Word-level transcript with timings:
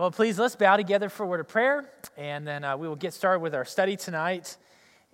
Well, 0.00 0.10
please 0.10 0.38
let's 0.38 0.56
bow 0.56 0.78
together 0.78 1.10
for 1.10 1.24
a 1.24 1.26
word 1.26 1.40
of 1.40 1.48
prayer, 1.48 1.86
and 2.16 2.46
then 2.46 2.64
uh, 2.64 2.74
we 2.74 2.88
will 2.88 2.96
get 2.96 3.12
started 3.12 3.40
with 3.40 3.54
our 3.54 3.66
study 3.66 3.96
tonight. 3.96 4.56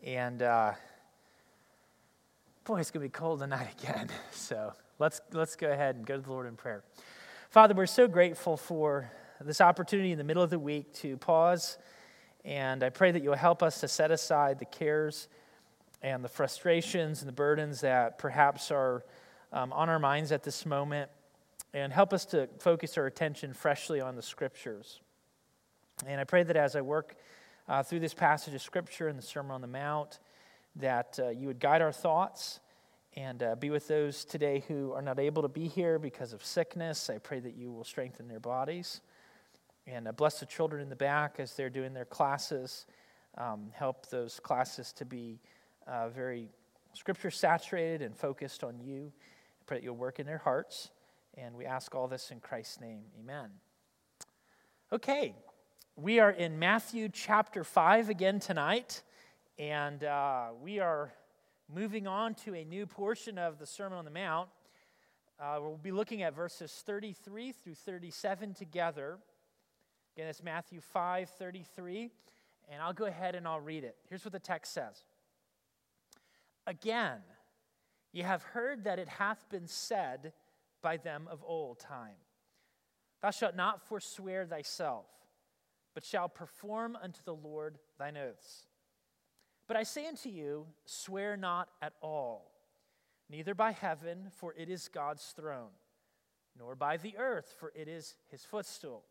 And 0.00 0.40
uh, 0.40 0.74
boy, 2.62 2.78
it's 2.78 2.92
going 2.92 3.02
to 3.02 3.08
be 3.08 3.10
cold 3.10 3.40
tonight 3.40 3.66
again. 3.82 4.08
So 4.30 4.72
let's, 5.00 5.20
let's 5.32 5.56
go 5.56 5.72
ahead 5.72 5.96
and 5.96 6.06
go 6.06 6.14
to 6.14 6.22
the 6.22 6.30
Lord 6.30 6.46
in 6.46 6.54
prayer. 6.54 6.84
Father, 7.50 7.74
we're 7.74 7.86
so 7.86 8.06
grateful 8.06 8.56
for 8.56 9.10
this 9.40 9.60
opportunity 9.60 10.12
in 10.12 10.18
the 10.18 10.24
middle 10.24 10.44
of 10.44 10.50
the 10.50 10.58
week 10.60 10.92
to 11.00 11.16
pause, 11.16 11.78
and 12.44 12.84
I 12.84 12.90
pray 12.90 13.10
that 13.10 13.24
you'll 13.24 13.34
help 13.34 13.64
us 13.64 13.80
to 13.80 13.88
set 13.88 14.12
aside 14.12 14.60
the 14.60 14.66
cares 14.66 15.26
and 16.00 16.22
the 16.22 16.28
frustrations 16.28 17.22
and 17.22 17.28
the 17.28 17.32
burdens 17.32 17.80
that 17.80 18.18
perhaps 18.18 18.70
are 18.70 19.04
um, 19.52 19.72
on 19.72 19.88
our 19.88 19.98
minds 19.98 20.30
at 20.30 20.44
this 20.44 20.64
moment 20.64 21.10
and 21.76 21.92
help 21.92 22.14
us 22.14 22.24
to 22.24 22.48
focus 22.58 22.96
our 22.96 23.04
attention 23.04 23.52
freshly 23.52 24.00
on 24.00 24.16
the 24.16 24.22
scriptures. 24.22 25.02
And 26.06 26.18
I 26.18 26.24
pray 26.24 26.42
that 26.42 26.56
as 26.56 26.74
I 26.74 26.80
work 26.80 27.16
uh, 27.68 27.82
through 27.82 28.00
this 28.00 28.14
passage 28.14 28.54
of 28.54 28.62
scripture 28.62 29.08
and 29.08 29.18
the 29.18 29.22
Sermon 29.22 29.52
on 29.52 29.60
the 29.60 29.66
Mount, 29.66 30.18
that 30.76 31.18
uh, 31.22 31.28
you 31.28 31.48
would 31.48 31.60
guide 31.60 31.82
our 31.82 31.92
thoughts 31.92 32.60
and 33.14 33.42
uh, 33.42 33.56
be 33.56 33.68
with 33.68 33.88
those 33.88 34.24
today 34.24 34.64
who 34.68 34.92
are 34.92 35.02
not 35.02 35.18
able 35.18 35.42
to 35.42 35.48
be 35.48 35.68
here 35.68 35.98
because 35.98 36.32
of 36.32 36.42
sickness. 36.42 37.10
I 37.10 37.18
pray 37.18 37.40
that 37.40 37.56
you 37.56 37.70
will 37.70 37.84
strengthen 37.84 38.26
their 38.26 38.40
bodies. 38.40 39.02
And 39.86 40.08
uh, 40.08 40.12
bless 40.12 40.40
the 40.40 40.46
children 40.46 40.80
in 40.80 40.88
the 40.88 40.96
back 40.96 41.36
as 41.38 41.56
they're 41.56 41.68
doing 41.68 41.92
their 41.92 42.06
classes. 42.06 42.86
Um, 43.36 43.66
help 43.74 44.08
those 44.08 44.40
classes 44.40 44.94
to 44.94 45.04
be 45.04 45.40
uh, 45.86 46.08
very 46.08 46.48
scripture 46.94 47.30
saturated 47.30 48.00
and 48.00 48.16
focused 48.16 48.64
on 48.64 48.80
you. 48.80 49.12
I 49.60 49.62
pray 49.66 49.76
that 49.76 49.84
you'll 49.84 49.96
work 49.96 50.18
in 50.20 50.24
their 50.24 50.38
hearts. 50.38 50.88
And 51.38 51.54
we 51.54 51.66
ask 51.66 51.94
all 51.94 52.08
this 52.08 52.30
in 52.30 52.40
Christ's 52.40 52.80
name. 52.80 53.02
Amen. 53.20 53.50
Okay, 54.90 55.34
we 55.94 56.18
are 56.18 56.30
in 56.30 56.58
Matthew 56.58 57.10
chapter 57.10 57.62
5 57.62 58.08
again 58.08 58.40
tonight, 58.40 59.02
and 59.58 60.02
uh, 60.02 60.46
we 60.62 60.78
are 60.78 61.12
moving 61.70 62.06
on 62.06 62.34
to 62.36 62.54
a 62.54 62.64
new 62.64 62.86
portion 62.86 63.36
of 63.36 63.58
the 63.58 63.66
Sermon 63.66 63.98
on 63.98 64.06
the 64.06 64.10
Mount. 64.10 64.48
Uh, 65.38 65.58
we'll 65.60 65.76
be 65.76 65.90
looking 65.90 66.22
at 66.22 66.34
verses 66.34 66.72
33 66.86 67.52
through 67.52 67.74
37 67.74 68.54
together. 68.54 69.18
Again, 70.16 70.28
it's 70.28 70.42
Matthew 70.42 70.80
5 70.80 71.28
33, 71.28 72.10
and 72.70 72.80
I'll 72.80 72.94
go 72.94 73.04
ahead 73.04 73.34
and 73.34 73.46
I'll 73.46 73.60
read 73.60 73.84
it. 73.84 73.96
Here's 74.08 74.24
what 74.24 74.32
the 74.32 74.38
text 74.38 74.72
says 74.72 75.04
Again, 76.66 77.18
you 78.14 78.22
have 78.22 78.42
heard 78.42 78.84
that 78.84 78.98
it 78.98 79.08
hath 79.08 79.46
been 79.50 79.66
said, 79.66 80.32
by 80.86 80.96
them 80.96 81.26
of 81.28 81.42
old 81.44 81.80
time. 81.80 82.14
Thou 83.20 83.32
shalt 83.32 83.56
not 83.56 83.88
forswear 83.88 84.46
thyself, 84.46 85.06
but 85.94 86.04
shalt 86.04 86.36
perform 86.36 86.96
unto 87.02 87.18
the 87.24 87.34
Lord 87.34 87.80
thine 87.98 88.16
oaths. 88.16 88.66
But 89.66 89.76
I 89.76 89.82
say 89.82 90.06
unto 90.06 90.28
you, 90.28 90.68
swear 90.84 91.36
not 91.36 91.70
at 91.82 91.94
all, 92.00 92.52
neither 93.28 93.52
by 93.52 93.72
heaven, 93.72 94.30
for 94.36 94.54
it 94.56 94.70
is 94.70 94.86
God's 94.86 95.24
throne, 95.36 95.74
nor 96.56 96.76
by 96.76 96.98
the 96.98 97.18
earth, 97.18 97.52
for 97.58 97.72
it 97.74 97.88
is 97.88 98.14
his 98.30 98.44
footstool, 98.44 99.02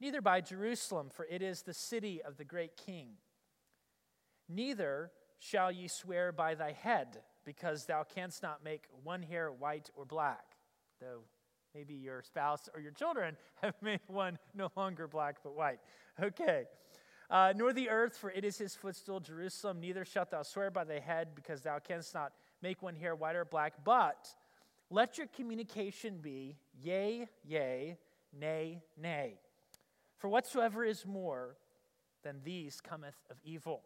neither 0.00 0.20
by 0.20 0.40
Jerusalem, 0.40 1.10
for 1.12 1.24
it 1.26 1.40
is 1.40 1.62
the 1.62 1.72
city 1.72 2.20
of 2.20 2.36
the 2.36 2.44
great 2.44 2.76
king. 2.76 3.10
Neither 4.48 5.12
shall 5.38 5.70
ye 5.70 5.86
swear 5.86 6.32
by 6.32 6.56
thy 6.56 6.72
head, 6.72 7.22
because 7.44 7.84
thou 7.84 8.02
canst 8.02 8.42
not 8.42 8.64
make 8.64 8.88
one 9.04 9.22
hair 9.22 9.52
white 9.52 9.88
or 9.94 10.04
black 10.04 10.55
though 11.00 11.20
maybe 11.74 11.94
your 11.94 12.22
spouse 12.22 12.68
or 12.74 12.80
your 12.80 12.92
children 12.92 13.36
have 13.62 13.74
made 13.82 14.00
one 14.06 14.38
no 14.54 14.70
longer 14.76 15.06
black 15.06 15.36
but 15.42 15.54
white. 15.54 15.78
Okay. 16.22 16.64
Uh, 17.28 17.52
nor 17.56 17.72
the 17.72 17.90
earth, 17.90 18.16
for 18.16 18.30
it 18.30 18.44
is 18.44 18.56
his 18.56 18.74
footstool, 18.74 19.18
Jerusalem. 19.18 19.80
Neither 19.80 20.04
shalt 20.04 20.30
thou 20.30 20.42
swear 20.42 20.70
by 20.70 20.84
thy 20.84 21.00
head, 21.00 21.34
because 21.34 21.60
thou 21.60 21.78
canst 21.80 22.14
not 22.14 22.32
make 22.62 22.82
one 22.82 22.94
hair 22.94 23.16
white 23.16 23.34
or 23.34 23.44
black. 23.44 23.74
But 23.84 24.28
let 24.90 25.18
your 25.18 25.26
communication 25.26 26.18
be 26.18 26.56
yea, 26.80 27.28
yea, 27.44 27.98
nay, 28.32 28.80
nay. 28.96 29.40
For 30.18 30.28
whatsoever 30.28 30.84
is 30.84 31.04
more 31.04 31.56
than 32.22 32.40
these 32.44 32.80
cometh 32.80 33.16
of 33.28 33.38
evil. 33.44 33.82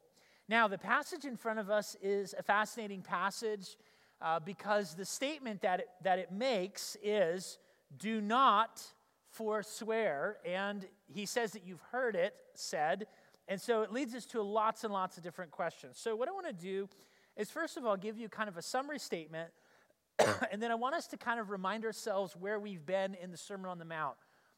Now, 0.48 0.68
the 0.68 0.78
passage 0.78 1.24
in 1.24 1.36
front 1.36 1.58
of 1.58 1.70
us 1.70 1.96
is 2.02 2.34
a 2.38 2.42
fascinating 2.42 3.02
passage 3.02 3.76
uh, 4.22 4.38
because 4.41 4.94
the 4.94 5.04
statement 5.04 5.62
that 5.62 5.81
it, 5.81 5.88
that 6.03 6.19
it 6.19 6.31
makes 6.31 6.97
is 7.03 7.58
do 7.97 8.20
not 8.20 8.82
forswear. 9.31 10.38
And 10.44 10.86
he 11.06 11.26
says 11.26 11.53
that 11.53 11.64
you've 11.64 11.82
heard 11.92 12.16
it 12.16 12.34
said. 12.54 13.06
And 13.48 13.60
so 13.60 13.82
it 13.82 13.92
leads 13.92 14.14
us 14.14 14.26
to 14.26 14.42
lots 14.42 14.84
and 14.84 14.92
lots 14.92 15.16
of 15.16 15.22
different 15.22 15.50
questions. 15.50 15.98
So, 15.98 16.14
what 16.14 16.28
I 16.28 16.32
want 16.32 16.47
to 16.47 16.53
do 16.53 16.88
is, 17.36 17.50
first 17.50 17.76
of 17.76 17.84
all, 17.84 17.97
give 17.97 18.19
you 18.19 18.28
kind 18.28 18.48
of 18.48 18.56
a 18.56 18.62
summary 18.62 18.98
statement. 18.98 19.50
and 20.53 20.62
then 20.62 20.70
I 20.70 20.75
want 20.75 20.94
us 20.94 21.06
to 21.09 21.16
kind 21.16 21.41
of 21.41 21.50
remind 21.50 21.84
ourselves 21.84 22.36
where 22.36 22.60
we've 22.60 22.84
been 22.84 23.14
in 23.14 23.30
the 23.30 23.36
Sermon 23.36 23.66
on 23.66 23.78
the 23.78 23.84
Mount. 23.84 24.16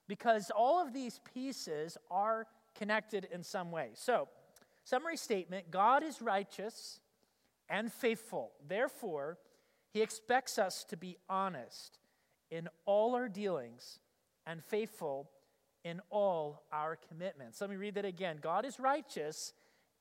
Because 0.08 0.50
all 0.54 0.84
of 0.84 0.92
these 0.92 1.20
pieces 1.32 1.96
are 2.10 2.46
connected 2.74 3.28
in 3.32 3.42
some 3.42 3.70
way. 3.70 3.90
So, 3.94 4.28
summary 4.84 5.16
statement 5.16 5.70
God 5.70 6.02
is 6.02 6.20
righteous 6.20 7.00
and 7.68 7.90
faithful. 7.90 8.50
Therefore, 8.68 9.38
he 9.92 10.00
expects 10.00 10.58
us 10.58 10.84
to 10.84 10.96
be 10.96 11.18
honest 11.28 11.98
in 12.50 12.68
all 12.86 13.14
our 13.14 13.28
dealings 13.28 13.98
and 14.46 14.64
faithful 14.64 15.30
in 15.84 16.00
all 16.10 16.64
our 16.72 16.96
commitments. 16.96 17.60
Let 17.60 17.70
me 17.70 17.76
read 17.76 17.94
that 17.96 18.04
again. 18.04 18.38
God 18.40 18.64
is 18.64 18.78
righteous 18.78 19.52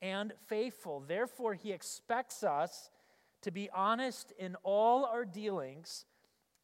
and 0.02 0.34
faithful. 0.48 1.04
Therefore, 1.06 1.54
He 1.54 1.72
expects 1.72 2.44
us 2.44 2.90
to 3.42 3.52
be 3.52 3.70
honest 3.74 4.32
in 4.38 4.56
all 4.64 5.06
our 5.06 5.26
dealings 5.26 6.06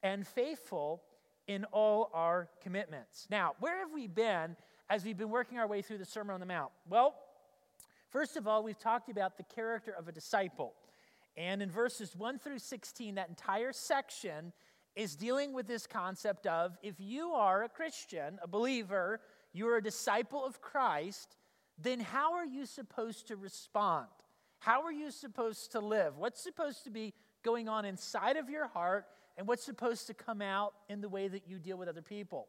and 0.04 0.26
faithful 0.26 1.02
in 1.48 1.66
all 1.66 2.10
our 2.14 2.50
commitments. 2.62 3.28
Now, 3.30 3.54
where 3.60 3.80
have 3.80 3.92
we 3.94 4.08
been 4.08 4.56
as 4.90 5.04
we've 5.04 5.18
been 5.18 5.30
working 5.30 5.58
our 5.58 5.68
way 5.68 5.82
through 5.82 5.98
the 5.98 6.06
Sermon 6.06 6.34
on 6.34 6.40
the 6.40 6.46
Mount? 6.46 6.72
Well, 6.90 7.16
first 8.10 8.38
of 8.38 8.48
all, 8.48 8.64
we've 8.64 8.80
talked 8.80 9.10
about 9.10 9.38
the 9.38 9.44
character 9.44 9.94
of 9.98 10.08
a 10.08 10.12
disciple. 10.12 10.74
And 11.38 11.62
in 11.62 11.70
verses 11.70 12.16
1 12.16 12.40
through 12.40 12.60
16, 12.60 13.16
that 13.16 13.30
entire 13.30 13.72
section 13.72 14.52
is 14.96 15.16
dealing 15.16 15.54
with 15.54 15.68
this 15.68 15.86
concept 15.86 16.48
of 16.48 16.76
if 16.82 16.96
you 16.98 17.34
are 17.34 17.64
a 17.64 17.70
Christian, 17.70 18.40
a 18.42 18.48
believer, 18.48 19.22
you're 19.54 19.78
a 19.78 19.84
disciple 19.84 20.44
of 20.44 20.60
Christ, 20.60 21.38
then 21.78 22.00
how 22.00 22.34
are 22.34 22.46
you 22.46 22.66
supposed 22.66 23.28
to 23.28 23.36
respond? 23.36 24.08
How 24.60 24.82
are 24.82 24.92
you 24.92 25.12
supposed 25.12 25.72
to 25.74 25.80
live? 25.80 26.18
What's 26.18 26.42
supposed 26.42 26.84
to 26.86 26.90
be 26.90 27.14
going 27.44 27.70
on 27.70 27.86
inside 27.86 28.38
of 28.38 28.50
your 28.50 28.68
heart, 28.68 29.06
and 29.38 29.48
what's 29.48 29.64
supposed 29.64 30.08
to 30.08 30.16
come 30.16 30.42
out 30.42 30.74
in 30.90 31.00
the 31.00 31.10
way 31.10 31.28
that 31.28 31.48
you 31.48 31.60
deal 31.60 31.78
with 31.78 31.88
other 31.88 32.02
people? 32.02 32.48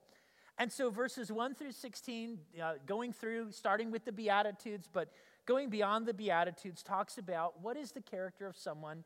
And 0.56 0.72
so, 0.72 0.90
verses 0.90 1.30
1 1.30 1.54
through 1.54 1.72
16, 1.72 2.38
uh, 2.60 2.72
going 2.86 3.12
through, 3.12 3.52
starting 3.52 3.90
with 3.90 4.04
the 4.04 4.10
Beatitudes, 4.10 4.88
but 4.90 5.10
going 5.48 5.70
beyond 5.70 6.04
the 6.04 6.12
Beatitudes, 6.12 6.82
talks 6.82 7.16
about 7.16 7.62
what 7.62 7.76
is 7.78 7.90
the 7.90 8.02
character 8.02 8.46
of 8.46 8.54
someone 8.54 9.02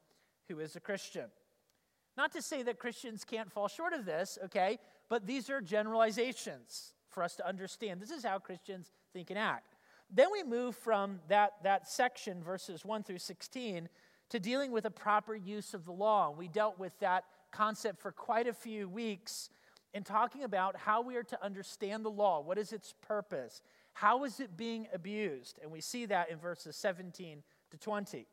who 0.48 0.58
is 0.58 0.75
a 0.75 0.80
Christian. 0.80 1.26
Not 2.16 2.32
to 2.32 2.42
say 2.42 2.64
that 2.64 2.80
Christians 2.80 3.25
can't 3.25 3.50
fall 3.50 3.69
short 3.69 3.92
of 3.92 4.04
this, 4.04 4.38
okay, 4.47 4.81
but 5.08 5.25
these 5.25 5.48
are 5.48 5.60
generalizations 5.60 6.94
for 7.08 7.22
us 7.22 7.36
to 7.36 7.48
understand. 7.48 8.02
This 8.02 8.10
is 8.10 8.25
how 8.25 8.41
Christians 8.41 8.91
think 9.12 9.31
and 9.31 9.38
act. 9.38 9.76
Then 10.10 10.28
we 10.32 10.42
move 10.42 10.75
from 10.75 11.20
that, 11.28 11.52
that 11.62 11.88
section, 11.88 12.42
verses 12.42 12.84
1 12.84 13.04
through 13.04 13.19
16, 13.19 13.88
to 14.31 14.41
dealing 14.41 14.72
with 14.72 14.84
a 14.84 14.91
proper 14.91 15.36
use 15.36 15.75
of 15.75 15.84
the 15.84 15.92
law. 15.92 16.34
We 16.36 16.48
dealt 16.48 16.76
with 16.76 16.98
that 16.98 17.25
concept 17.52 18.00
for 18.02 18.10
quite 18.10 18.48
a 18.48 18.52
few 18.52 18.88
weeks 18.88 19.48
in 19.94 20.02
talking 20.02 20.42
about 20.42 20.76
how 20.76 21.02
we 21.02 21.16
are 21.16 21.22
to 21.22 21.44
understand 21.44 22.04
the 22.04 22.10
law. 22.10 22.41
What 22.41 22.58
is 22.58 22.72
its 22.72 22.94
purpose? 23.00 23.62
How 23.92 24.25
is 24.25 24.40
it 24.40 24.56
being 24.56 24.88
abused? 24.93 25.58
And 25.62 25.70
we 25.70 25.81
see 25.81 26.06
that 26.06 26.31
in 26.31 26.38
verses 26.38 26.76
17 26.76 27.43
to 27.70 27.76
20. 27.76 28.26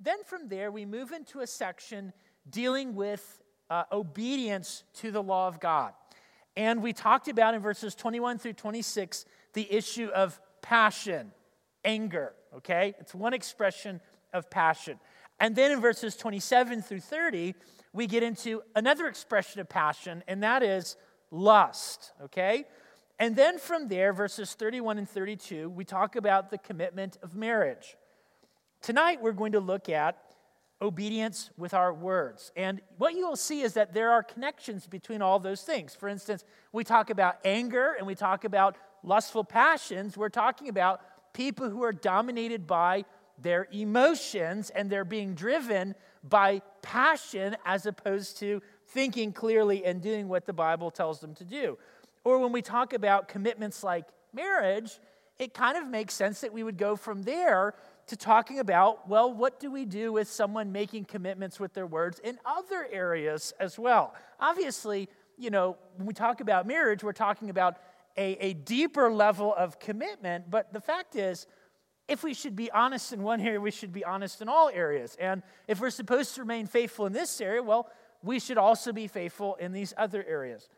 Then 0.00 0.24
from 0.24 0.48
there, 0.48 0.70
we 0.70 0.84
move 0.84 1.12
into 1.12 1.40
a 1.40 1.46
section 1.46 2.12
dealing 2.48 2.94
with 2.94 3.40
uh, 3.70 3.84
obedience 3.92 4.84
to 4.94 5.10
the 5.10 5.22
law 5.22 5.48
of 5.48 5.60
God. 5.60 5.92
And 6.56 6.82
we 6.82 6.92
talked 6.92 7.28
about 7.28 7.54
in 7.54 7.60
verses 7.60 7.94
21 7.94 8.38
through 8.38 8.54
26 8.54 9.24
the 9.54 9.72
issue 9.72 10.08
of 10.08 10.40
passion, 10.60 11.32
anger, 11.84 12.34
okay? 12.56 12.94
It's 12.98 13.14
one 13.14 13.32
expression 13.32 14.00
of 14.32 14.50
passion. 14.50 14.98
And 15.40 15.56
then 15.56 15.72
in 15.72 15.80
verses 15.80 16.16
27 16.16 16.82
through 16.82 17.00
30, 17.00 17.54
we 17.92 18.06
get 18.06 18.22
into 18.22 18.62
another 18.74 19.06
expression 19.06 19.60
of 19.60 19.68
passion, 19.68 20.22
and 20.26 20.42
that 20.42 20.62
is 20.62 20.96
lust, 21.30 22.12
okay? 22.22 22.64
And 23.22 23.36
then 23.36 23.60
from 23.60 23.86
there, 23.86 24.12
verses 24.12 24.52
31 24.54 24.98
and 24.98 25.08
32, 25.08 25.70
we 25.70 25.84
talk 25.84 26.16
about 26.16 26.50
the 26.50 26.58
commitment 26.58 27.18
of 27.22 27.36
marriage. 27.36 27.96
Tonight, 28.80 29.22
we're 29.22 29.30
going 29.30 29.52
to 29.52 29.60
look 29.60 29.88
at 29.88 30.18
obedience 30.80 31.50
with 31.56 31.72
our 31.72 31.94
words. 31.94 32.50
And 32.56 32.80
what 32.98 33.14
you 33.14 33.28
will 33.28 33.36
see 33.36 33.60
is 33.60 33.74
that 33.74 33.94
there 33.94 34.10
are 34.10 34.24
connections 34.24 34.88
between 34.88 35.22
all 35.22 35.38
those 35.38 35.62
things. 35.62 35.94
For 35.94 36.08
instance, 36.08 36.42
we 36.72 36.82
talk 36.82 37.10
about 37.10 37.36
anger 37.44 37.94
and 37.96 38.08
we 38.08 38.16
talk 38.16 38.42
about 38.42 38.76
lustful 39.04 39.44
passions. 39.44 40.16
We're 40.16 40.28
talking 40.28 40.68
about 40.68 41.00
people 41.32 41.70
who 41.70 41.84
are 41.84 41.92
dominated 41.92 42.66
by 42.66 43.04
their 43.40 43.68
emotions 43.70 44.70
and 44.70 44.90
they're 44.90 45.04
being 45.04 45.36
driven 45.36 45.94
by 46.24 46.60
passion 46.82 47.56
as 47.64 47.86
opposed 47.86 48.38
to 48.38 48.62
thinking 48.88 49.32
clearly 49.32 49.84
and 49.84 50.02
doing 50.02 50.26
what 50.26 50.44
the 50.44 50.52
Bible 50.52 50.90
tells 50.90 51.20
them 51.20 51.36
to 51.36 51.44
do. 51.44 51.78
Or 52.24 52.38
when 52.38 52.52
we 52.52 52.62
talk 52.62 52.92
about 52.92 53.28
commitments 53.28 53.82
like 53.82 54.06
marriage, 54.32 54.98
it 55.38 55.54
kind 55.54 55.76
of 55.76 55.86
makes 55.86 56.14
sense 56.14 56.40
that 56.40 56.52
we 56.52 56.62
would 56.62 56.76
go 56.76 56.96
from 56.96 57.22
there 57.22 57.74
to 58.06 58.16
talking 58.16 58.58
about, 58.58 59.08
well, 59.08 59.32
what 59.32 59.60
do 59.60 59.70
we 59.70 59.84
do 59.84 60.12
with 60.12 60.28
someone 60.28 60.72
making 60.72 61.04
commitments 61.04 61.58
with 61.58 61.72
their 61.72 61.86
words 61.86 62.18
in 62.18 62.38
other 62.44 62.86
areas 62.90 63.52
as 63.58 63.78
well? 63.78 64.14
Obviously, 64.40 65.08
you 65.38 65.50
know, 65.50 65.76
when 65.96 66.06
we 66.06 66.14
talk 66.14 66.40
about 66.40 66.66
marriage, 66.66 67.02
we're 67.02 67.12
talking 67.12 67.50
about 67.50 67.76
a, 68.16 68.36
a 68.40 68.52
deeper 68.52 69.10
level 69.10 69.54
of 69.54 69.78
commitment, 69.78 70.50
but 70.50 70.72
the 70.72 70.80
fact 70.80 71.16
is, 71.16 71.46
if 72.08 72.22
we 72.22 72.34
should 72.34 72.56
be 72.56 72.70
honest 72.70 73.12
in 73.12 73.22
one 73.22 73.40
area, 73.40 73.60
we 73.60 73.70
should 73.70 73.92
be 73.92 74.04
honest 74.04 74.42
in 74.42 74.48
all 74.48 74.68
areas. 74.68 75.16
And 75.18 75.42
if 75.68 75.80
we're 75.80 75.90
supposed 75.90 76.34
to 76.34 76.42
remain 76.42 76.66
faithful 76.66 77.06
in 77.06 77.12
this 77.12 77.40
area, 77.40 77.62
well, 77.62 77.88
we 78.22 78.38
should 78.38 78.58
also 78.58 78.92
be 78.92 79.06
faithful 79.06 79.54
in 79.54 79.72
these 79.72 79.94
other 79.96 80.24
areas. 80.28 80.68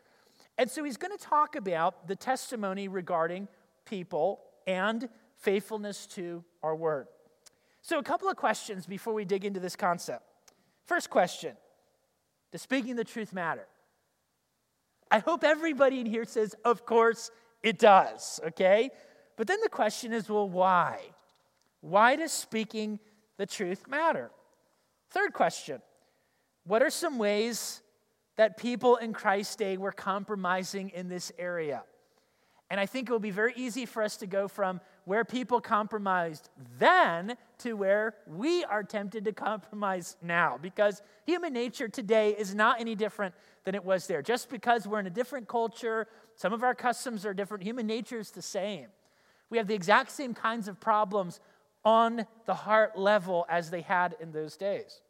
And 0.57 0.69
so 0.69 0.83
he's 0.83 0.97
going 0.97 1.15
to 1.17 1.23
talk 1.23 1.55
about 1.55 2.07
the 2.07 2.15
testimony 2.15 2.87
regarding 2.87 3.47
people 3.85 4.39
and 4.67 5.09
faithfulness 5.37 6.05
to 6.07 6.43
our 6.63 6.75
word. 6.75 7.07
So, 7.81 7.99
a 7.99 8.03
couple 8.03 8.29
of 8.29 8.35
questions 8.35 8.85
before 8.87 9.13
we 9.13 9.25
dig 9.25 9.45
into 9.45 9.59
this 9.59 9.75
concept. 9.75 10.23
First 10.85 11.09
question 11.09 11.55
Does 12.51 12.61
speaking 12.61 12.95
the 12.95 13.03
truth 13.03 13.33
matter? 13.33 13.67
I 15.11 15.19
hope 15.19 15.43
everybody 15.43 15.99
in 15.99 16.05
here 16.05 16.25
says, 16.25 16.55
Of 16.65 16.85
course 16.85 17.31
it 17.61 17.79
does, 17.79 18.39
okay? 18.47 18.91
But 19.37 19.47
then 19.47 19.59
the 19.61 19.69
question 19.69 20.13
is, 20.13 20.29
well, 20.29 20.49
why? 20.49 20.99
Why 21.81 22.15
does 22.15 22.31
speaking 22.31 22.99
the 23.37 23.45
truth 23.45 23.87
matter? 23.87 24.31
Third 25.11 25.33
question 25.33 25.81
What 26.65 26.81
are 26.81 26.89
some 26.89 27.17
ways 27.17 27.81
that 28.37 28.57
people 28.57 28.97
in 28.97 29.13
Christ's 29.13 29.55
day 29.55 29.77
were 29.77 29.91
compromising 29.91 30.89
in 30.89 31.07
this 31.07 31.31
area? 31.37 31.83
And 32.69 32.79
I 32.79 32.85
think 32.85 33.09
it 33.09 33.11
will 33.11 33.19
be 33.19 33.31
very 33.31 33.53
easy 33.55 33.85
for 33.85 34.01
us 34.01 34.17
to 34.17 34.27
go 34.27 34.47
from 34.47 34.81
where 35.05 35.23
people 35.23 35.61
compromised 35.61 36.49
then 36.79 37.37
to 37.59 37.73
where 37.73 38.15
we 38.25 38.63
are 38.63 38.83
tempted 38.83 39.25
to 39.25 39.33
compromise 39.33 40.17
now. 40.21 40.57
Because 40.59 41.01
human 41.25 41.53
nature 41.53 41.87
today 41.87 42.31
is 42.31 42.55
not 42.55 42.81
any 42.81 42.95
different 42.95 43.35
than 43.65 43.75
it 43.75 43.85
was 43.85 44.07
there. 44.07 44.23
Just 44.23 44.49
because 44.49 44.87
we're 44.87 44.99
in 44.99 45.05
a 45.05 45.11
different 45.11 45.47
culture, 45.47 46.07
some 46.35 46.53
of 46.53 46.63
our 46.63 46.73
customs 46.73 47.25
are 47.25 47.35
different, 47.35 47.63
human 47.63 47.85
nature 47.85 48.19
is 48.19 48.31
the 48.31 48.41
same. 48.41 48.87
We 49.49 49.59
have 49.59 49.67
the 49.67 49.75
exact 49.75 50.11
same 50.11 50.33
kinds 50.33 50.67
of 50.67 50.79
problems 50.79 51.39
on 51.83 52.25
the 52.45 52.55
heart 52.55 52.97
level 52.97 53.45
as 53.47 53.69
they 53.69 53.81
had 53.81 54.15
in 54.19 54.31
those 54.31 54.57
days. 54.57 55.01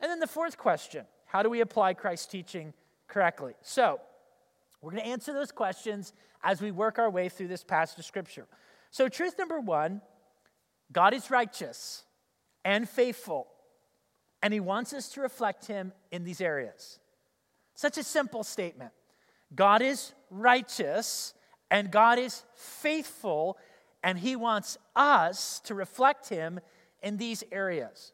And 0.00 0.10
then 0.10 0.20
the 0.20 0.26
fourth 0.26 0.58
question 0.58 1.06
how 1.34 1.42
do 1.42 1.50
we 1.50 1.62
apply 1.62 1.94
Christ's 1.94 2.26
teaching 2.26 2.72
correctly? 3.08 3.54
So, 3.60 4.00
we're 4.80 4.92
going 4.92 5.02
to 5.02 5.08
answer 5.08 5.32
those 5.32 5.50
questions 5.50 6.12
as 6.44 6.62
we 6.62 6.70
work 6.70 6.96
our 6.96 7.10
way 7.10 7.28
through 7.28 7.48
this 7.48 7.64
passage 7.64 7.98
of 7.98 8.04
Scripture. 8.04 8.46
So, 8.92 9.08
truth 9.08 9.36
number 9.36 9.58
one 9.58 10.00
God 10.92 11.12
is 11.12 11.32
righteous 11.32 12.04
and 12.64 12.88
faithful, 12.88 13.48
and 14.44 14.54
He 14.54 14.60
wants 14.60 14.92
us 14.92 15.08
to 15.08 15.22
reflect 15.22 15.66
Him 15.66 15.92
in 16.12 16.22
these 16.22 16.40
areas. 16.40 17.00
Such 17.74 17.98
a 17.98 18.04
simple 18.04 18.44
statement. 18.44 18.92
God 19.56 19.82
is 19.82 20.12
righteous 20.30 21.34
and 21.68 21.90
God 21.90 22.20
is 22.20 22.44
faithful, 22.54 23.58
and 24.04 24.20
He 24.20 24.36
wants 24.36 24.78
us 24.94 25.58
to 25.64 25.74
reflect 25.74 26.28
Him 26.28 26.60
in 27.02 27.16
these 27.16 27.42
areas. 27.50 28.12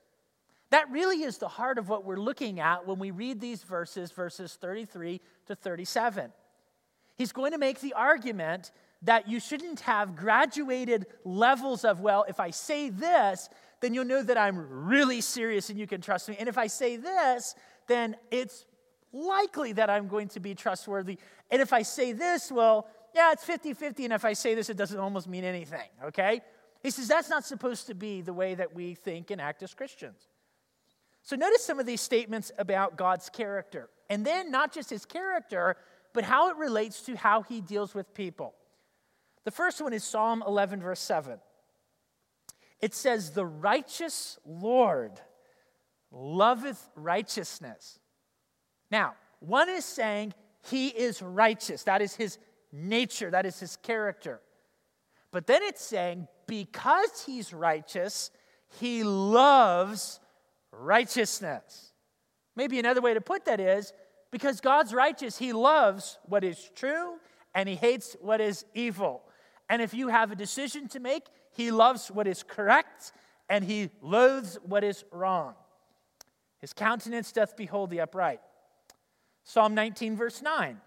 That 0.70 0.90
really 0.90 1.22
is 1.22 1.38
the 1.38 1.48
heart 1.48 1.78
of 1.78 1.88
what 1.88 2.04
we're 2.04 2.16
looking 2.16 2.60
at 2.60 2.86
when 2.86 2.98
we 2.98 3.10
read 3.10 3.40
these 3.40 3.62
verses, 3.62 4.12
verses 4.12 4.56
33 4.60 5.20
to 5.46 5.54
37. 5.54 6.32
He's 7.18 7.32
going 7.32 7.52
to 7.52 7.58
make 7.58 7.80
the 7.80 7.92
argument 7.92 8.70
that 9.02 9.28
you 9.28 9.40
shouldn't 9.40 9.80
have 9.80 10.14
graduated 10.14 11.06
levels 11.24 11.84
of, 11.84 12.00
well, 12.00 12.24
if 12.28 12.38
I 12.38 12.50
say 12.50 12.88
this, 12.90 13.48
then 13.80 13.94
you'll 13.94 14.04
know 14.04 14.22
that 14.22 14.38
I'm 14.38 14.86
really 14.86 15.20
serious 15.20 15.70
and 15.70 15.78
you 15.78 15.86
can 15.86 16.00
trust 16.00 16.28
me. 16.28 16.36
And 16.38 16.48
if 16.48 16.58
I 16.58 16.66
say 16.66 16.96
this, 16.96 17.54
then 17.88 18.16
it's 18.30 18.64
likely 19.12 19.72
that 19.72 19.90
I'm 19.90 20.06
going 20.06 20.28
to 20.28 20.40
be 20.40 20.54
trustworthy. 20.54 21.18
And 21.50 21.60
if 21.60 21.72
I 21.72 21.82
say 21.82 22.12
this, 22.12 22.52
well, 22.52 22.86
yeah, 23.14 23.32
it's 23.32 23.44
50 23.44 23.74
50. 23.74 24.04
And 24.04 24.12
if 24.12 24.24
I 24.24 24.34
say 24.34 24.54
this, 24.54 24.70
it 24.70 24.76
doesn't 24.76 24.98
almost 24.98 25.26
mean 25.26 25.44
anything, 25.44 25.88
okay? 26.04 26.42
He 26.82 26.90
says 26.90 27.08
that's 27.08 27.28
not 27.28 27.44
supposed 27.44 27.88
to 27.88 27.94
be 27.94 28.20
the 28.20 28.32
way 28.32 28.54
that 28.54 28.74
we 28.74 28.94
think 28.94 29.30
and 29.30 29.40
act 29.40 29.62
as 29.62 29.74
Christians. 29.74 30.29
So 31.30 31.36
notice 31.36 31.62
some 31.62 31.78
of 31.78 31.86
these 31.86 32.00
statements 32.00 32.50
about 32.58 32.96
God's 32.96 33.28
character. 33.28 33.88
And 34.08 34.26
then 34.26 34.50
not 34.50 34.72
just 34.72 34.90
his 34.90 35.04
character, 35.04 35.76
but 36.12 36.24
how 36.24 36.50
it 36.50 36.56
relates 36.56 37.02
to 37.02 37.16
how 37.16 37.42
he 37.42 37.60
deals 37.60 37.94
with 37.94 38.12
people. 38.14 38.56
The 39.44 39.52
first 39.52 39.80
one 39.80 39.92
is 39.92 40.02
Psalm 40.02 40.42
11, 40.44 40.80
verse 40.80 40.98
7. 40.98 41.38
It 42.80 42.94
says, 42.94 43.30
The 43.30 43.46
righteous 43.46 44.40
Lord 44.44 45.20
loveth 46.10 46.84
righteousness. 46.96 48.00
Now, 48.90 49.14
one 49.38 49.68
is 49.68 49.84
saying 49.84 50.34
he 50.68 50.88
is 50.88 51.22
righteous. 51.22 51.84
That 51.84 52.02
is 52.02 52.16
his 52.16 52.38
nature, 52.72 53.30
that 53.30 53.46
is 53.46 53.60
his 53.60 53.76
character. 53.76 54.40
But 55.30 55.46
then 55.46 55.62
it's 55.62 55.84
saying, 55.84 56.26
because 56.48 57.22
he's 57.24 57.52
righteous, 57.52 58.32
he 58.80 59.04
loves 59.04 60.18
righteousness. 60.72 61.92
Maybe 62.56 62.78
another 62.78 63.00
way 63.00 63.14
to 63.14 63.20
put 63.20 63.44
that 63.46 63.60
is 63.60 63.92
because 64.30 64.60
God's 64.60 64.94
righteous, 64.94 65.38
He 65.38 65.52
loves 65.52 66.18
what 66.24 66.44
is 66.44 66.70
true 66.74 67.14
and 67.54 67.68
He 67.68 67.74
hates 67.74 68.16
what 68.20 68.40
is 68.40 68.64
evil. 68.74 69.22
And 69.68 69.80
if 69.80 69.94
you 69.94 70.08
have 70.08 70.32
a 70.32 70.36
decision 70.36 70.88
to 70.88 71.00
make, 71.00 71.26
He 71.52 71.70
loves 71.70 72.08
what 72.08 72.26
is 72.26 72.42
correct 72.42 73.12
and 73.48 73.64
He 73.64 73.90
loathes 74.02 74.58
what 74.62 74.84
is 74.84 75.04
wrong. 75.10 75.54
His 76.60 76.72
countenance 76.72 77.32
doth 77.32 77.56
behold 77.56 77.90
the 77.90 78.00
upright. 78.00 78.40
Psalm 79.44 79.74
19, 79.74 80.16
verse 80.16 80.42
9. 80.42 80.80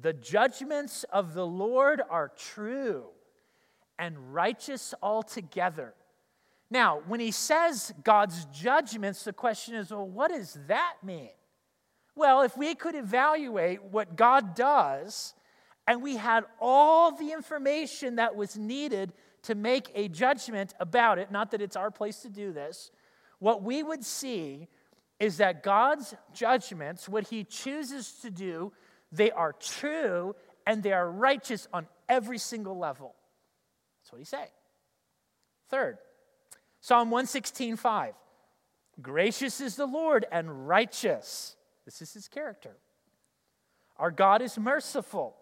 The 0.00 0.12
judgments 0.12 1.04
of 1.12 1.34
the 1.34 1.46
Lord 1.46 2.00
are 2.08 2.32
true 2.36 3.04
and 3.98 4.34
righteous 4.34 4.94
altogether. 5.02 5.94
Now, 6.74 7.02
when 7.06 7.20
he 7.20 7.30
says 7.30 7.94
God's 8.02 8.46
judgments, 8.46 9.22
the 9.22 9.32
question 9.32 9.76
is 9.76 9.92
well, 9.92 10.08
what 10.08 10.32
does 10.32 10.58
that 10.66 10.94
mean? 11.04 11.30
Well, 12.16 12.42
if 12.42 12.56
we 12.56 12.74
could 12.74 12.96
evaluate 12.96 13.84
what 13.84 14.16
God 14.16 14.56
does 14.56 15.34
and 15.86 16.02
we 16.02 16.16
had 16.16 16.44
all 16.60 17.12
the 17.12 17.30
information 17.30 18.16
that 18.16 18.34
was 18.34 18.56
needed 18.56 19.12
to 19.42 19.54
make 19.54 19.92
a 19.94 20.08
judgment 20.08 20.74
about 20.80 21.20
it, 21.20 21.30
not 21.30 21.52
that 21.52 21.62
it's 21.62 21.76
our 21.76 21.92
place 21.92 22.22
to 22.22 22.28
do 22.28 22.52
this, 22.52 22.90
what 23.38 23.62
we 23.62 23.84
would 23.84 24.04
see 24.04 24.66
is 25.20 25.36
that 25.36 25.62
God's 25.62 26.12
judgments, 26.32 27.08
what 27.08 27.28
he 27.28 27.44
chooses 27.44 28.14
to 28.22 28.32
do, 28.32 28.72
they 29.12 29.30
are 29.30 29.52
true 29.52 30.34
and 30.66 30.82
they 30.82 30.92
are 30.92 31.08
righteous 31.08 31.68
on 31.72 31.86
every 32.08 32.38
single 32.38 32.76
level. 32.76 33.14
That's 34.02 34.10
what 34.10 34.18
he's 34.18 34.28
saying. 34.28 34.48
Third, 35.70 35.98
Psalm 36.84 37.10
116, 37.10 37.76
5. 37.76 38.14
Gracious 39.00 39.58
is 39.62 39.74
the 39.74 39.86
Lord 39.86 40.26
and 40.30 40.68
righteous. 40.68 41.56
This 41.86 42.02
is 42.02 42.12
his 42.12 42.28
character. 42.28 42.76
Our 43.96 44.10
God 44.10 44.42
is 44.42 44.58
merciful. 44.58 45.34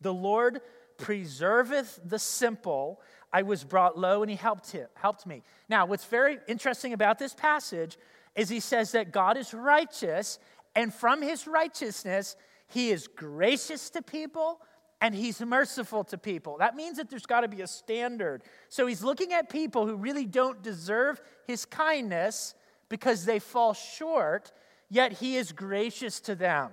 The 0.00 0.14
Lord 0.14 0.60
preserveth 0.98 1.98
the 2.08 2.20
simple. 2.20 3.00
I 3.32 3.42
was 3.42 3.64
brought 3.64 3.98
low 3.98 4.22
and 4.22 4.30
he 4.30 4.36
helped 4.36 4.70
him, 4.70 4.86
helped 4.94 5.26
me. 5.26 5.42
Now, 5.68 5.84
what's 5.84 6.04
very 6.04 6.38
interesting 6.46 6.92
about 6.92 7.18
this 7.18 7.34
passage 7.34 7.98
is 8.36 8.48
he 8.48 8.60
says 8.60 8.92
that 8.92 9.10
God 9.10 9.36
is 9.36 9.52
righteous, 9.52 10.38
and 10.76 10.94
from 10.94 11.22
his 11.22 11.48
righteousness, 11.48 12.36
he 12.68 12.90
is 12.90 13.08
gracious 13.08 13.90
to 13.90 14.00
people 14.00 14.60
and 15.00 15.14
he's 15.14 15.40
merciful 15.40 16.04
to 16.04 16.18
people. 16.18 16.56
That 16.58 16.74
means 16.74 16.96
that 16.96 17.10
there's 17.10 17.26
got 17.26 17.40
to 17.40 17.48
be 17.48 17.60
a 17.60 17.66
standard. 17.66 18.42
So 18.68 18.86
he's 18.86 19.02
looking 19.02 19.32
at 19.32 19.50
people 19.50 19.86
who 19.86 19.96
really 19.96 20.24
don't 20.24 20.62
deserve 20.62 21.20
his 21.46 21.64
kindness 21.64 22.54
because 22.88 23.24
they 23.24 23.38
fall 23.38 23.74
short, 23.74 24.52
yet 24.88 25.12
he 25.12 25.36
is 25.36 25.52
gracious 25.52 26.20
to 26.20 26.34
them. 26.34 26.70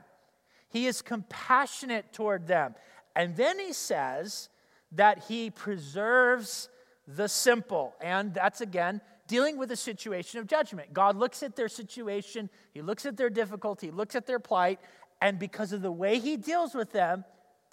He 0.70 0.88
is 0.88 1.02
compassionate 1.02 2.14
toward 2.14 2.48
them. 2.48 2.76
And 3.16 3.36
then 3.36 3.60
he 3.60 3.74
says 3.74 4.50
that 4.94 5.26
he 5.28 5.50
preserves 5.50 6.70
the 7.08 7.28
simple. 7.28 7.94
And 8.02 8.34
that's 8.34 8.62
again 8.62 9.02
dealing 9.28 9.58
with 9.58 9.72
a 9.72 9.76
situation 9.76 10.40
of 10.40 10.48
judgment. 10.48 10.94
God 10.94 11.16
looks 11.16 11.44
at 11.44 11.56
their 11.56 11.70
situation, 11.70 12.50
He 12.74 12.82
looks 12.82 13.06
at 13.06 13.18
their 13.18 13.30
difficulty, 13.30 13.88
He 13.88 13.92
looks 13.92 14.16
at 14.16 14.26
their 14.26 14.40
plight, 14.40 14.80
and 15.22 15.40
because 15.40 15.72
of 15.74 15.82
the 15.82 15.92
way 15.92 16.20
He 16.20 16.38
deals 16.38 16.76
with 16.76 16.92
them, 16.92 17.24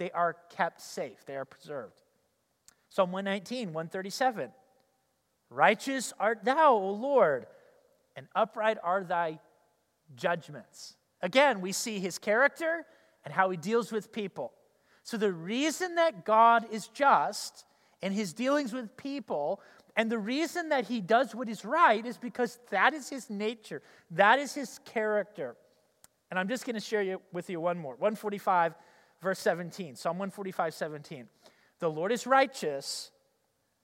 they 0.00 0.11
are 0.12 0.35
kept 0.49 0.80
safe, 0.80 1.26
they 1.26 1.37
are 1.37 1.45
preserved. 1.45 2.00
Psalm 2.88 3.12
119, 3.12 3.69
137. 3.69 4.50
Righteous 5.50 6.14
art 6.19 6.42
thou, 6.42 6.73
O 6.73 6.90
Lord, 6.90 7.47
and 8.16 8.26
upright 8.35 8.78
are 8.83 9.04
thy 9.04 9.38
judgments. 10.16 10.97
Again, 11.21 11.61
we 11.61 11.73
see 11.73 12.00
his 12.00 12.19
character 12.19 12.87
and 13.26 13.35
how 13.35 13.50
he 13.50 13.59
deals 13.59 13.92
with 13.92 14.11
people. 14.11 14.52
So, 15.02 15.19
the 15.19 15.33
reason 15.33 15.97
that 15.97 16.25
God 16.25 16.66
is 16.73 16.88
just 16.88 17.66
in 18.00 18.12
his 18.12 18.33
dealings 18.33 18.73
with 18.73 18.97
people, 18.97 19.61
and 19.97 20.11
the 20.11 20.19
reason 20.19 20.71
that 20.71 20.87
he 20.87 21.02
does 21.02 21.35
what 21.35 21.50
is 21.50 21.62
right, 21.62 22.07
is 22.07 22.16
because 22.16 22.59
that 22.71 22.95
is 22.95 23.11
his 23.11 23.28
nature, 23.28 23.83
that 24.12 24.38
is 24.38 24.54
his 24.54 24.80
character. 24.87 25.57
And 26.30 26.38
I'm 26.38 26.49
just 26.49 26.64
going 26.64 26.75
to 26.75 26.80
share 26.80 27.19
with 27.33 27.50
you 27.50 27.61
one 27.61 27.76
more 27.76 27.97
145, 27.97 28.75
verse 29.23 29.39
17. 29.41 29.97
Psalm 29.97 30.19
145, 30.19 30.75
17. 30.75 31.29
The 31.79 31.91
Lord 31.91 32.12
is 32.12 32.27
righteous 32.27 33.11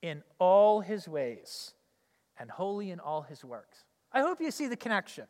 in 0.03 0.23
all 0.39 0.81
his 0.81 1.09
ways 1.09 1.75
and 2.39 2.51
holy 2.51 2.91
in 2.91 3.01
all 3.01 3.23
his 3.23 3.45
works. 3.45 3.85
I 4.13 4.21
hope 4.21 4.41
you 4.41 4.51
see 4.51 4.67
the 4.67 4.77
connection. 4.77 5.25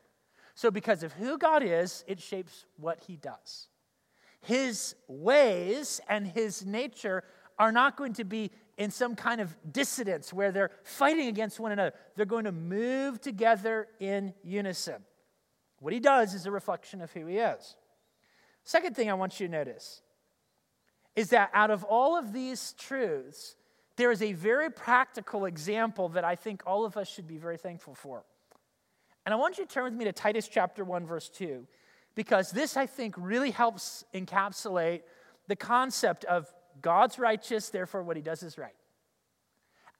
So, 0.54 0.70
because 0.70 1.02
of 1.02 1.12
who 1.12 1.38
God 1.38 1.62
is, 1.62 2.04
it 2.06 2.20
shapes 2.20 2.64
what 2.76 3.00
he 3.06 3.16
does. 3.16 3.68
His 4.40 4.94
ways 5.06 6.00
and 6.08 6.26
his 6.26 6.64
nature 6.64 7.24
are 7.58 7.72
not 7.72 7.96
going 7.96 8.14
to 8.14 8.24
be 8.24 8.50
in 8.78 8.90
some 8.90 9.16
kind 9.16 9.40
of 9.40 9.56
dissidence 9.70 10.32
where 10.32 10.52
they're 10.52 10.70
fighting 10.82 11.28
against 11.28 11.58
one 11.58 11.72
another. 11.72 11.94
They're 12.14 12.26
going 12.26 12.44
to 12.44 12.52
move 12.52 13.20
together 13.20 13.88
in 13.98 14.34
unison. 14.42 14.96
What 15.80 15.92
he 15.92 16.00
does 16.00 16.34
is 16.34 16.46
a 16.46 16.50
reflection 16.50 17.00
of 17.00 17.12
who 17.12 17.26
he 17.26 17.38
is. 17.38 17.76
Second 18.66 18.96
thing 18.96 19.08
I 19.08 19.14
want 19.14 19.38
you 19.38 19.46
to 19.46 19.52
notice 19.52 20.02
is 21.14 21.30
that 21.30 21.50
out 21.54 21.70
of 21.70 21.84
all 21.84 22.18
of 22.18 22.32
these 22.32 22.74
truths, 22.76 23.54
there 23.96 24.10
is 24.10 24.20
a 24.20 24.32
very 24.32 24.70
practical 24.70 25.44
example 25.44 26.08
that 26.10 26.24
I 26.24 26.34
think 26.34 26.64
all 26.66 26.84
of 26.84 26.96
us 26.96 27.08
should 27.08 27.28
be 27.28 27.38
very 27.38 27.56
thankful 27.56 27.94
for. 27.94 28.24
And 29.24 29.32
I 29.32 29.36
want 29.36 29.56
you 29.56 29.64
to 29.64 29.72
turn 29.72 29.84
with 29.84 29.94
me 29.94 30.04
to 30.06 30.12
Titus 30.12 30.48
chapter 30.48 30.82
1, 30.82 31.06
verse 31.06 31.28
2, 31.28 31.64
because 32.16 32.50
this, 32.50 32.76
I 32.76 32.86
think, 32.86 33.14
really 33.16 33.52
helps 33.52 34.04
encapsulate 34.12 35.02
the 35.46 35.56
concept 35.56 36.24
of 36.24 36.52
God's 36.82 37.20
righteous, 37.20 37.68
therefore, 37.68 38.02
what 38.02 38.16
he 38.16 38.22
does 38.22 38.42
is 38.42 38.58
right. 38.58 38.74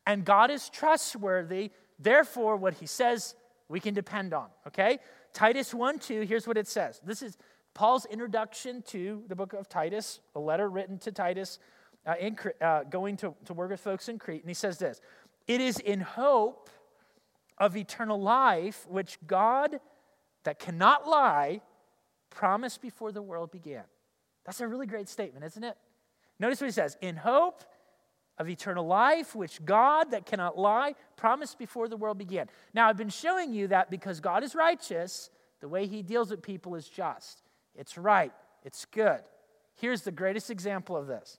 And 0.09 0.25
God 0.25 0.51
is 0.51 0.69
trustworthy, 0.69 1.71
therefore, 2.01 2.57
what 2.57 2.75
he 2.75 2.87
says 2.87 3.37
we 3.69 3.79
can 3.79 3.95
depend 3.95 4.35
on, 4.35 4.49
okay? 4.67 4.99
Titus 5.33 5.73
1 5.73 6.01
2, 6.01 6.23
here's 6.23 6.49
what 6.49 6.57
it 6.57 6.67
says. 6.67 7.01
This 7.05 7.23
is 7.23 7.39
Paul's 7.77 8.07
introduction 8.07 8.81
to 8.87 9.23
the 9.29 9.37
book 9.37 9.53
of 9.53 9.69
Titus, 9.69 10.21
a 10.35 10.41
letter 10.41 10.71
written 10.71 10.97
to 11.01 11.13
Titus, 11.13 11.59
uh, 12.07 12.15
in, 12.19 12.35
uh, 12.63 12.85
going 12.85 13.19
to, 13.19 13.35
to 13.45 13.53
work 13.53 13.71
with 13.71 13.81
folks 13.81 14.09
in 14.09 14.19
Crete. 14.19 14.41
And 14.41 14.49
he 14.49 14.55
says 14.55 14.79
this 14.79 15.03
It 15.47 15.61
is 15.61 15.79
in 15.79 16.01
hope 16.01 16.71
of 17.59 17.77
eternal 17.77 18.19
life, 18.19 18.87
which 18.89 19.19
God, 19.27 19.79
that 20.45 20.59
cannot 20.59 21.07
lie, 21.07 21.61
promised 22.31 22.81
before 22.81 23.13
the 23.13 23.21
world 23.21 23.51
began. 23.51 23.85
That's 24.47 24.63
a 24.63 24.69
really 24.69 24.87
great 24.87 25.11
statement, 25.11 25.45
isn't 25.45 25.63
it? 25.63 25.77
Notice 26.39 26.63
what 26.63 26.69
he 26.69 26.73
says 26.73 26.97
In 27.03 27.17
hope 27.17 27.63
of 28.39 28.49
eternal 28.49 28.87
life, 28.87 29.37
which 29.37 29.63
God, 29.67 30.13
that 30.13 30.25
cannot 30.25 30.57
lie, 30.57 30.95
promised 31.17 31.59
before 31.59 31.89
the 31.89 31.97
world 31.99 32.17
began. 32.17 32.49
Now, 32.73 32.89
I've 32.89 32.97
been 32.97 33.11
showing 33.11 33.53
you 33.53 33.69
that 33.69 33.91
because 33.91 34.21
God 34.21 34.43
is 34.43 34.55
righteous, 34.55 35.29
the 35.61 35.69
way 35.69 35.87
he 35.87 36.03
deals 36.03 36.31
with 36.31 36.41
people 36.41 36.75
is 36.75 36.89
just. 36.89 37.43
It's 37.77 37.99
right, 37.99 38.33
it's 38.65 38.85
good. 38.87 39.21
Here's 39.75 40.03
the 40.03 40.13
greatest 40.13 40.51
example 40.51 40.97
of 40.97 41.07
this. 41.07 41.39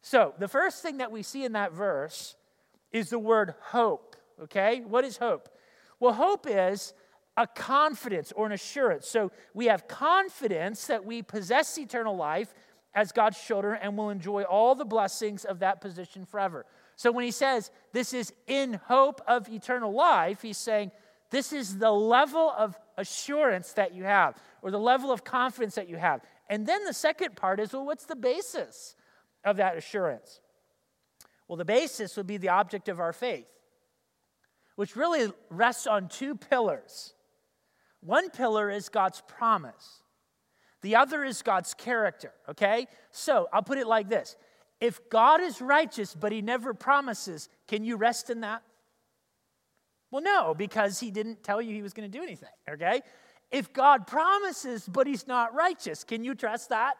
So, 0.00 0.34
the 0.38 0.48
first 0.48 0.82
thing 0.82 0.98
that 0.98 1.12
we 1.12 1.22
see 1.22 1.44
in 1.44 1.52
that 1.52 1.72
verse 1.72 2.34
is 2.90 3.10
the 3.10 3.18
word 3.18 3.54
hope. 3.60 4.16
Okay? 4.42 4.80
What 4.80 5.04
is 5.04 5.16
hope? 5.16 5.48
Well, 6.00 6.14
hope 6.14 6.46
is 6.48 6.94
a 7.36 7.46
confidence 7.46 8.32
or 8.32 8.46
an 8.46 8.52
assurance. 8.52 9.08
So 9.08 9.32
we 9.54 9.66
have 9.66 9.88
confidence 9.88 10.86
that 10.86 11.04
we 11.04 11.22
possess 11.22 11.78
eternal 11.78 12.16
life 12.16 12.52
as 12.94 13.12
God's 13.12 13.42
children 13.42 13.78
and 13.80 13.96
will 13.96 14.10
enjoy 14.10 14.42
all 14.42 14.74
the 14.74 14.84
blessings 14.84 15.44
of 15.44 15.60
that 15.60 15.80
position 15.80 16.26
forever. 16.26 16.66
So 16.96 17.10
when 17.10 17.24
he 17.24 17.30
says 17.30 17.70
this 17.92 18.12
is 18.12 18.32
in 18.46 18.74
hope 18.74 19.22
of 19.26 19.48
eternal 19.48 19.92
life, 19.92 20.42
he's 20.42 20.58
saying 20.58 20.90
this 21.32 21.52
is 21.52 21.78
the 21.78 21.90
level 21.90 22.54
of 22.56 22.78
assurance 22.96 23.72
that 23.72 23.92
you 23.92 24.04
have 24.04 24.40
or 24.62 24.70
the 24.70 24.78
level 24.78 25.10
of 25.10 25.24
confidence 25.24 25.74
that 25.74 25.88
you 25.88 25.96
have. 25.96 26.20
And 26.48 26.64
then 26.64 26.84
the 26.84 26.92
second 26.92 27.34
part 27.34 27.58
is 27.58 27.72
well, 27.72 27.84
what's 27.84 28.04
the 28.04 28.14
basis 28.14 28.94
of 29.44 29.56
that 29.56 29.76
assurance? 29.76 30.40
Well, 31.48 31.56
the 31.56 31.64
basis 31.64 32.16
would 32.16 32.28
be 32.28 32.36
the 32.36 32.50
object 32.50 32.88
of 32.88 33.00
our 33.00 33.12
faith 33.12 33.46
which 34.76 34.96
really 34.96 35.30
rests 35.50 35.86
on 35.86 36.08
two 36.08 36.34
pillars. 36.34 37.14
One 38.00 38.30
pillar 38.30 38.70
is 38.70 38.88
God's 38.88 39.22
promise, 39.26 40.02
the 40.80 40.96
other 40.96 41.22
is 41.22 41.42
God's 41.42 41.74
character, 41.74 42.32
okay? 42.48 42.88
So 43.10 43.48
I'll 43.52 43.62
put 43.62 43.78
it 43.78 43.86
like 43.86 44.08
this 44.08 44.36
If 44.80 45.08
God 45.08 45.40
is 45.40 45.60
righteous, 45.60 46.14
but 46.14 46.32
he 46.32 46.42
never 46.42 46.74
promises, 46.74 47.48
can 47.68 47.84
you 47.84 47.96
rest 47.96 48.30
in 48.30 48.40
that? 48.40 48.62
Well, 50.12 50.22
no, 50.22 50.54
because 50.54 51.00
he 51.00 51.10
didn't 51.10 51.42
tell 51.42 51.60
you 51.60 51.74
he 51.74 51.82
was 51.82 51.94
going 51.94 52.08
to 52.08 52.18
do 52.18 52.22
anything, 52.22 52.50
okay? 52.70 53.00
If 53.50 53.72
God 53.72 54.06
promises, 54.06 54.86
but 54.86 55.06
he's 55.06 55.26
not 55.26 55.54
righteous, 55.54 56.04
can 56.04 56.22
you 56.22 56.34
trust 56.34 56.68
that? 56.68 56.94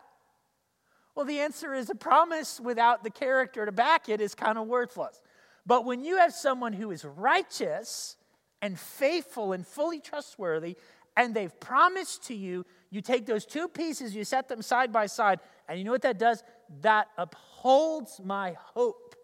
Well, 1.15 1.27
the 1.27 1.41
answer 1.41 1.75
is 1.75 1.91
a 1.91 1.95
promise 1.95 2.59
without 2.59 3.05
the 3.05 3.11
character 3.11 3.67
to 3.67 3.73
back 3.73 4.09
it 4.09 4.23
is 4.23 4.35
kind 4.35 4.57
of 4.57 4.67
worthless. 4.67 5.21
But 5.67 5.85
when 5.85 6.05
you 6.05 6.17
have 6.17 6.33
someone 6.33 6.73
who 6.73 6.91
is 6.91 7.05
righteous 7.05 8.17
and 8.63 8.79
faithful 8.79 9.53
and 9.53 9.67
fully 9.67 10.01
trustworthy, 10.01 10.77
and 11.15 11.35
they've 11.35 11.61
promised 11.61 12.25
to 12.29 12.35
you, 12.35 12.65
you 12.91 13.03
take 13.03 13.27
those 13.27 13.45
two 13.45 13.69
pieces, 13.69 14.15
you 14.15 14.25
set 14.25 14.49
them 14.49 14.63
side 14.63 14.91
by 14.91 15.05
side, 15.05 15.41
and 15.69 15.79
you 15.79 15.85
know 15.85 15.93
what 15.93 16.03
that 16.03 16.19
does? 16.19 16.43
That 16.81 17.09
upholds 17.19 18.21
my 18.25 18.57
hope, 18.59 19.15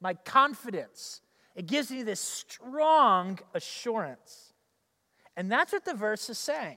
my 0.00 0.14
confidence. 0.14 1.22
It 1.56 1.66
gives 1.66 1.90
me 1.90 2.04
this 2.04 2.20
strong 2.20 3.40
assurance. 3.54 4.52
And 5.36 5.50
that's 5.50 5.72
what 5.72 5.84
the 5.84 5.94
verse 5.94 6.30
is 6.30 6.38
saying. 6.38 6.76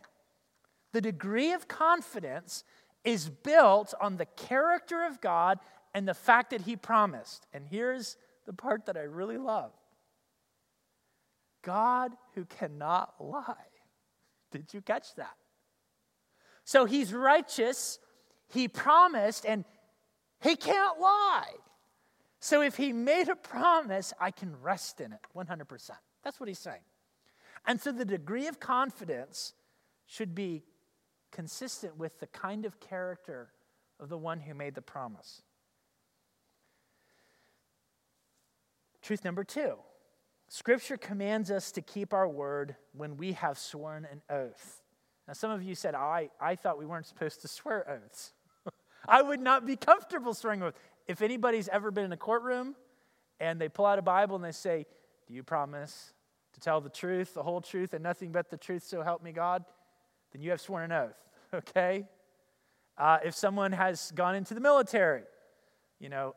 The 0.94 1.02
degree 1.02 1.52
of 1.52 1.68
confidence 1.68 2.64
is 3.04 3.30
built 3.30 3.94
on 4.02 4.18
the 4.18 4.26
character 4.26 5.06
of 5.06 5.22
God 5.22 5.60
and 5.94 6.08
the 6.08 6.14
fact 6.14 6.50
that 6.50 6.62
He 6.62 6.76
promised. 6.76 7.46
And 7.54 7.68
here's 7.68 8.18
the 8.46 8.54
part 8.54 8.88
that 8.88 8.98
I 8.98 9.02
really 9.02 9.38
love 9.38 9.72
God 11.62 12.14
who 12.36 12.46
cannot 12.46 13.14
lie. 13.20 13.54
Did 14.52 14.74
you 14.74 14.82
catch 14.82 15.14
that? 15.16 15.36
So 16.64 16.86
he's 16.86 17.14
righteous, 17.14 18.00
he 18.48 18.68
promised, 18.68 19.46
and 19.46 19.66
he 20.42 20.56
can't 20.56 21.00
lie. 21.00 21.52
So 22.40 22.62
if 22.62 22.78
he 22.78 22.94
made 22.94 23.28
a 23.28 23.36
promise, 23.36 24.14
I 24.20 24.32
can 24.32 24.60
rest 24.62 25.02
in 25.02 25.12
it 25.12 25.20
100%. 25.36 25.92
That's 26.24 26.40
what 26.40 26.48
he's 26.48 26.60
saying. 26.60 26.82
And 27.66 27.80
so 27.80 27.92
the 27.92 28.06
degree 28.06 28.48
of 28.48 28.60
confidence 28.60 29.54
should 30.06 30.34
be 30.34 30.64
consistent 31.32 31.98
with 31.98 32.20
the 32.20 32.28
kind 32.28 32.66
of 32.66 32.80
character 32.80 33.52
of 34.00 34.10
the 34.10 34.18
one 34.18 34.40
who 34.40 34.54
made 34.54 34.76
the 34.76 34.82
promise. 34.82 35.42
Truth 39.02 39.26
number 39.26 39.44
two 39.44 39.76
Scripture 40.48 40.98
commands 40.98 41.52
us 41.52 41.72
to 41.74 41.82
keep 41.82 42.12
our 42.14 42.28
word 42.28 42.76
when 42.94 43.18
we 43.18 43.34
have 43.34 43.58
sworn 43.58 44.08
an 44.12 44.22
oath. 44.30 44.82
Now, 45.28 45.34
some 45.34 45.52
of 45.52 45.62
you 45.62 45.76
said, 45.76 45.94
I, 45.94 46.30
I 46.42 46.56
thought 46.56 46.80
we 46.80 46.88
weren't 46.88 47.06
supposed 47.06 47.42
to 47.42 47.48
swear 47.48 47.88
oaths. 47.88 48.34
I 49.08 49.22
would 49.22 49.40
not 49.40 49.68
be 49.68 49.76
comfortable 49.76 50.34
swearing 50.34 50.64
oaths. 50.64 50.78
If 51.10 51.24
anybody's 51.24 51.68
ever 51.70 51.90
been 51.90 52.06
in 52.06 52.12
a 52.12 52.18
courtroom 52.18 52.76
and 53.40 53.60
they 53.60 53.68
pull 53.68 53.88
out 53.88 53.98
a 53.98 54.04
Bible 54.04 54.36
and 54.36 54.46
they 54.46 54.52
say, 54.52 54.86
Do 55.28 55.34
you 55.34 55.42
promise 55.42 56.14
to 56.54 56.60
tell 56.60 56.82
the 56.82 56.90
truth, 56.90 57.34
the 57.34 57.42
whole 57.42 57.62
truth, 57.62 57.96
and 57.96 58.04
nothing 58.04 58.32
but 58.32 58.52
the 58.52 58.58
truth, 58.58 58.84
so 58.84 59.02
help 59.02 59.24
me 59.24 59.32
God? 59.32 59.66
Then 60.32 60.44
you 60.44 60.52
have 60.52 60.62
sworn 60.62 60.84
an 60.84 60.92
oath, 60.92 61.18
okay? 61.56 62.06
Uh, 62.96 63.18
if 63.26 63.34
someone 63.34 63.72
has 63.72 64.12
gone 64.12 64.36
into 64.36 64.54
the 64.54 64.60
military, 64.60 65.24
you 66.00 66.10
know, 66.10 66.36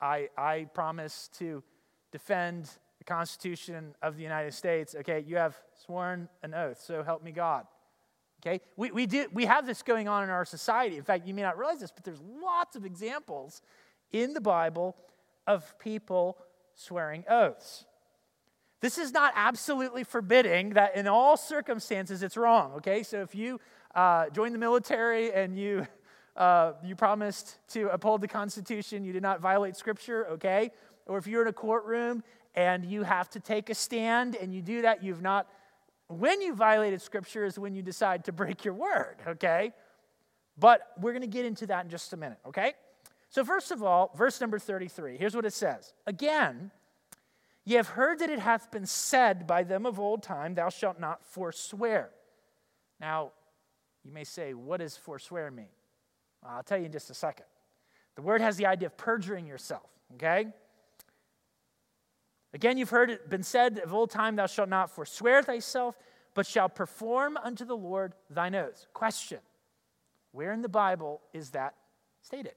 I, 0.00 0.28
I 0.38 0.68
promise 0.72 1.28
to 1.38 1.64
defend 2.12 2.70
the 2.98 3.04
Constitution 3.04 3.96
of 4.02 4.16
the 4.16 4.22
United 4.22 4.54
States. 4.54 4.94
Okay, 5.00 5.24
you 5.26 5.36
have 5.36 5.56
sworn 5.84 6.28
an 6.44 6.54
oath, 6.54 6.80
so 6.80 7.02
help 7.02 7.24
me 7.24 7.32
God. 7.32 7.66
Okay, 8.40 8.62
we, 8.76 8.90
we, 8.90 9.06
do, 9.06 9.26
we 9.32 9.44
have 9.44 9.66
this 9.66 9.82
going 9.82 10.08
on 10.08 10.24
in 10.24 10.30
our 10.30 10.46
society. 10.46 10.96
In 10.96 11.04
fact, 11.04 11.26
you 11.26 11.34
may 11.34 11.42
not 11.42 11.58
realize 11.58 11.80
this, 11.80 11.92
but 11.92 12.04
there's 12.04 12.22
lots 12.42 12.74
of 12.74 12.86
examples 12.86 13.60
in 14.12 14.32
the 14.32 14.40
Bible 14.40 14.96
of 15.46 15.78
people 15.78 16.38
swearing 16.74 17.24
oaths. 17.28 17.84
This 18.80 18.96
is 18.96 19.12
not 19.12 19.34
absolutely 19.36 20.04
forbidding 20.04 20.70
that 20.70 20.96
in 20.96 21.06
all 21.06 21.36
circumstances 21.36 22.22
it's 22.22 22.36
wrong, 22.36 22.72
okay? 22.76 23.02
So 23.02 23.20
if 23.20 23.34
you 23.34 23.60
uh, 23.94 24.30
join 24.30 24.52
the 24.52 24.58
military 24.58 25.32
and 25.32 25.58
you, 25.58 25.86
uh, 26.36 26.72
you 26.82 26.96
promised 26.96 27.58
to 27.70 27.88
uphold 27.92 28.22
the 28.22 28.28
Constitution, 28.28 29.04
you 29.04 29.12
did 29.12 29.22
not 29.22 29.40
violate 29.40 29.76
Scripture, 29.76 30.26
okay? 30.28 30.70
Or 31.06 31.18
if 31.18 31.26
you're 31.26 31.42
in 31.42 31.48
a 31.48 31.52
courtroom 31.52 32.22
and 32.54 32.86
you 32.86 33.02
have 33.02 33.28
to 33.30 33.40
take 33.40 33.68
a 33.68 33.74
stand 33.74 34.34
and 34.34 34.54
you 34.54 34.62
do 34.62 34.82
that, 34.82 35.02
you've 35.02 35.20
not, 35.20 35.46
when 36.10 36.40
you 36.40 36.54
violated 36.54 37.00
Scripture 37.00 37.44
is 37.44 37.58
when 37.58 37.74
you 37.74 37.82
decide 37.82 38.24
to 38.24 38.32
break 38.32 38.64
your 38.64 38.74
word, 38.74 39.16
okay? 39.26 39.72
But 40.58 40.80
we're 41.00 41.12
going 41.12 41.22
to 41.22 41.28
get 41.28 41.44
into 41.44 41.66
that 41.68 41.84
in 41.84 41.90
just 41.90 42.12
a 42.12 42.16
minute, 42.16 42.38
okay? 42.46 42.74
So, 43.30 43.44
first 43.44 43.70
of 43.70 43.82
all, 43.82 44.12
verse 44.16 44.40
number 44.40 44.58
33, 44.58 45.16
here's 45.16 45.36
what 45.36 45.46
it 45.46 45.52
says. 45.52 45.94
Again, 46.06 46.72
Ye 47.64 47.76
have 47.76 47.88
heard 47.88 48.18
that 48.20 48.30
it 48.30 48.38
hath 48.38 48.70
been 48.70 48.86
said 48.86 49.46
by 49.46 49.62
them 49.62 49.86
of 49.86 50.00
old 50.00 50.22
time, 50.22 50.54
Thou 50.54 50.70
shalt 50.70 50.98
not 50.98 51.24
forswear. 51.24 52.10
Now, 53.00 53.32
you 54.02 54.12
may 54.12 54.24
say, 54.24 54.54
What 54.54 54.80
does 54.80 54.96
forswear 54.96 55.50
mean? 55.50 55.68
I'll 56.44 56.62
tell 56.62 56.78
you 56.78 56.86
in 56.86 56.92
just 56.92 57.10
a 57.10 57.14
second. 57.14 57.46
The 58.16 58.22
word 58.22 58.40
has 58.40 58.56
the 58.56 58.66
idea 58.66 58.86
of 58.86 58.96
perjuring 58.96 59.46
yourself, 59.46 59.88
okay? 60.14 60.46
Again, 62.52 62.78
you've 62.78 62.90
heard 62.90 63.10
it 63.10 63.30
been 63.30 63.42
said 63.42 63.78
of 63.78 63.94
old 63.94 64.10
time, 64.10 64.36
Thou 64.36 64.46
shalt 64.46 64.68
not 64.68 64.90
forswear 64.90 65.42
thyself, 65.42 65.96
but 66.34 66.46
shalt 66.46 66.74
perform 66.74 67.36
unto 67.36 67.64
the 67.64 67.76
Lord 67.76 68.14
thine 68.28 68.54
oaths. 68.54 68.86
Question 68.92 69.38
Where 70.32 70.52
in 70.52 70.62
the 70.62 70.68
Bible 70.68 71.20
is 71.32 71.50
that 71.50 71.74
stated? 72.22 72.54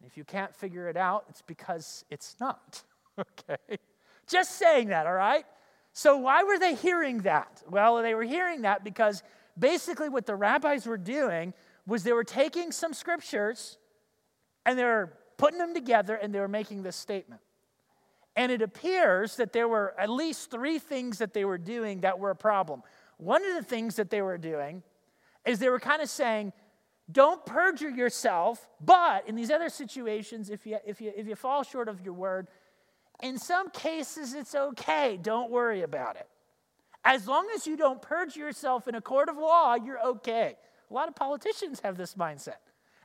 And 0.00 0.08
if 0.08 0.16
you 0.16 0.24
can't 0.24 0.54
figure 0.54 0.88
it 0.88 0.96
out, 0.96 1.24
it's 1.28 1.42
because 1.42 2.04
it's 2.08 2.36
not. 2.40 2.82
okay? 3.18 3.78
Just 4.26 4.52
saying 4.52 4.88
that, 4.88 5.06
all 5.06 5.14
right? 5.14 5.44
So, 5.92 6.16
why 6.18 6.44
were 6.44 6.58
they 6.58 6.74
hearing 6.74 7.22
that? 7.22 7.62
Well, 7.68 8.00
they 8.02 8.14
were 8.14 8.22
hearing 8.22 8.62
that 8.62 8.84
because 8.84 9.22
basically 9.58 10.08
what 10.08 10.26
the 10.26 10.36
rabbis 10.36 10.86
were 10.86 10.98
doing 10.98 11.52
was 11.86 12.04
they 12.04 12.12
were 12.12 12.24
taking 12.24 12.70
some 12.70 12.94
scriptures 12.94 13.78
and 14.64 14.78
they 14.78 14.84
were 14.84 15.12
putting 15.38 15.58
them 15.58 15.74
together 15.74 16.14
and 16.14 16.32
they 16.32 16.40
were 16.40 16.48
making 16.48 16.82
this 16.82 16.96
statement. 16.96 17.40
And 18.38 18.52
it 18.52 18.62
appears 18.62 19.34
that 19.36 19.52
there 19.52 19.66
were 19.66 19.96
at 19.98 20.08
least 20.08 20.48
three 20.48 20.78
things 20.78 21.18
that 21.18 21.34
they 21.34 21.44
were 21.44 21.58
doing 21.58 22.02
that 22.02 22.20
were 22.20 22.30
a 22.30 22.36
problem. 22.36 22.84
One 23.16 23.44
of 23.44 23.56
the 23.56 23.64
things 23.64 23.96
that 23.96 24.10
they 24.10 24.22
were 24.22 24.38
doing 24.38 24.84
is 25.44 25.58
they 25.58 25.68
were 25.68 25.80
kind 25.80 26.00
of 26.00 26.08
saying, 26.08 26.52
don't 27.10 27.44
perjure 27.44 27.90
yourself, 27.90 28.68
but 28.80 29.28
in 29.28 29.34
these 29.34 29.50
other 29.50 29.68
situations, 29.68 30.50
if 30.50 30.66
you, 30.66 30.78
if 30.86 31.00
you, 31.00 31.12
if 31.16 31.26
you 31.26 31.34
fall 31.34 31.64
short 31.64 31.88
of 31.88 32.00
your 32.00 32.14
word, 32.14 32.46
in 33.24 33.38
some 33.38 33.70
cases, 33.70 34.34
it's 34.34 34.54
okay. 34.54 35.18
Don't 35.20 35.50
worry 35.50 35.82
about 35.82 36.14
it. 36.14 36.28
As 37.04 37.26
long 37.26 37.48
as 37.56 37.66
you 37.66 37.76
don't 37.76 38.00
perjure 38.00 38.38
yourself 38.38 38.86
in 38.86 38.94
a 38.94 39.00
court 39.00 39.28
of 39.28 39.36
law, 39.36 39.74
you're 39.74 40.00
okay. 40.00 40.54
A 40.88 40.94
lot 40.94 41.08
of 41.08 41.16
politicians 41.16 41.80
have 41.80 41.96
this 41.96 42.14
mindset. 42.14 42.58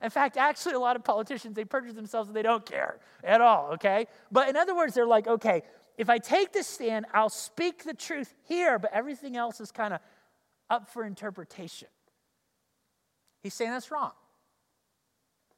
In 0.03 0.10
fact, 0.10 0.36
actually, 0.36 0.74
a 0.74 0.79
lot 0.79 0.98
of 0.98 1.03
politicians, 1.05 1.55
they 1.55 1.63
perjure 1.63 1.93
themselves 1.93 2.27
and 2.27 2.36
they 2.36 2.41
don't 2.41 2.65
care 2.65 3.00
at 3.24 3.39
all, 3.39 3.72
okay? 3.75 4.07
But 4.29 4.50
in 4.50 4.57
other 4.57 4.75
words, 4.75 4.93
they're 4.93 5.07
like, 5.07 5.27
okay, 5.27 5.63
if 5.98 6.10
I 6.10 6.17
take 6.17 6.51
this 6.51 6.67
stand, 6.67 7.05
I'll 7.13 7.29
speak 7.29 7.86
the 7.86 7.93
truth 7.93 8.33
here, 8.43 8.77
but 8.77 8.91
everything 8.91 9.38
else 9.38 9.62
is 9.62 9.72
kind 9.72 9.93
of 9.93 10.01
up 10.69 10.89
for 10.89 11.05
interpretation. 11.05 11.88
He's 13.41 13.53
saying 13.53 13.72
that's 13.72 13.91
wrong. 13.91 14.12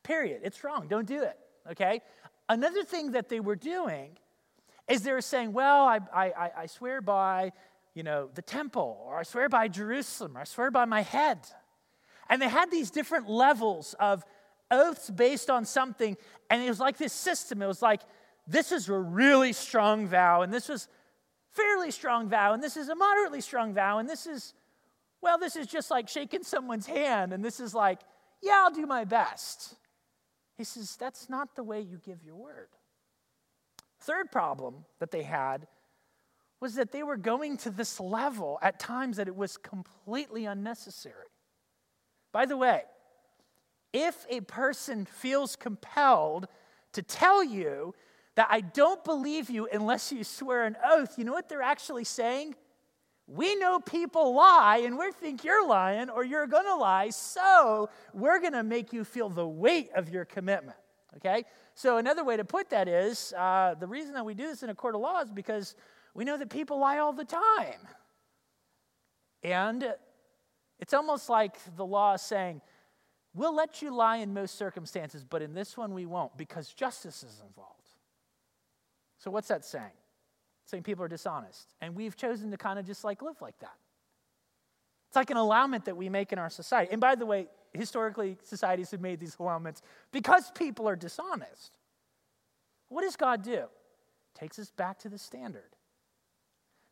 Period. 0.04 0.42
It's 0.44 0.64
wrong. 0.64 0.88
Don't 0.88 1.08
do 1.08 1.24
it, 1.24 1.40
okay? 1.72 2.02
Another 2.48 2.84
thing 2.84 3.14
that 3.14 3.30
they 3.30 3.40
were 3.40 3.56
doing 3.56 4.12
is 4.88 5.02
they 5.02 5.12
were 5.12 5.22
saying, 5.22 5.54
well, 5.54 5.86
I, 5.86 6.00
I, 6.14 6.52
I 6.58 6.66
swear 6.68 7.02
by, 7.02 7.52
you 7.96 8.04
know, 8.04 8.30
the 8.36 8.44
temple, 8.44 9.04
or 9.08 9.18
I 9.18 9.24
swear 9.24 9.50
by 9.50 9.70
Jerusalem, 9.70 10.38
or 10.38 10.42
I 10.42 10.44
swear 10.44 10.70
by 10.70 10.86
my 10.86 11.02
head. 11.02 11.40
And 12.30 12.40
they 12.42 12.50
had 12.50 12.70
these 12.70 12.92
different 12.92 13.28
levels 13.30 13.96
of 14.00 14.24
oaths 14.72 15.10
based 15.10 15.50
on 15.50 15.66
something, 15.66 16.18
and 16.50 16.62
it 16.64 16.70
was 16.70 16.80
like 16.80 16.98
this 16.98 17.14
system. 17.14 17.62
It 17.62 17.68
was 17.68 17.82
like, 17.82 18.02
this 18.48 18.72
is 18.72 18.90
a 18.90 18.98
really 18.98 19.54
strong 19.54 20.08
vow, 20.08 20.42
and 20.42 20.54
this 20.54 20.70
was 20.70 20.88
fairly 21.52 21.92
strong 21.92 22.30
vow, 22.30 22.54
and 22.54 22.62
this 22.62 22.78
is 22.78 22.90
a 22.90 22.96
moderately 22.96 23.42
strong 23.42 23.74
vow, 23.74 24.00
and 24.00 24.10
this 24.10 24.26
is, 24.26 24.54
well, 25.22 25.38
this 25.38 25.56
is 25.56 25.68
just 25.68 25.90
like 25.90 26.08
shaking 26.08 26.44
someone's 26.44 26.86
hand, 26.86 27.34
and 27.34 27.44
this 27.44 27.60
is 27.60 27.74
like, 27.74 28.00
yeah, 28.42 28.64
I'll 28.64 28.72
do 28.72 28.86
my 28.86 29.06
best. 29.06 29.76
He 30.58 30.64
says, 30.64 30.96
that's 30.96 31.30
not 31.30 31.56
the 31.56 31.64
way 31.64 31.82
you 31.82 32.00
give 32.04 32.24
your 32.24 32.36
word. 32.36 32.70
Third 34.02 34.32
problem 34.32 34.86
that 35.00 35.12
they 35.12 35.24
had 35.24 35.68
was 36.62 36.76
that 36.76 36.92
they 36.92 37.04
were 37.04 37.18
going 37.18 37.58
to 37.58 37.70
this 37.70 38.00
level 38.00 38.60
at 38.62 38.80
times 38.80 39.18
that 39.18 39.28
it 39.28 39.36
was 39.36 39.58
completely 39.58 40.46
unnecessary. 40.46 41.28
By 42.32 42.46
the 42.46 42.58
way, 42.58 42.84
if 43.96 44.26
a 44.30 44.42
person 44.42 45.06
feels 45.06 45.56
compelled 45.56 46.50
to 46.92 47.02
tell 47.02 47.42
you 47.42 47.96
that 48.36 48.48
I 48.50 48.60
don't 48.60 49.02
believe 49.06 49.50
you 49.50 49.70
unless 49.72 50.12
you 50.12 50.26
swear 50.26 50.66
an 50.66 50.76
oath, 50.86 51.18
you 51.18 51.24
know 51.24 51.32
what 51.32 51.48
they're 51.48 51.62
actually 51.62 52.04
saying? 52.04 52.56
We 53.26 53.56
know 53.56 53.80
people 53.80 54.36
lie 54.36 54.82
and 54.86 54.98
we 54.98 55.14
think 55.14 55.46
you're 55.46 55.66
lying 55.66 56.10
or 56.10 56.26
you're 56.26 56.46
going 56.46 56.66
to 56.66 56.76
lie, 56.76 57.10
so 57.10 57.90
we're 58.14 58.40
going 58.42 58.54
to 58.54 58.64
make 58.64 58.92
you 58.92 59.06
feel 59.06 59.30
the 59.30 59.48
weight 59.48 59.92
of 59.96 60.10
your 60.10 60.26
commitment. 60.26 60.78
Okay? 61.16 61.46
So, 61.74 61.96
another 61.96 62.26
way 62.26 62.36
to 62.36 62.44
put 62.44 62.70
that 62.72 62.90
is 62.90 63.34
uh, 63.38 63.76
the 63.80 63.88
reason 63.88 64.14
that 64.16 64.26
we 64.26 64.34
do 64.34 64.46
this 64.46 64.62
in 64.62 64.70
a 64.70 64.76
court 64.76 64.96
of 64.96 65.02
law 65.02 65.22
is 65.22 65.32
because 65.32 65.76
we 66.14 66.26
know 66.26 66.38
that 66.38 66.50
people 66.50 66.80
lie 66.80 66.98
all 66.98 67.14
the 67.14 67.24
time. 67.24 67.80
And 69.42 69.94
it's 70.80 70.94
almost 70.94 71.30
like 71.30 71.56
the 71.78 71.86
law 71.86 72.16
is 72.16 72.22
saying, 72.22 72.62
we'll 73.36 73.56
let 73.56 73.82
you 73.82 73.94
lie 73.94 74.18
in 74.18 74.34
most 74.34 74.58
circumstances, 74.58 75.24
but 75.24 75.44
in 75.44 75.54
this 75.54 75.78
one 75.78 75.94
we 75.94 76.08
won't 76.08 76.36
because 76.38 76.74
justice 76.74 77.22
is 77.22 77.42
involved. 77.48 77.74
So, 79.20 79.30
what's 79.30 79.50
that 79.50 79.64
saying? 79.64 79.92
saying 80.66 80.84
people 80.84 81.04
are 81.04 81.08
dishonest. 81.08 81.74
And 81.82 81.96
we've 81.96 82.16
chosen 82.16 82.52
to 82.52 82.58
kind 82.58 82.80
of 82.80 82.86
just 82.86 83.04
like 83.04 83.22
live 83.22 83.42
like 83.42 83.58
that. 83.60 83.78
It's 85.08 85.16
like 85.16 85.30
an 85.30 85.38
allowance 85.38 85.86
that 85.86 85.96
we 85.96 86.10
make 86.10 86.34
in 86.34 86.40
our 86.40 86.50
society. 86.50 86.92
And 86.92 87.00
by 87.00 87.16
the 87.16 87.26
way, 87.26 87.48
historically, 87.74 88.38
societies 88.44 88.92
have 88.92 89.02
made 89.02 89.20
these 89.20 89.38
allowances 89.40 89.84
because 90.12 90.52
people 90.52 90.90
are 90.90 90.96
dishonest. 90.96 91.78
What 92.90 93.04
does 93.04 93.16
God 93.16 93.44
do? 93.44 93.66
Takes 94.34 94.60
us 94.60 94.72
back 94.72 95.00
to 95.00 95.10
the 95.10 95.18
standard. 95.18 95.76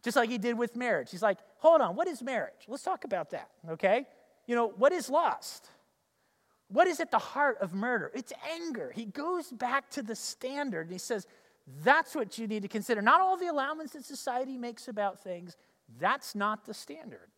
Just 0.03 0.15
like 0.15 0.29
he 0.29 0.37
did 0.37 0.57
with 0.57 0.75
marriage. 0.75 1.11
He's 1.11 1.21
like, 1.21 1.39
hold 1.57 1.81
on, 1.81 1.95
what 1.95 2.07
is 2.07 2.21
marriage? 2.21 2.53
Let's 2.67 2.83
talk 2.83 3.03
about 3.05 3.31
that, 3.31 3.49
okay? 3.69 4.05
You 4.47 4.55
know, 4.55 4.67
what 4.77 4.91
is 4.91 5.09
lust? 5.09 5.67
What 6.73 6.87
is 6.87 6.99
at 6.99 7.11
the 7.11 7.19
heart 7.19 7.59
of 7.61 7.75
murder? 7.75 8.11
It's 8.15 8.33
anger. 8.51 8.91
He 8.93 9.05
goes 9.05 9.51
back 9.51 9.91
to 9.91 10.01
the 10.01 10.15
standard 10.15 10.87
and 10.87 10.91
he 10.91 10.97
says, 10.97 11.27
that's 11.83 12.15
what 12.15 12.39
you 12.39 12.47
need 12.47 12.63
to 12.63 12.67
consider. 12.67 12.99
Not 12.99 13.21
all 13.21 13.37
the 13.37 13.45
allowances 13.45 13.91
that 13.91 14.05
society 14.05 14.57
makes 14.57 14.87
about 14.87 15.21
things, 15.21 15.55
that's 15.99 16.33
not 16.33 16.65
the 16.65 16.73
standard. 16.73 17.29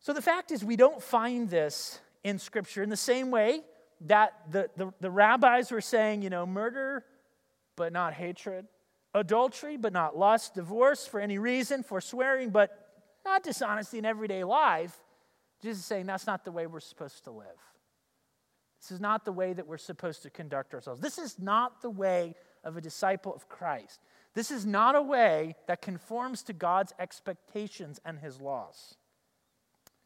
So 0.00 0.14
the 0.14 0.22
fact 0.22 0.50
is, 0.50 0.64
we 0.64 0.76
don't 0.76 1.02
find 1.02 1.50
this 1.50 2.00
in 2.24 2.38
Scripture 2.38 2.82
in 2.82 2.88
the 2.88 2.96
same 2.96 3.30
way 3.30 3.60
that 4.02 4.32
the, 4.50 4.70
the, 4.76 4.92
the, 5.00 5.10
rabbis 5.10 5.70
were 5.70 5.82
saying, 5.82 6.22
you 6.22 6.30
know, 6.30 6.46
murder, 6.46 7.04
but 7.76 7.92
not 7.92 8.14
hatred, 8.14 8.66
adultery, 9.12 9.76
but 9.76 9.92
not 9.92 10.16
lust, 10.16 10.54
divorce 10.54 11.06
for 11.06 11.20
any 11.20 11.36
reason, 11.36 11.82
forswearing, 11.82 12.48
but 12.48 12.70
not 13.26 13.42
dishonesty 13.42 13.98
in 13.98 14.06
everyday 14.06 14.42
life. 14.42 15.03
Jesus 15.64 15.80
is 15.80 15.86
saying 15.86 16.04
that's 16.04 16.26
not 16.26 16.44
the 16.44 16.52
way 16.52 16.66
we're 16.66 16.78
supposed 16.78 17.24
to 17.24 17.30
live. 17.30 17.46
This 18.82 18.90
is 18.90 19.00
not 19.00 19.24
the 19.24 19.32
way 19.32 19.54
that 19.54 19.66
we're 19.66 19.78
supposed 19.78 20.22
to 20.24 20.30
conduct 20.30 20.74
ourselves. 20.74 21.00
This 21.00 21.16
is 21.16 21.38
not 21.38 21.80
the 21.80 21.88
way 21.88 22.34
of 22.62 22.76
a 22.76 22.82
disciple 22.82 23.34
of 23.34 23.48
Christ. 23.48 24.00
This 24.34 24.50
is 24.50 24.66
not 24.66 24.94
a 24.94 25.00
way 25.00 25.54
that 25.66 25.80
conforms 25.80 26.42
to 26.42 26.52
God's 26.52 26.92
expectations 26.98 27.98
and 28.04 28.18
his 28.18 28.42
laws. 28.42 28.96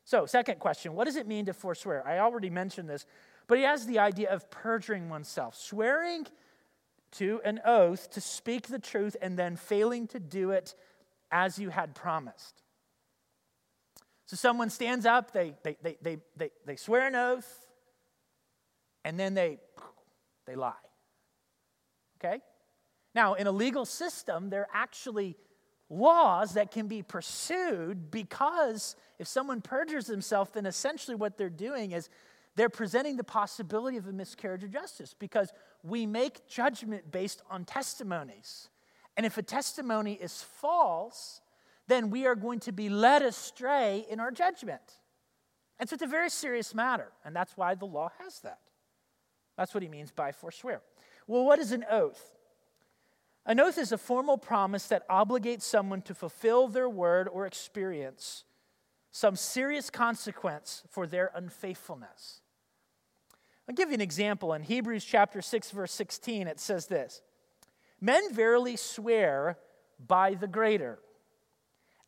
So, 0.04 0.26
second 0.26 0.60
question 0.60 0.94
what 0.94 1.06
does 1.06 1.16
it 1.16 1.26
mean 1.26 1.46
to 1.46 1.52
forswear? 1.52 2.06
I 2.06 2.20
already 2.20 2.50
mentioned 2.50 2.88
this, 2.88 3.04
but 3.48 3.58
he 3.58 3.64
has 3.64 3.84
the 3.84 3.98
idea 3.98 4.30
of 4.30 4.48
perjuring 4.52 5.08
oneself, 5.08 5.56
swearing 5.56 6.28
to 7.12 7.40
an 7.44 7.60
oath 7.64 8.10
to 8.10 8.20
speak 8.20 8.68
the 8.68 8.78
truth 8.78 9.16
and 9.20 9.36
then 9.36 9.56
failing 9.56 10.06
to 10.08 10.20
do 10.20 10.52
it 10.52 10.76
as 11.32 11.58
you 11.58 11.70
had 11.70 11.96
promised. 11.96 12.62
So, 14.28 14.36
someone 14.36 14.68
stands 14.68 15.06
up, 15.06 15.32
they, 15.32 15.54
they, 15.62 15.76
they, 15.80 16.18
they, 16.36 16.50
they, 16.66 16.76
swear 16.76 17.06
an 17.06 17.14
oath, 17.14 17.66
and 19.02 19.18
then 19.18 19.32
they, 19.32 19.58
they 20.46 20.54
lie. 20.54 20.74
Okay? 22.22 22.40
Now, 23.14 23.34
in 23.34 23.46
a 23.46 23.50
legal 23.50 23.86
system, 23.86 24.50
there 24.50 24.60
are 24.60 24.68
actually 24.74 25.34
laws 25.88 26.52
that 26.52 26.70
can 26.70 26.88
be 26.88 27.02
pursued 27.02 28.10
because 28.10 28.96
if 29.18 29.26
someone 29.26 29.62
perjures 29.62 30.06
themselves, 30.06 30.50
then 30.52 30.66
essentially 30.66 31.14
what 31.14 31.38
they're 31.38 31.48
doing 31.48 31.92
is 31.92 32.10
they're 32.54 32.68
presenting 32.68 33.16
the 33.16 33.24
possibility 33.24 33.96
of 33.96 34.06
a 34.08 34.12
miscarriage 34.12 34.62
of 34.62 34.70
justice 34.70 35.14
because 35.18 35.54
we 35.82 36.04
make 36.04 36.46
judgment 36.46 37.10
based 37.10 37.40
on 37.50 37.64
testimonies. 37.64 38.68
And 39.16 39.24
if 39.24 39.38
a 39.38 39.42
testimony 39.42 40.12
is 40.12 40.42
false, 40.42 41.40
then 41.88 42.10
we 42.10 42.26
are 42.26 42.34
going 42.34 42.60
to 42.60 42.72
be 42.72 42.88
led 42.88 43.22
astray 43.22 44.06
in 44.08 44.20
our 44.20 44.30
judgment. 44.30 44.82
And 45.78 45.88
so 45.88 45.94
it's 45.94 46.02
a 46.02 46.06
very 46.06 46.30
serious 46.30 46.74
matter, 46.74 47.12
and 47.24 47.34
that's 47.34 47.56
why 47.56 47.74
the 47.74 47.86
law 47.86 48.10
has 48.20 48.40
that. 48.40 48.60
That's 49.56 49.74
what 49.74 49.82
he 49.82 49.88
means 49.88 50.12
by 50.12 50.32
forswear. 50.32 50.82
Well, 51.26 51.44
what 51.44 51.58
is 51.58 51.72
an 51.72 51.84
oath? 51.90 52.36
An 53.46 53.60
oath 53.60 53.78
is 53.78 53.92
a 53.92 53.98
formal 53.98 54.38
promise 54.38 54.86
that 54.88 55.08
obligates 55.08 55.62
someone 55.62 56.02
to 56.02 56.14
fulfill 56.14 56.68
their 56.68 56.88
word 56.88 57.28
or 57.28 57.46
experience 57.46 58.44
some 59.10 59.36
serious 59.36 59.88
consequence 59.90 60.82
for 60.90 61.06
their 61.06 61.30
unfaithfulness. 61.34 62.40
I'll 63.68 63.74
give 63.74 63.88
you 63.88 63.94
an 63.94 64.00
example. 64.00 64.52
In 64.52 64.62
Hebrews 64.62 65.04
chapter 65.04 65.42
6, 65.42 65.70
verse 65.70 65.92
16, 65.92 66.46
it 66.46 66.60
says 66.60 66.86
this 66.86 67.22
Men 68.00 68.32
verily 68.32 68.76
swear 68.76 69.58
by 70.06 70.34
the 70.34 70.46
greater, 70.46 70.98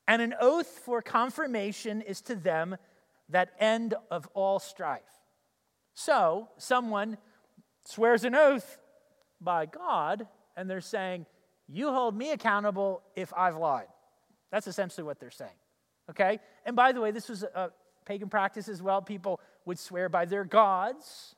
and 0.06 0.20
an 0.20 0.34
oath 0.40 0.80
for 0.84 1.02
confirmation 1.02 2.02
is 2.02 2.20
to 2.22 2.34
them 2.34 2.76
that 3.28 3.50
end 3.58 3.94
of 4.10 4.26
all 4.34 4.58
strife. 4.58 5.02
So, 5.94 6.48
someone 6.58 7.18
swears 7.84 8.24
an 8.24 8.34
oath 8.34 8.78
by 9.40 9.66
God, 9.66 10.26
and 10.56 10.68
they're 10.68 10.80
saying, 10.80 11.26
You 11.68 11.92
hold 11.92 12.16
me 12.16 12.32
accountable 12.32 13.02
if 13.14 13.32
I've 13.36 13.56
lied. 13.56 13.88
That's 14.50 14.66
essentially 14.66 15.04
what 15.04 15.20
they're 15.20 15.30
saying. 15.30 15.50
Okay? 16.10 16.40
And 16.64 16.74
by 16.74 16.92
the 16.92 17.00
way, 17.00 17.10
this 17.10 17.28
was 17.28 17.42
a 17.42 17.70
pagan 18.04 18.28
practice 18.28 18.68
as 18.68 18.82
well. 18.82 19.00
People 19.00 19.40
would 19.64 19.78
swear 19.78 20.08
by 20.08 20.24
their 20.24 20.44
gods. 20.44 21.36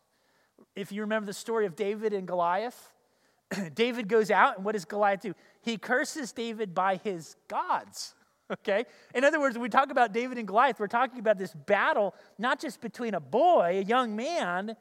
If 0.74 0.92
you 0.92 1.02
remember 1.02 1.26
the 1.26 1.34
story 1.34 1.66
of 1.66 1.76
David 1.76 2.12
and 2.12 2.26
Goliath, 2.26 2.92
David 3.74 4.08
goes 4.08 4.30
out, 4.30 4.56
and 4.56 4.64
what 4.64 4.72
does 4.72 4.84
Goliath 4.84 5.20
do? 5.20 5.34
He 5.60 5.76
curses 5.76 6.32
David 6.32 6.74
by 6.74 6.96
his 6.96 7.36
gods. 7.48 8.14
Okay? 8.52 8.84
In 9.14 9.24
other 9.24 9.40
words, 9.40 9.54
when 9.56 9.62
we 9.62 9.68
talk 9.68 9.90
about 9.90 10.12
David 10.12 10.38
and 10.38 10.46
Goliath, 10.46 10.78
we're 10.78 10.86
talking 10.86 11.18
about 11.18 11.38
this 11.38 11.54
battle 11.54 12.14
not 12.38 12.60
just 12.60 12.80
between 12.80 13.14
a 13.14 13.20
boy, 13.20 13.78
a 13.78 13.82
young 13.82 14.14
man, 14.14 14.76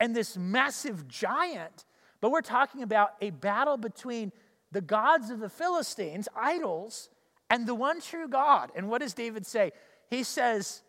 and 0.00 0.14
this 0.14 0.36
massive 0.36 1.06
giant, 1.06 1.84
but 2.20 2.30
we're 2.30 2.40
talking 2.40 2.82
about 2.82 3.10
a 3.20 3.30
battle 3.30 3.76
between 3.76 4.32
the 4.72 4.80
gods 4.80 5.30
of 5.30 5.38
the 5.38 5.48
Philistines, 5.48 6.28
idols, 6.34 7.10
and 7.50 7.66
the 7.66 7.74
one 7.74 8.00
true 8.00 8.28
God. 8.28 8.70
And 8.74 8.88
what 8.88 9.00
does 9.00 9.14
David 9.14 9.46
say? 9.46 9.72
He 10.10 10.22
says 10.24 10.82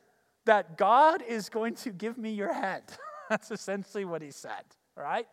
that 0.45 0.77
God 0.77 1.21
is 1.21 1.49
going 1.49 1.75
to 1.75 1.91
give 1.91 2.17
me 2.17 2.31
your 2.31 2.53
head. 2.53 2.83
That's 3.29 3.51
essentially 3.51 4.05
what 4.05 4.21
he 4.21 4.31
said, 4.31 4.63
right? 4.95 5.27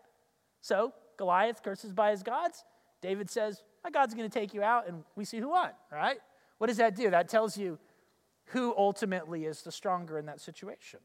So 0.60 0.92
Goliath 1.16 1.62
curses 1.62 1.92
by 1.92 2.10
his 2.10 2.22
gods. 2.22 2.64
David 3.00 3.30
says, 3.30 3.62
My 3.84 3.90
God's 3.90 4.14
going 4.14 4.28
to 4.28 4.38
take 4.38 4.54
you 4.54 4.62
out, 4.62 4.88
and 4.88 5.04
we 5.16 5.24
see 5.24 5.38
who 5.38 5.50
won, 5.50 5.70
right? 5.90 6.18
What 6.62 6.68
does 6.68 6.76
that 6.76 6.94
do? 6.94 7.10
That 7.10 7.28
tells 7.28 7.58
you 7.58 7.76
who 8.44 8.72
ultimately 8.76 9.46
is 9.46 9.62
the 9.62 9.72
stronger 9.72 10.16
in 10.16 10.26
that 10.26 10.40
situation. 10.40 11.00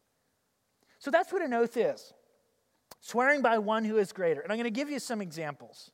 So 1.00 1.10
that's 1.10 1.34
what 1.34 1.42
an 1.42 1.52
oath 1.52 1.76
is 1.76 2.14
swearing 3.00 3.42
by 3.42 3.58
one 3.58 3.84
who 3.84 3.98
is 3.98 4.12
greater. 4.12 4.42
And 4.42 4.52
I'm 4.52 4.60
going 4.60 4.72
to 4.72 4.80
give 4.80 4.92
you 4.92 5.00
some 5.00 5.20
examples. 5.20 5.90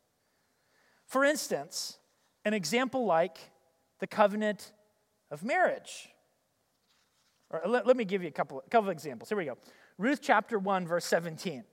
For 1.06 1.24
instance, 1.24 1.98
an 2.44 2.54
example 2.54 3.06
like 3.06 3.38
the 4.00 4.06
covenant 4.06 4.74
of 5.32 5.46
marriage. 5.46 6.10
Or 7.50 7.62
let, 7.66 7.88
let 7.88 7.96
me 7.96 8.04
give 8.04 8.22
you 8.22 8.28
a 8.28 8.32
couple, 8.32 8.62
a 8.68 8.70
couple 8.70 8.90
of 8.90 8.94
examples. 8.94 9.30
Here 9.30 9.38
we 9.38 9.46
go. 9.46 9.58
Ruth 9.98 10.20
chapter 10.22 10.60
1, 10.60 10.86
verse 10.86 11.06
17. 11.06 11.64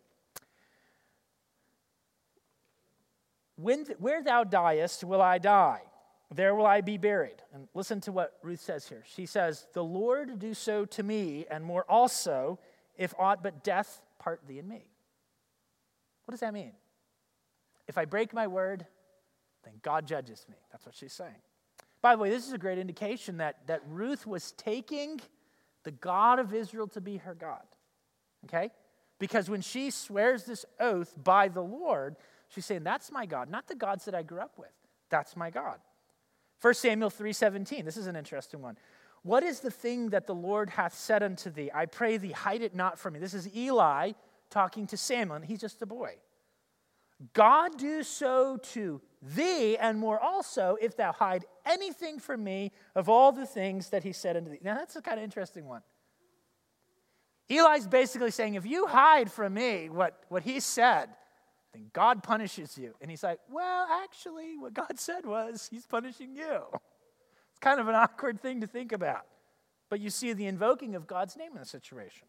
When, 3.56 3.84
where 3.98 4.22
thou 4.22 4.44
diest, 4.44 5.02
will 5.02 5.20
I 5.20 5.38
die. 5.38 5.80
There 6.32 6.54
will 6.54 6.66
I 6.66 6.80
be 6.80 6.96
buried. 6.96 7.42
And 7.52 7.66
listen 7.74 8.00
to 8.02 8.12
what 8.12 8.38
Ruth 8.42 8.60
says 8.60 8.88
here. 8.88 9.02
She 9.04 9.26
says, 9.26 9.66
The 9.72 9.82
Lord 9.82 10.38
do 10.38 10.54
so 10.54 10.84
to 10.84 11.02
me, 11.02 11.46
and 11.50 11.64
more 11.64 11.84
also, 11.88 12.58
if 12.96 13.14
aught 13.18 13.42
but 13.42 13.64
death 13.64 14.00
part 14.18 14.40
thee 14.46 14.58
and 14.58 14.68
me. 14.68 14.84
What 16.24 16.32
does 16.32 16.40
that 16.40 16.54
mean? 16.54 16.72
If 17.88 17.98
I 17.98 18.04
break 18.04 18.32
my 18.32 18.46
word, 18.46 18.86
then 19.64 19.74
God 19.82 20.06
judges 20.06 20.46
me. 20.48 20.56
That's 20.70 20.86
what 20.86 20.94
she's 20.94 21.12
saying. 21.12 21.34
By 22.02 22.14
the 22.14 22.22
way, 22.22 22.30
this 22.30 22.46
is 22.46 22.52
a 22.52 22.58
great 22.58 22.78
indication 22.78 23.38
that, 23.38 23.66
that 23.66 23.82
Ruth 23.88 24.26
was 24.26 24.52
taking 24.52 25.20
the 25.82 25.90
God 25.90 26.38
of 26.38 26.54
Israel 26.54 26.86
to 26.88 27.00
be 27.00 27.16
her 27.18 27.34
God. 27.34 27.62
Okay? 28.44 28.70
Because 29.18 29.50
when 29.50 29.60
she 29.60 29.90
swears 29.90 30.44
this 30.44 30.64
oath 30.78 31.14
by 31.22 31.48
the 31.48 31.62
Lord, 31.62 32.16
she's 32.48 32.64
saying, 32.64 32.84
That's 32.84 33.10
my 33.10 33.26
God, 33.26 33.50
not 33.50 33.66
the 33.66 33.74
gods 33.74 34.04
that 34.04 34.14
I 34.14 34.22
grew 34.22 34.40
up 34.40 34.56
with. 34.56 34.70
That's 35.10 35.36
my 35.36 35.50
God. 35.50 35.78
1 36.60 36.74
Samuel 36.74 37.10
3:17. 37.10 37.84
This 37.84 37.96
is 37.96 38.06
an 38.06 38.16
interesting 38.16 38.60
one. 38.60 38.76
What 39.22 39.42
is 39.42 39.60
the 39.60 39.70
thing 39.70 40.10
that 40.10 40.26
the 40.26 40.34
Lord 40.34 40.70
hath 40.70 40.94
said 40.94 41.22
unto 41.22 41.50
thee? 41.50 41.70
I 41.74 41.86
pray 41.86 42.16
thee, 42.16 42.32
hide 42.32 42.62
it 42.62 42.74
not 42.74 42.98
from 42.98 43.14
me. 43.14 43.20
This 43.20 43.34
is 43.34 43.54
Eli 43.54 44.12
talking 44.48 44.86
to 44.88 44.96
Samuel, 44.96 45.36
and 45.36 45.44
he's 45.44 45.60
just 45.60 45.82
a 45.82 45.86
boy. 45.86 46.16
God 47.34 47.76
do 47.76 48.02
so 48.02 48.56
to 48.72 49.00
thee, 49.20 49.76
and 49.76 49.98
more 49.98 50.18
also, 50.18 50.78
if 50.80 50.96
thou 50.96 51.12
hide 51.12 51.44
anything 51.66 52.18
from 52.18 52.42
me 52.42 52.72
of 52.94 53.10
all 53.10 53.30
the 53.30 53.44
things 53.44 53.90
that 53.90 54.02
he 54.02 54.12
said 54.12 54.36
unto 54.36 54.50
thee. 54.50 54.60
Now, 54.62 54.74
that's 54.74 54.96
a 54.96 55.02
kind 55.02 55.18
of 55.18 55.24
interesting 55.24 55.66
one. 55.66 55.82
Eli's 57.50 57.86
basically 57.86 58.30
saying, 58.30 58.54
if 58.54 58.64
you 58.64 58.86
hide 58.86 59.30
from 59.30 59.54
me 59.54 59.90
what, 59.90 60.22
what 60.28 60.44
he 60.44 60.60
said, 60.60 61.10
then 61.72 61.90
God 61.92 62.22
punishes 62.22 62.76
you. 62.76 62.94
And 63.00 63.10
he's 63.10 63.22
like, 63.22 63.38
well, 63.50 63.86
actually, 64.02 64.56
what 64.58 64.74
God 64.74 64.92
said 64.98 65.24
was, 65.24 65.68
he's 65.70 65.86
punishing 65.86 66.34
you. 66.34 66.62
It's 67.50 67.60
kind 67.60 67.80
of 67.80 67.88
an 67.88 67.94
awkward 67.94 68.40
thing 68.40 68.60
to 68.60 68.66
think 68.66 68.92
about. 68.92 69.26
But 69.88 70.00
you 70.00 70.10
see 70.10 70.32
the 70.32 70.46
invoking 70.46 70.94
of 70.94 71.06
God's 71.06 71.36
name 71.36 71.52
in 71.52 71.58
the 71.58 71.66
situation. 71.66 72.28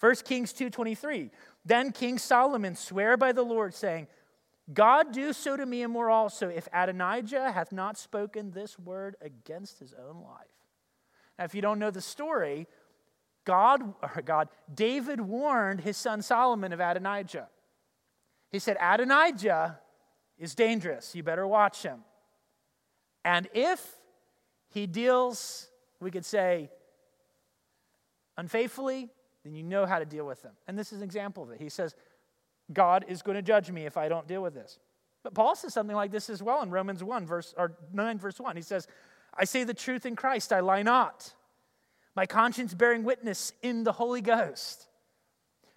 1 0.00 0.14
Kings 0.24 0.52
2:23. 0.52 1.30
Then 1.64 1.90
King 1.90 2.18
Solomon 2.18 2.76
sware 2.76 3.16
by 3.16 3.32
the 3.32 3.42
Lord, 3.42 3.74
saying, 3.74 4.06
God 4.72 5.12
do 5.12 5.32
so 5.32 5.56
to 5.56 5.64
me 5.64 5.82
and 5.82 5.92
more 5.92 6.10
also, 6.10 6.48
if 6.48 6.68
Adonijah 6.72 7.52
hath 7.52 7.72
not 7.72 7.96
spoken 7.96 8.50
this 8.50 8.78
word 8.78 9.16
against 9.20 9.78
his 9.78 9.94
own 9.94 10.22
life. 10.22 10.46
Now, 11.38 11.44
if 11.44 11.54
you 11.54 11.62
don't 11.62 11.78
know 11.78 11.90
the 11.90 12.00
story, 12.00 12.66
God, 13.44 13.94
God, 14.24 14.48
David 14.72 15.20
warned 15.20 15.80
his 15.80 15.96
son 15.96 16.20
Solomon 16.20 16.72
of 16.72 16.80
Adonijah. 16.80 17.48
He 18.50 18.58
said, 18.58 18.76
Adonijah 18.80 19.78
is 20.38 20.54
dangerous. 20.54 21.14
You 21.14 21.22
better 21.22 21.46
watch 21.46 21.82
him. 21.82 22.00
And 23.24 23.48
if 23.54 23.84
he 24.68 24.86
deals, 24.86 25.68
we 26.00 26.10
could 26.10 26.24
say, 26.24 26.70
unfaithfully, 28.36 29.08
then 29.44 29.54
you 29.54 29.62
know 29.62 29.86
how 29.86 29.98
to 29.98 30.04
deal 30.04 30.26
with 30.26 30.42
them. 30.42 30.52
And 30.66 30.78
this 30.78 30.92
is 30.92 30.98
an 30.98 31.04
example 31.04 31.42
of 31.42 31.50
it. 31.50 31.60
He 31.60 31.68
says, 31.68 31.94
God 32.72 33.04
is 33.08 33.22
going 33.22 33.36
to 33.36 33.42
judge 33.42 33.70
me 33.70 33.86
if 33.86 33.96
I 33.96 34.08
don't 34.08 34.26
deal 34.26 34.42
with 34.42 34.54
this. 34.54 34.78
But 35.22 35.34
Paul 35.34 35.56
says 35.56 35.72
something 35.72 35.96
like 35.96 36.12
this 36.12 36.30
as 36.30 36.42
well 36.42 36.62
in 36.62 36.70
Romans 36.70 37.02
1, 37.02 37.26
verse 37.26 37.54
or 37.56 37.76
9, 37.92 38.18
verse 38.18 38.38
1. 38.38 38.56
He 38.56 38.62
says, 38.62 38.86
I 39.34 39.44
say 39.44 39.64
the 39.64 39.74
truth 39.74 40.06
in 40.06 40.16
Christ, 40.16 40.52
I 40.52 40.60
lie 40.60 40.82
not. 40.82 41.34
My 42.14 42.26
conscience 42.26 42.74
bearing 42.74 43.04
witness 43.04 43.52
in 43.62 43.84
the 43.84 43.92
Holy 43.92 44.20
Ghost. 44.20 44.85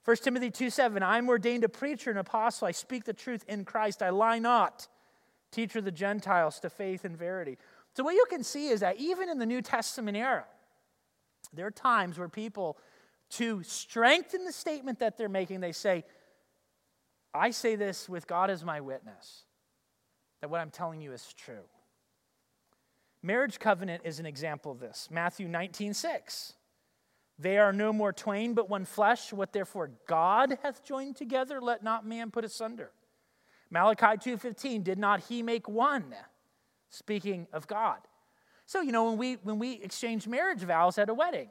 1 0.06 0.18
Timothy 0.18 0.50
2 0.50 0.70
7, 0.70 1.04
I 1.04 1.18
am 1.18 1.30
ordained 1.30 1.64
a 1.64 1.70
preacher 1.70 2.10
and 2.10 2.20
apostle. 2.20 2.68
I 2.68 2.72
speak 2.72 3.04
the 3.04 3.14
truth 3.14 3.44
in 3.48 3.66
Christ. 3.66 4.02
I 4.02 4.10
lie 4.10 4.40
not. 4.40 4.88
Teacher 5.52 5.82
the 5.82 5.92
Gentiles 5.92 6.60
to 6.60 6.70
faith 6.70 7.06
and 7.06 7.18
verity. 7.18 7.58
So, 7.96 8.04
what 8.04 8.16
you 8.16 8.26
can 8.30 8.44
see 8.44 8.70
is 8.70 8.80
that 8.80 8.98
even 8.98 9.30
in 9.30 9.40
the 9.40 9.46
New 9.46 9.62
Testament 9.62 10.16
era, 10.16 10.46
there 11.54 11.66
are 11.66 11.72
times 11.72 12.18
where 12.18 12.30
people 12.30 12.78
to 13.32 13.62
strengthen 13.64 14.46
the 14.46 14.52
statement 14.52 15.00
that 15.00 15.18
they're 15.18 15.30
making, 15.30 15.60
they 15.60 15.72
say, 15.72 16.04
I 17.34 17.52
say 17.52 17.76
this 17.76 18.10
with 18.10 18.26
God 18.26 18.50
as 18.50 18.64
my 18.64 18.82
witness, 18.82 19.44
that 20.42 20.50
what 20.50 20.62
I'm 20.62 20.72
telling 20.72 21.02
you 21.02 21.12
is 21.12 21.34
true. 21.34 21.64
Marriage 23.22 23.60
covenant 23.60 24.04
is 24.06 24.20
an 24.20 24.26
example 24.26 24.72
of 24.72 24.80
this. 24.80 25.10
Matthew 25.12 25.48
19, 25.48 25.94
6. 25.94 26.54
They 27.40 27.58
are 27.58 27.72
no 27.72 27.94
more 27.94 28.12
twain, 28.12 28.54
but 28.54 28.70
one 28.70 28.84
flesh. 28.84 29.32
What 29.32 29.54
therefore 29.54 29.92
God 30.08 30.58
hath 30.62 30.84
joined 30.84 31.16
together, 31.16 31.62
let 31.62 31.82
not 31.84 32.06
man 32.06 32.32
put 32.32 32.44
asunder. 32.44 32.92
Malachi 33.72 34.18
2:15, 34.18 34.84
did 34.84 35.00
not 35.00 35.22
he 35.22 35.42
make 35.42 35.70
one? 35.70 36.14
Speaking 36.90 37.48
of 37.54 37.66
God. 37.66 38.00
So, 38.66 38.82
you 38.82 38.92
know, 38.92 39.06
when 39.10 39.18
we 39.18 39.36
when 39.36 39.58
we 39.58 39.74
exchange 39.74 40.28
marriage 40.28 40.62
vows 40.62 40.98
at 40.98 41.10
a 41.10 41.14
wedding, 41.14 41.50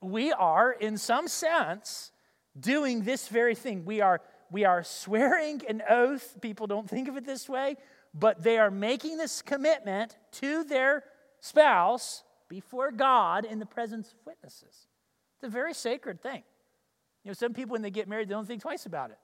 we 0.00 0.32
are, 0.32 0.70
in 0.70 0.96
some 0.96 1.26
sense, 1.28 2.12
doing 2.58 3.02
this 3.02 3.28
very 3.28 3.54
thing. 3.54 3.84
We 3.84 4.00
are, 4.00 4.20
we 4.50 4.64
are 4.64 4.82
swearing 4.84 5.62
an 5.68 5.82
oath. 5.88 6.40
People 6.40 6.66
don't 6.66 6.88
think 6.88 7.08
of 7.08 7.16
it 7.16 7.24
this 7.24 7.48
way, 7.48 7.76
but 8.14 8.42
they 8.42 8.58
are 8.58 8.70
making 8.70 9.16
this 9.16 9.42
commitment 9.42 10.16
to 10.32 10.64
their 10.64 11.04
spouse 11.40 12.22
before 12.48 12.90
God 12.90 13.44
in 13.44 13.58
the 13.58 13.66
presence 13.66 14.12
of 14.12 14.18
witnesses. 14.26 14.88
It's 15.36 15.44
a 15.44 15.48
very 15.48 15.74
sacred 15.74 16.20
thing. 16.20 16.42
You 17.24 17.30
know, 17.30 17.34
some 17.34 17.52
people, 17.52 17.72
when 17.72 17.82
they 17.82 17.90
get 17.90 18.08
married, 18.08 18.28
they 18.28 18.34
don't 18.34 18.46
think 18.46 18.62
twice 18.62 18.86
about 18.86 19.10
it. 19.10 19.18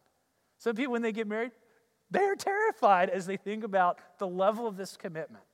Some 0.59 0.77
people, 0.77 0.93
when 0.93 1.03
they 1.03 1.13
get 1.13 1.27
married, 1.27 1.53
They're 2.11 2.37
terrified 2.37 3.11
as 3.11 3.27
they 3.27 3.37
think 3.37 3.65
about 3.65 3.99
the 4.19 4.27
level 4.27 4.67
of 4.67 4.77
this 4.77 4.97
commitment. 4.97 5.45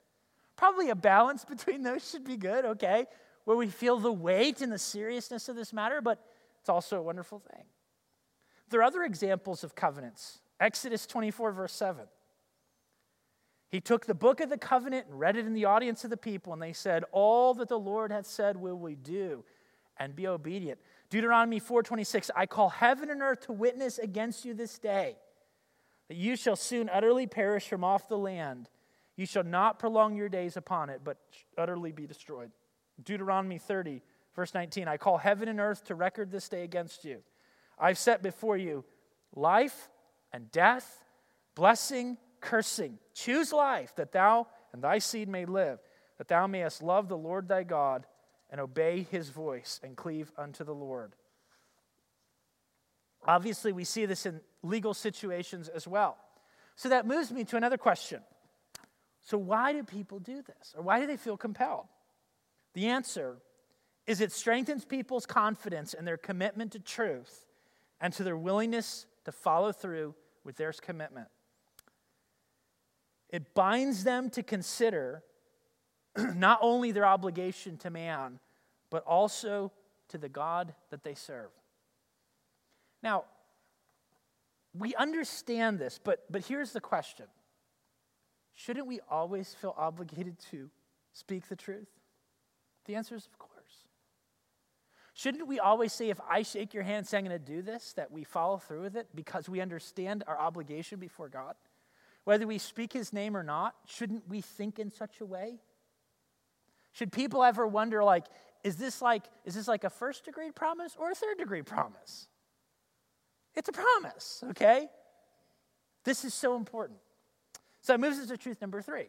Probably 0.57 0.91
a 0.91 0.95
balance 0.95 1.45
between 1.45 1.83
those 1.83 2.09
should 2.09 2.25
be 2.25 2.37
good, 2.37 2.65
okay? 2.65 3.07
Where 3.45 3.57
we 3.57 3.67
feel 3.67 3.99
the 3.99 4.13
weight 4.13 4.61
and 4.61 4.71
the 4.71 4.79
seriousness 4.79 5.49
of 5.49 5.57
this 5.57 5.73
matter, 5.73 6.01
but 6.03 6.23
it's 6.61 6.69
also 6.69 6.99
a 6.99 7.03
wonderful 7.03 7.39
thing. 7.39 7.65
There 8.69 8.81
are 8.81 8.85
other 8.85 9.03
examples 9.03 9.65
of 9.65 9.75
covenants. 9.75 10.41
Exodus 10.61 11.07
24, 11.07 11.53
verse 11.53 11.73
7. 11.73 12.05
He 13.71 13.81
took 13.81 14.05
the 14.05 14.15
book 14.15 14.41
of 14.41 14.51
the 14.51 14.59
covenant 14.59 15.07
and 15.07 15.19
read 15.19 15.37
it 15.37 15.47
in 15.47 15.55
the 15.55 15.65
audience 15.65 16.03
of 16.03 16.11
the 16.11 16.17
people, 16.17 16.53
and 16.53 16.61
they 16.61 16.73
said, 16.73 17.05
All 17.13 17.55
that 17.55 17.69
the 17.69 17.79
Lord 17.79 18.11
hath 18.11 18.27
said 18.27 18.57
will 18.57 18.77
we 18.77 18.97
do, 18.97 19.45
and 19.97 20.17
be 20.17 20.27
obedient. 20.27 20.81
Deuteronomy 21.09 21.61
4:26, 21.61 22.31
I 22.35 22.47
call 22.47 22.69
heaven 22.69 23.11
and 23.11 23.23
earth 23.23 23.43
to 23.43 23.53
witness 23.53 23.99
against 23.99 24.45
you 24.45 24.55
this 24.55 24.79
day, 24.79 25.17
that 26.09 26.17
you 26.17 26.35
shall 26.35 26.57
soon 26.57 26.91
utterly 26.93 27.29
perish 27.29 27.69
from 27.69 27.85
off 27.85 28.09
the 28.09 28.19
land. 28.19 28.69
You 29.17 29.27
shall 29.27 29.45
not 29.45 29.79
prolong 29.79 30.17
your 30.17 30.29
days 30.29 30.57
upon 30.57 30.91
it, 30.91 31.03
but 31.05 31.19
utterly 31.57 31.93
be 31.93 32.07
destroyed. 32.07 32.51
Deuteronomy 33.05 33.59
30, 33.59 34.03
verse 34.35 34.53
19, 34.53 34.89
I 34.89 34.97
call 34.97 35.19
heaven 35.19 35.49
and 35.49 35.61
earth 35.61 35.85
to 35.85 35.95
record 35.95 36.33
this 36.33 36.49
day 36.49 36.65
against 36.65 37.05
you. 37.05 37.23
I've 37.79 37.99
set 37.99 38.23
before 38.23 38.57
you 38.57 38.85
life 39.35 39.89
and 40.33 40.51
death, 40.51 41.05
blessing 41.55 42.19
cursing. 42.41 42.99
Choose 43.15 43.53
life, 43.53 43.95
that 43.97 44.13
thou 44.13 44.47
and 44.73 44.83
thy 44.83 44.99
seed 44.99 45.29
may 45.29 45.45
live, 45.45 45.79
that 46.19 46.29
thou 46.29 46.47
mayest 46.47 46.83
love 46.83 47.09
the 47.09 47.17
Lord 47.17 47.49
thy 47.49 47.63
God 47.63 48.07
and 48.51 48.61
obey 48.61 49.07
his 49.11 49.31
voice 49.31 49.81
and 49.83 49.97
cleave 49.97 50.31
unto 50.37 50.65
the 50.65 50.75
Lord. 50.75 51.13
Obviously, 53.27 53.73
we 53.73 53.85
see 53.85 54.07
this 54.07 54.27
in 54.27 54.41
legal 54.63 54.95
situations 54.95 55.69
as 55.69 55.87
well. 55.87 56.17
So 56.77 56.89
that 56.89 57.07
moves 57.07 57.31
me 57.31 57.45
to 57.45 57.57
another 57.57 57.77
question. 57.77 58.23
So, 59.23 59.37
why 59.37 59.73
do 59.73 59.83
people 59.83 60.19
do 60.19 60.43
this? 60.43 60.75
Or 60.77 60.83
why 60.83 61.01
do 61.01 61.07
they 61.07 61.19
feel 61.19 61.37
compelled? 61.37 61.87
The 62.73 62.87
answer 62.87 63.37
is 64.07 64.21
it 64.21 64.33
strengthens 64.33 64.85
people's 64.85 65.27
confidence 65.27 65.95
and 65.95 66.07
their 66.07 66.17
commitment 66.17 66.73
to 66.73 66.79
truth 66.79 67.47
and 68.01 68.13
to 68.15 68.25
their 68.25 68.37
willingness 68.37 69.07
to 69.25 69.33
follow 69.33 69.73
through 69.73 70.15
with 70.43 70.57
their 70.57 70.73
commitment. 70.73 71.29
It 73.31 73.55
binds 73.55 74.05
them 74.05 74.29
to 74.31 74.43
consider 74.43 75.23
not 76.35 76.59
only 76.63 76.93
their 76.93 77.07
obligation 77.07 77.77
to 77.79 77.91
man, 77.91 78.41
but 78.91 79.05
also 79.05 79.73
to 80.09 80.19
the 80.19 80.29
God 80.29 80.75
that 80.91 81.05
they 81.05 81.15
serve. 81.15 81.51
Now, 83.03 83.25
we 84.77 84.95
understand 84.95 85.79
this, 85.79 85.99
but, 86.03 86.25
but 86.31 86.45
here's 86.45 86.73
the 86.73 86.81
question 86.81 87.27
Shouldn't 88.55 88.87
we 88.87 89.01
always 89.11 89.55
feel 89.55 89.75
obligated 89.79 90.39
to 90.51 90.69
speak 91.13 91.49
the 91.49 91.57
truth? 91.57 91.89
The 92.87 92.97
answer 92.97 93.15
is, 93.15 93.27
of 93.27 93.39
course. 93.39 93.51
Shouldn't 95.15 95.47
we 95.47 95.59
always 95.59 95.93
say, 95.93 96.09
if 96.09 96.21
I 96.29 96.43
shake 96.43 96.73
your 96.73 96.83
hand 96.83 97.07
saying 97.07 97.27
I'm 97.27 97.31
going 97.31 97.45
to 97.45 97.53
do 97.53 97.63
this, 97.63 97.93
that 97.95 98.11
we 98.11 98.25
follow 98.25 98.57
through 98.57 98.83
with 98.83 98.97
it 98.97 99.09
because 99.15 99.49
we 99.49 99.61
understand 99.61 100.25
our 100.27 100.39
obligation 100.39 100.99
before 100.99 101.29
God? 101.29 101.55
Whether 102.25 102.47
we 102.47 102.59
speak 102.59 102.93
his 102.93 103.13
name 103.13 103.37
or 103.37 103.43
not, 103.43 103.75
shouldn't 103.87 104.29
we 104.29 104.41
think 104.41 104.79
in 104.79 104.91
such 104.91 105.21
a 105.21 105.27
way? 105.27 105.59
Should 106.93 107.13
people 107.13 107.43
ever 107.43 107.67
wonder, 107.67 108.03
like, 108.05 108.27
is 108.63 108.77
this 108.77 109.01
like, 109.01 109.25
is 109.45 109.55
this 109.55 109.69
like 109.69 109.85
a 109.85 109.91
first 109.91 110.25
degree 110.25 110.51
promise 110.51 110.97
or 110.99 111.11
a 111.11 111.15
third 111.15 111.39
degree 111.39 111.63
promise? 111.63 112.29
It's 113.55 113.69
a 113.69 113.73
promise, 113.73 114.45
okay? 114.51 114.89
This 116.05 116.25
is 116.25 116.35
so 116.35 116.57
important. 116.57 116.99
So 117.81 117.95
it 117.95 118.01
moves 118.01 118.19
us 118.19 118.29
to 118.29 118.37
truth 118.37 118.61
number 118.61 118.83
three. 118.83 119.07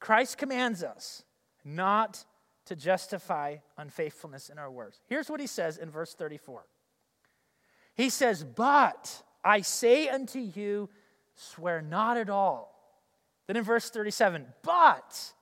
Christ 0.00 0.38
commands 0.38 0.82
us 0.82 1.22
not 1.64 2.24
to 2.66 2.76
justify 2.76 3.56
unfaithfulness 3.76 4.48
in 4.48 4.58
our 4.58 4.70
words. 4.70 5.00
Here's 5.08 5.30
what 5.30 5.40
he 5.40 5.46
says 5.46 5.78
in 5.78 5.90
verse 5.90 6.14
34. 6.14 6.64
He 7.94 8.08
says, 8.08 8.44
But 8.44 9.22
I 9.44 9.60
say 9.60 10.08
unto 10.08 10.38
you, 10.38 10.88
swear 11.50 11.82
not 11.82 12.16
at 12.16 12.30
all. 12.30 12.72
Then 13.46 13.56
in 13.56 13.64
verse 13.64 13.90
37, 13.90 14.46
but 14.62 15.32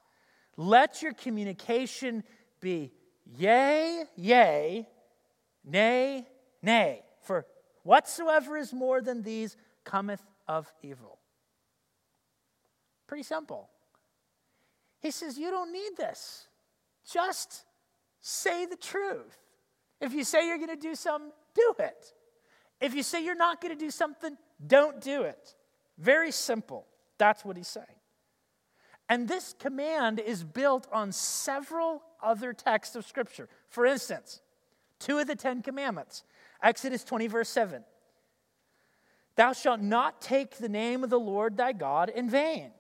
let 0.57 1.03
your 1.03 1.13
communication 1.13 2.25
be 2.61 2.93
yea, 3.37 4.05
yea, 4.17 4.87
nay, 5.65 6.27
nay. 6.63 7.03
For 7.23 7.47
whatsoever 7.83 8.57
is 8.57 8.73
more 8.73 9.01
than 9.01 9.23
these 9.23 9.57
cometh 9.85 10.23
of 10.49 10.73
evil. 10.83 11.19
Pretty 13.07 13.23
simple. 13.23 13.69
He 15.01 15.11
says, 15.11 15.39
You 15.39 15.51
don't 15.51 15.73
need 15.73 15.97
this. 15.97 16.47
Just 17.11 17.65
say 18.21 18.67
the 18.67 18.77
truth. 18.77 19.37
If 20.01 20.13
you 20.13 20.25
say 20.25 20.47
you're 20.47 20.59
going 20.59 20.69
to 20.69 20.77
do 20.77 20.95
something, 20.95 21.33
do 21.55 21.75
it. 21.79 22.15
If 22.81 22.95
you 22.95 23.03
say 23.03 23.25
you're 23.25 23.35
not 23.35 23.61
going 23.61 23.77
to 23.77 23.79
do 23.79 23.91
something, 23.91 24.37
don't 24.67 25.01
do 25.01 25.23
it. 25.23 25.55
Very 26.01 26.33
simple. 26.33 26.87
That's 27.19 27.45
what 27.45 27.57
he's 27.57 27.69
saying. 27.69 27.87
And 29.09 29.29
this 29.29 29.55
command 29.59 30.19
is 30.19 30.43
built 30.43 30.87
on 30.93 31.13
several 31.13 32.03
other 32.23 32.53
texts 32.53 32.97
of 32.97 33.05
Scripture. 33.05 33.49
For 33.69 33.85
instance, 33.85 34.41
two 34.99 35.19
of 35.19 35.27
the 35.27 35.37
Ten 35.37 35.63
Commandments 35.63 36.25
Exodus 36.63 37.05
20, 37.05 37.27
verse 37.27 37.49
7. 37.49 37.83
Thou 39.37 39.53
shalt 39.53 39.81
not 39.81 40.21
take 40.21 40.59
the 40.59 40.69
name 40.69 41.03
of 41.03 41.11
the 41.11 41.19
Lord 41.19 41.57
thy 41.57 41.73
God 41.73 42.11
in 42.11 42.29
vain. 42.29 42.73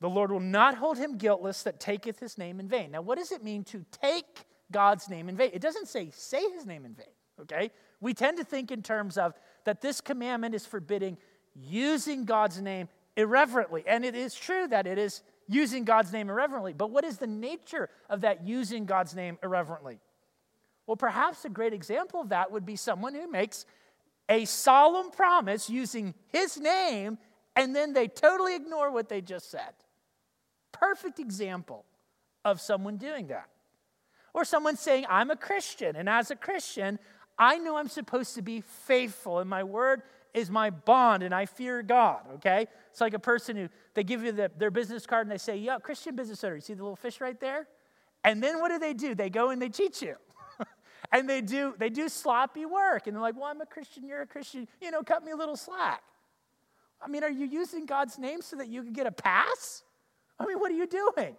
The 0.00 0.08
Lord 0.08 0.30
will 0.30 0.38
not 0.38 0.76
hold 0.76 0.98
him 0.98 1.18
guiltless 1.18 1.64
that 1.64 1.80
taketh 1.80 2.20
his 2.20 2.38
name 2.38 2.60
in 2.60 2.68
vain. 2.68 2.92
Now, 2.92 3.02
what 3.02 3.18
does 3.18 3.32
it 3.32 3.42
mean 3.42 3.64
to 3.64 3.84
take 3.90 4.44
God's 4.70 5.08
name 5.08 5.28
in 5.28 5.36
vain? 5.36 5.50
It 5.52 5.60
doesn't 5.60 5.88
say 5.88 6.10
say 6.12 6.48
his 6.52 6.66
name 6.66 6.84
in 6.84 6.94
vain, 6.94 7.06
okay? 7.40 7.72
We 8.00 8.14
tend 8.14 8.38
to 8.38 8.44
think 8.44 8.70
in 8.70 8.82
terms 8.82 9.18
of 9.18 9.34
that 9.64 9.80
this 9.80 10.00
commandment 10.00 10.54
is 10.54 10.64
forbidding 10.64 11.18
using 11.66 12.24
God's 12.24 12.60
name 12.60 12.88
irreverently. 13.16 13.84
And 13.86 14.04
it 14.04 14.14
is 14.14 14.34
true 14.34 14.68
that 14.68 14.86
it 14.86 14.98
is 14.98 15.22
using 15.48 15.84
God's 15.84 16.12
name 16.12 16.28
irreverently. 16.30 16.72
But 16.72 16.90
what 16.90 17.04
is 17.04 17.18
the 17.18 17.26
nature 17.26 17.88
of 18.08 18.20
that 18.20 18.46
using 18.46 18.84
God's 18.84 19.14
name 19.14 19.38
irreverently? 19.42 19.98
Well, 20.86 20.96
perhaps 20.96 21.44
a 21.44 21.48
great 21.48 21.74
example 21.74 22.20
of 22.20 22.30
that 22.30 22.50
would 22.50 22.64
be 22.64 22.76
someone 22.76 23.14
who 23.14 23.30
makes 23.30 23.66
a 24.28 24.44
solemn 24.44 25.10
promise 25.10 25.68
using 25.68 26.14
his 26.28 26.58
name 26.58 27.18
and 27.56 27.74
then 27.74 27.92
they 27.92 28.06
totally 28.06 28.54
ignore 28.54 28.92
what 28.92 29.08
they 29.08 29.20
just 29.20 29.50
said. 29.50 29.72
Perfect 30.70 31.18
example 31.18 31.84
of 32.44 32.60
someone 32.60 32.96
doing 32.98 33.26
that. 33.28 33.48
Or 34.32 34.44
someone 34.44 34.76
saying, 34.76 35.06
I'm 35.08 35.30
a 35.30 35.36
Christian, 35.36 35.96
and 35.96 36.08
as 36.08 36.30
a 36.30 36.36
Christian, 36.36 37.00
I 37.38 37.58
know 37.58 37.76
I'm 37.76 37.88
supposed 37.88 38.34
to 38.34 38.42
be 38.42 38.60
faithful 38.60 39.38
and 39.38 39.48
my 39.48 39.62
word 39.62 40.02
is 40.34 40.50
my 40.50 40.70
bond 40.70 41.22
and 41.22 41.34
I 41.34 41.46
fear 41.46 41.82
God, 41.82 42.20
okay? 42.34 42.66
It's 42.90 43.00
like 43.00 43.14
a 43.14 43.18
person 43.18 43.56
who, 43.56 43.68
they 43.94 44.04
give 44.04 44.24
you 44.24 44.32
the, 44.32 44.50
their 44.56 44.70
business 44.70 45.06
card 45.06 45.26
and 45.26 45.32
they 45.32 45.38
say, 45.38 45.56
yeah, 45.56 45.78
Christian 45.78 46.16
business 46.16 46.42
owner, 46.42 46.56
you 46.56 46.60
see 46.60 46.74
the 46.74 46.82
little 46.82 46.96
fish 46.96 47.20
right 47.20 47.38
there? 47.38 47.68
And 48.24 48.42
then 48.42 48.60
what 48.60 48.70
do 48.70 48.78
they 48.78 48.94
do? 48.94 49.14
They 49.14 49.30
go 49.30 49.50
and 49.50 49.62
they 49.62 49.68
cheat 49.68 50.02
you. 50.02 50.16
and 51.12 51.28
they 51.28 51.40
do, 51.40 51.74
they 51.78 51.88
do 51.88 52.08
sloppy 52.08 52.66
work. 52.66 53.06
And 53.06 53.14
they're 53.14 53.22
like, 53.22 53.36
well, 53.36 53.46
I'm 53.46 53.60
a 53.60 53.66
Christian, 53.66 54.04
you're 54.04 54.22
a 54.22 54.26
Christian, 54.26 54.66
you 54.82 54.90
know, 54.90 55.02
cut 55.02 55.24
me 55.24 55.32
a 55.32 55.36
little 55.36 55.56
slack. 55.56 56.02
I 57.00 57.08
mean, 57.08 57.22
are 57.22 57.30
you 57.30 57.46
using 57.46 57.86
God's 57.86 58.18
name 58.18 58.42
so 58.42 58.56
that 58.56 58.68
you 58.68 58.82
can 58.82 58.92
get 58.92 59.06
a 59.06 59.12
pass? 59.12 59.84
I 60.38 60.46
mean, 60.46 60.58
what 60.58 60.70
are 60.72 60.74
you 60.74 60.86
doing? 60.86 61.36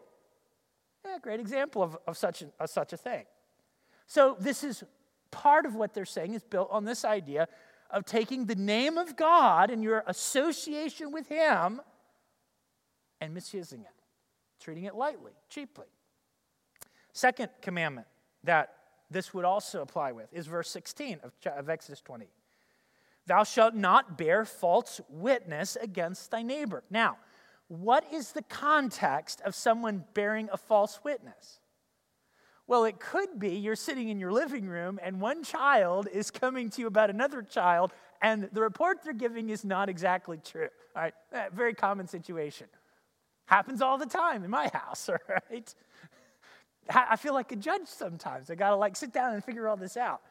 Yeah, 1.05 1.17
great 1.21 1.39
example 1.39 1.83
of, 1.83 1.97
of, 2.07 2.17
such, 2.17 2.41
a, 2.41 2.47
of 2.59 2.69
such 2.69 2.93
a 2.93 2.97
thing. 2.97 3.25
So, 4.07 4.35
this 4.39 4.63
is 4.63 4.83
part 5.32 5.65
of 5.65 5.76
what 5.76 5.94
they're 5.94 6.06
saying 6.06 6.34
is 6.34 6.44
built 6.44 6.70
on 6.72 6.86
this 6.86 7.06
idea 7.06 7.48
of 7.89 8.06
taking 8.06 8.46
the 8.46 8.56
name 8.56 8.98
of 8.98 9.15
God 9.15 9.70
and 9.72 9.84
your 9.84 10.04
association 10.08 11.12
with 11.12 11.28
Him 11.28 11.82
and 13.20 13.34
misusing 13.34 13.82
it, 13.82 14.04
treating 14.60 14.84
it 14.86 14.96
lightly, 14.96 15.34
cheaply. 15.50 15.88
Second 17.13 17.50
commandment 17.62 18.08
that 18.44 18.76
this 19.10 19.34
would 19.34 19.46
also 19.46 19.82
apply 19.82 20.12
with 20.12 20.28
is 20.32 20.46
verse 20.46 20.70
16 20.70 21.20
of, 21.24 21.70
Exodus 21.70 22.02
20. 22.02 22.28
Thou 23.26 23.44
shalt 23.44 23.76
not 23.76 24.18
bear 24.18 24.46
false 24.46 25.02
witness 25.10 25.76
against 25.76 26.32
thy 26.32 26.42
neighbor. 26.42 26.84
Now, 26.89 27.18
what 27.68 28.12
is 28.12 28.32
the 28.32 28.42
context 28.44 29.42
of 29.42 29.54
someone 29.54 30.06
bearing 30.13 30.50
a 30.52 30.58
false 30.58 31.00
witness? 31.04 31.60
Well, 32.69 32.84
it 32.84 32.99
could 32.99 33.39
be 33.39 33.55
you're 33.55 33.75
sitting 33.75 34.10
in 34.10 34.19
your 34.19 34.32
living 34.32 34.67
room 34.67 34.99
and 35.01 35.19
one 35.19 35.43
child 35.43 36.08
is 36.13 36.29
coming 36.29 36.69
to 36.69 36.82
you 36.82 36.86
about 36.86 37.10
another 37.10 37.41
child, 37.41 37.91
and 38.21 38.47
the 38.53 38.62
report 38.62 38.99
they're 39.03 39.12
giving 39.12 39.49
is 39.49 39.65
not 39.65 39.89
exactly 39.89 40.38
true. 40.38 40.69
All 40.95 41.01
right, 41.01 41.13
eh, 41.34 41.49
very 41.51 41.73
common 41.73 42.08
situation. 42.08 42.67
Happens 43.47 43.82
all 43.82 43.97
the 43.97 44.05
time 44.05 44.43
in 44.43 44.51
my 44.51 44.67
house, 44.67 45.10
all 45.10 45.17
right? 45.49 45.73
I 46.88 47.15
feel 47.15 47.34
like 47.34 47.51
a 47.51 47.55
judge 47.55 47.88
sometimes. 47.88 48.51
I 48.51 48.55
gotta 48.55 48.75
like 48.75 48.95
sit 48.95 49.12
down 49.12 49.34
and 49.34 49.43
figure 49.43 49.67
all 49.67 49.75
this 49.75 49.97
out. 49.97 50.21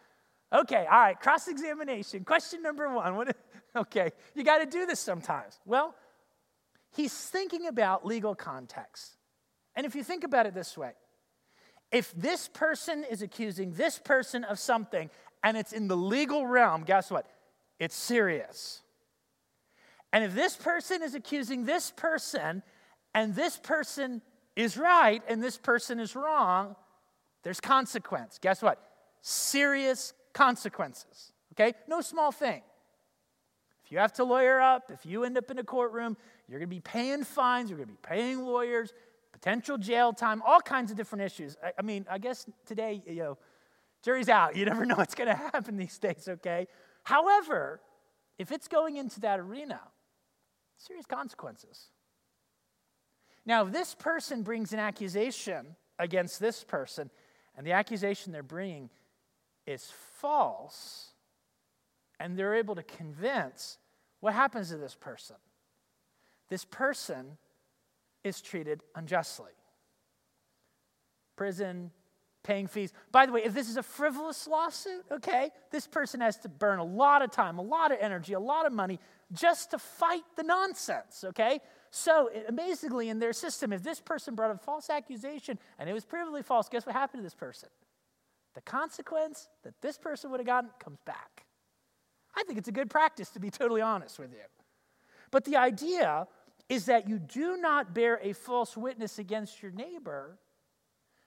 Okay, 0.53 0.87
all 0.89 1.01
right, 1.01 1.19
cross 1.19 1.49
examination. 1.49 2.23
Question 2.23 2.63
number 2.63 2.89
one. 2.89 3.17
What, 3.17 3.37
okay, 3.77 4.13
you 4.37 4.45
got 4.45 4.59
to 4.59 4.67
do 4.67 4.87
this 4.87 5.01
sometimes. 5.01 5.59
Well, 5.67 5.93
he's 6.95 7.13
thinking 7.13 7.67
about 7.67 8.07
legal 8.07 8.37
context. 8.37 9.17
And 9.75 9.85
if 9.85 9.97
you 9.97 10.05
think 10.05 10.23
about 10.23 10.47
it 10.47 10.55
this 10.55 10.79
way, 10.79 10.93
if 11.91 12.13
this 12.13 12.49
person 12.49 13.05
is 13.05 13.23
accusing 13.23 13.73
this 13.73 13.99
person 13.99 14.45
of 14.45 14.59
something 14.59 15.11
and 15.43 15.57
it's 15.57 15.73
in 15.73 15.89
the 15.89 15.97
legal 15.97 16.47
realm, 16.47 16.85
guess 16.85 17.11
what? 17.11 17.27
It's 17.79 17.97
serious. 17.97 18.83
And 20.13 20.25
if 20.25 20.35
this 20.35 20.57
person 20.57 21.03
is 21.03 21.15
accusing 21.15 21.65
this 21.65 21.91
person 21.91 22.63
and 23.15 23.35
this 23.35 23.57
person 23.57 24.23
is 24.57 24.77
right 24.77 25.23
and 25.29 25.43
this 25.43 25.57
person 25.57 26.01
is 26.01 26.17
wrong, 26.17 26.77
there's 27.43 27.61
consequence. 27.61 28.39
Guess 28.41 28.63
what? 28.63 28.83
Serious 29.23 30.13
consequences. 30.33 31.33
Okay? 31.55 31.75
No 31.87 32.01
small 32.01 32.33
thing. 32.33 32.63
If 33.85 33.93
you 33.93 33.99
have 33.99 34.13
to 34.15 34.25
lawyer 34.25 34.61
up, 34.61 34.91
if 34.91 35.07
you 35.07 35.25
end 35.25 35.39
up 35.39 35.51
in 35.51 35.59
a 35.59 35.65
courtroom, 35.65 36.17
you're 36.47 36.59
going 36.59 36.69
to 36.69 36.75
be 36.75 36.81
paying 36.81 37.25
fines, 37.25 37.71
you're 37.71 37.79
going 37.79 37.89
to 37.89 37.95
be 37.95 38.01
paying 38.03 38.45
lawyers, 38.45 38.93
potential 39.39 39.79
jail 39.79 40.13
time, 40.13 40.43
all 40.45 40.61
kinds 40.61 40.91
of 40.91 40.97
different 40.97 41.23
issues. 41.23 41.57
I, 41.63 41.73
I 41.79 41.83
mean, 41.83 42.05
I 42.11 42.19
guess 42.19 42.45
today, 42.67 43.03
you 43.07 43.23
know, 43.23 43.39
jury's 44.03 44.29
out. 44.29 44.57
You 44.59 44.65
never 44.65 44.85
know 44.85 44.97
what's 44.97 45.15
going 45.15 45.29
to 45.29 45.35
happen 45.35 45.77
these 45.77 45.99
days, 45.99 46.27
okay? 46.29 46.67
However, 47.05 47.81
if 48.39 48.51
it's 48.51 48.67
going 48.67 48.97
into 48.97 49.21
that 49.21 49.39
arena, 49.39 49.81
serious 50.77 51.07
consequences. 51.07 51.89
Now, 53.47 53.67
if 53.67 53.73
this 53.73 53.95
person 53.95 54.43
brings 54.43 54.73
an 54.73 54.81
accusation 54.81 55.77
against 55.99 56.41
this 56.41 56.65
person, 56.65 57.11
and 57.57 57.67
the 57.67 57.73
accusation 57.73 58.33
they're 58.33 58.43
bringing 58.43 58.91
is 59.67 59.93
false, 60.17 61.13
and 62.19 62.37
they're 62.37 62.55
able 62.57 62.75
to 62.75 62.83
convince, 62.83 63.79
what 64.21 64.35
happens 64.35 64.71
to 64.71 64.77
this 64.77 64.97
person? 64.97 65.37
This 66.49 66.65
person 66.65 67.39
is 68.25 68.41
treated 68.41 68.83
unjustly. 68.95 69.53
Prison, 71.37 71.91
paying 72.43 72.67
fees. 72.67 72.93
By 73.13 73.27
the 73.27 73.33
way, 73.33 73.43
if 73.45 73.55
this 73.55 73.69
is 73.69 73.77
a 73.77 73.83
frivolous 73.83 74.47
lawsuit, 74.47 75.05
okay, 75.11 75.51
this 75.71 75.87
person 75.87 76.21
has 76.21 76.37
to 76.39 76.49
burn 76.49 76.79
a 76.79 76.85
lot 76.85 77.23
of 77.23 77.31
time, 77.31 77.59
a 77.59 77.63
lot 77.63 77.93
of 77.93 77.99
energy, 78.01 78.33
a 78.33 78.41
lot 78.41 78.67
of 78.67 78.73
money 78.73 78.99
just 79.33 79.71
to 79.73 79.79
fight 79.79 80.23
the 80.37 80.43
nonsense, 80.43 81.25
okay? 81.25 81.61
So, 81.91 82.31
basically, 82.55 83.09
in 83.09 83.19
their 83.19 83.33
system, 83.33 83.73
if 83.73 83.83
this 83.83 84.01
person 84.01 84.35
brought 84.35 84.51
a 84.51 84.59
false 84.59 84.91
accusation 84.91 85.59
and 85.79 85.89
it 85.89 85.93
was 85.93 86.05
provably 86.05 86.45
false, 86.45 86.69
guess 86.69 86.87
what 86.87 86.95
happened 86.95 87.21
to 87.21 87.25
this 87.25 87.35
person? 87.35 87.69
The 88.55 88.63
consequence 88.63 89.49
that 89.63 89.81
this 89.83 89.99
person 89.99 90.31
would 90.31 90.41
have 90.41 90.47
gotten 90.47 90.71
comes 90.79 90.99
back. 91.05 91.45
I 92.35 92.45
think 92.45 92.59
it's 92.59 92.69
a 92.69 92.73
good 92.73 92.91
practice, 92.91 93.31
to 93.31 93.41
be 93.41 93.51
totally 93.51 93.81
honest 93.81 94.19
with 94.19 94.33
you. 94.33 94.39
But 95.31 95.45
the 95.45 95.57
idea 95.57 96.27
is 96.69 96.87
that 96.87 97.09
you 97.09 97.19
do 97.19 97.57
not 97.57 97.95
bear 97.95 98.21
a 98.23 98.33
false 98.33 98.77
witness 98.77 99.19
against 99.19 99.63
your 99.63 99.73
neighbor 99.73 100.39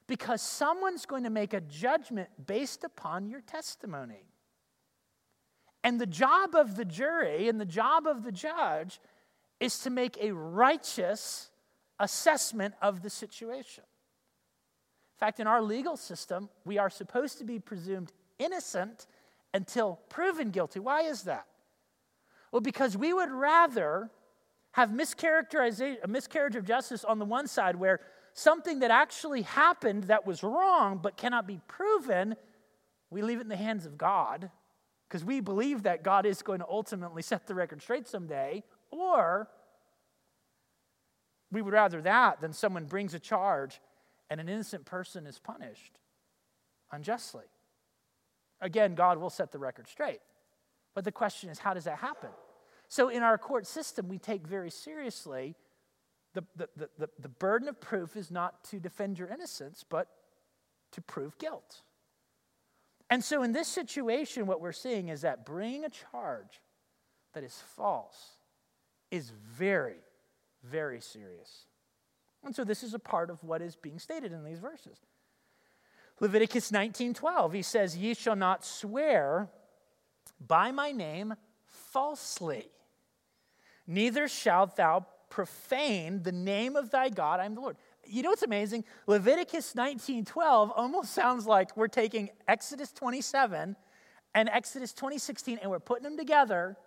because 0.07 0.41
someone's 0.41 1.05
going 1.05 1.23
to 1.23 1.29
make 1.29 1.53
a 1.53 1.61
judgment 1.61 2.29
based 2.45 2.83
upon 2.83 3.27
your 3.27 3.41
testimony. 3.41 4.25
And 5.83 5.99
the 5.99 6.05
job 6.05 6.53
of 6.53 6.75
the 6.75 6.85
jury 6.85 7.47
and 7.47 7.59
the 7.59 7.65
job 7.65 8.05
of 8.05 8.23
the 8.23 8.31
judge 8.31 8.99
is 9.59 9.79
to 9.79 9.89
make 9.89 10.17
a 10.21 10.31
righteous 10.31 11.49
assessment 11.99 12.73
of 12.81 13.01
the 13.01 13.09
situation. 13.09 13.83
In 13.83 15.19
fact, 15.19 15.39
in 15.39 15.47
our 15.47 15.61
legal 15.61 15.97
system, 15.97 16.49
we 16.65 16.77
are 16.77 16.89
supposed 16.89 17.37
to 17.39 17.43
be 17.43 17.59
presumed 17.59 18.11
innocent 18.37 19.07
until 19.53 19.99
proven 20.09 20.49
guilty. 20.49 20.79
Why 20.79 21.01
is 21.03 21.23
that? 21.23 21.45
Well, 22.51 22.61
because 22.61 22.97
we 22.97 23.13
would 23.13 23.31
rather 23.31 24.09
have 24.73 24.89
mischaracterization, 24.89 25.97
a 26.03 26.07
miscarriage 26.07 26.55
of 26.55 26.65
justice 26.65 27.03
on 27.03 27.19
the 27.19 27.25
one 27.25 27.47
side 27.47 27.75
where 27.75 27.99
something 28.33 28.79
that 28.79 28.91
actually 28.91 29.41
happened 29.41 30.05
that 30.05 30.25
was 30.25 30.43
wrong 30.43 30.99
but 31.01 31.17
cannot 31.17 31.45
be 31.45 31.59
proven, 31.67 32.35
we 33.09 33.21
leave 33.21 33.39
it 33.39 33.41
in 33.41 33.49
the 33.49 33.55
hands 33.55 33.85
of 33.85 33.97
God 33.97 34.49
because 35.07 35.25
we 35.25 35.41
believe 35.41 35.83
that 35.83 36.03
God 36.03 36.25
is 36.25 36.41
going 36.41 36.59
to 36.59 36.67
ultimately 36.69 37.21
set 37.21 37.45
the 37.45 37.53
record 37.53 37.81
straight 37.81 38.07
someday, 38.07 38.63
or 38.89 39.49
we 41.51 41.61
would 41.61 41.73
rather 41.73 42.01
that 42.01 42.39
than 42.39 42.53
someone 42.53 42.85
brings 42.85 43.13
a 43.13 43.19
charge 43.19 43.81
and 44.29 44.39
an 44.39 44.47
innocent 44.47 44.85
person 44.85 45.27
is 45.27 45.37
punished 45.37 45.99
unjustly. 46.93 47.43
Again, 48.61 48.95
God 48.95 49.17
will 49.17 49.29
set 49.29 49.51
the 49.51 49.59
record 49.59 49.87
straight. 49.89 50.21
But 50.93 51.03
the 51.03 51.11
question 51.11 51.49
is, 51.49 51.59
how 51.59 51.73
does 51.73 51.85
that 51.85 51.97
happen? 51.97 52.29
So, 52.91 53.07
in 53.07 53.23
our 53.23 53.37
court 53.37 53.65
system, 53.65 54.09
we 54.09 54.17
take 54.17 54.45
very 54.45 54.69
seriously 54.69 55.55
the, 56.33 56.43
the, 56.57 56.67
the, 56.75 57.09
the, 57.19 57.29
burden 57.29 57.69
of 57.69 57.79
proof 57.79 58.17
is 58.17 58.29
not 58.29 58.65
to 58.65 58.81
defend 58.81 59.17
your 59.17 59.29
innocence, 59.29 59.85
but 59.89 60.09
to 60.91 61.01
prove 61.01 61.37
guilt. 61.37 61.83
And 63.09 63.23
so, 63.23 63.43
in 63.43 63.53
this 63.53 63.69
situation, 63.69 64.45
what 64.45 64.59
we're 64.59 64.73
seeing 64.73 65.07
is 65.07 65.21
that 65.21 65.45
bringing 65.45 65.85
a 65.85 65.89
charge 65.89 66.59
that 67.33 67.45
is 67.45 67.63
false 67.77 68.31
is 69.09 69.29
very, 69.29 70.03
very 70.61 70.99
serious. 70.99 71.67
And 72.43 72.53
so, 72.53 72.65
this 72.65 72.83
is 72.83 72.93
a 72.93 72.99
part 72.99 73.29
of 73.29 73.41
what 73.41 73.61
is 73.61 73.77
being 73.77 73.99
stated 73.99 74.33
in 74.33 74.43
these 74.43 74.59
verses. 74.59 74.97
Leviticus 76.19 76.71
19:12, 76.71 77.53
he 77.53 77.61
says, 77.61 77.95
"Ye 77.95 78.15
shall 78.15 78.35
not 78.35 78.65
swear 78.65 79.47
by 80.45 80.71
my 80.71 80.91
name 80.91 81.35
falsely." 81.63 82.69
Neither 83.87 84.27
shalt 84.27 84.75
thou 84.75 85.05
profane 85.29 86.23
the 86.23 86.31
name 86.31 86.75
of 86.75 86.91
thy 86.91 87.09
God. 87.09 87.39
I 87.39 87.45
am 87.45 87.55
the 87.55 87.61
Lord. 87.61 87.77
You 88.05 88.23
know 88.23 88.29
what's 88.29 88.43
amazing? 88.43 88.83
Leviticus 89.07 89.73
19:12 89.73 90.71
almost 90.75 91.13
sounds 91.13 91.45
like 91.45 91.75
we're 91.77 91.87
taking 91.87 92.29
Exodus 92.47 92.91
27 92.91 93.75
and 94.33 94.49
Exodus 94.49 94.93
2016 94.93 95.59
and 95.61 95.71
we're 95.71 95.79
putting 95.79 96.03
them 96.03 96.17
together 96.17 96.77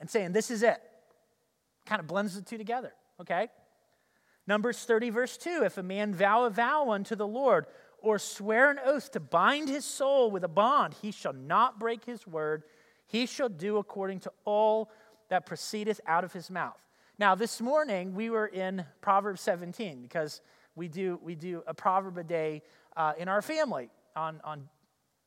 and 0.00 0.10
saying 0.10 0.32
this 0.32 0.50
is 0.50 0.62
it. 0.62 0.82
Kind 1.86 2.00
of 2.00 2.06
blends 2.06 2.34
the 2.34 2.42
two 2.42 2.58
together, 2.58 2.92
okay? 3.20 3.48
Numbers 4.46 4.84
30 4.84 5.10
verse 5.10 5.36
2, 5.36 5.62
if 5.64 5.78
a 5.78 5.82
man 5.82 6.14
vow 6.14 6.44
a 6.44 6.50
vow 6.50 6.90
unto 6.90 7.14
the 7.14 7.26
Lord 7.26 7.66
or 8.00 8.18
swear 8.18 8.70
an 8.70 8.80
oath 8.84 9.12
to 9.12 9.20
bind 9.20 9.68
his 9.68 9.84
soul 9.84 10.30
with 10.30 10.42
a 10.42 10.48
bond, 10.48 10.94
he 11.00 11.12
shall 11.12 11.32
not 11.32 11.78
break 11.78 12.04
his 12.04 12.26
word. 12.26 12.64
He 13.06 13.26
shall 13.26 13.48
do 13.48 13.76
according 13.76 14.20
to 14.20 14.32
all 14.44 14.90
that 15.32 15.46
proceedeth 15.46 15.98
out 16.06 16.24
of 16.24 16.32
his 16.34 16.50
mouth. 16.50 16.78
Now, 17.18 17.34
this 17.34 17.58
morning 17.58 18.14
we 18.14 18.28
were 18.28 18.48
in 18.48 18.84
Proverbs 19.00 19.40
17 19.40 20.02
because 20.02 20.42
we 20.74 20.88
do, 20.88 21.18
we 21.22 21.34
do 21.34 21.62
a 21.66 21.72
proverb 21.72 22.18
a 22.18 22.22
day 22.22 22.60
uh, 22.98 23.14
in 23.16 23.28
our 23.28 23.40
family 23.40 23.88
on, 24.14 24.42
on 24.44 24.68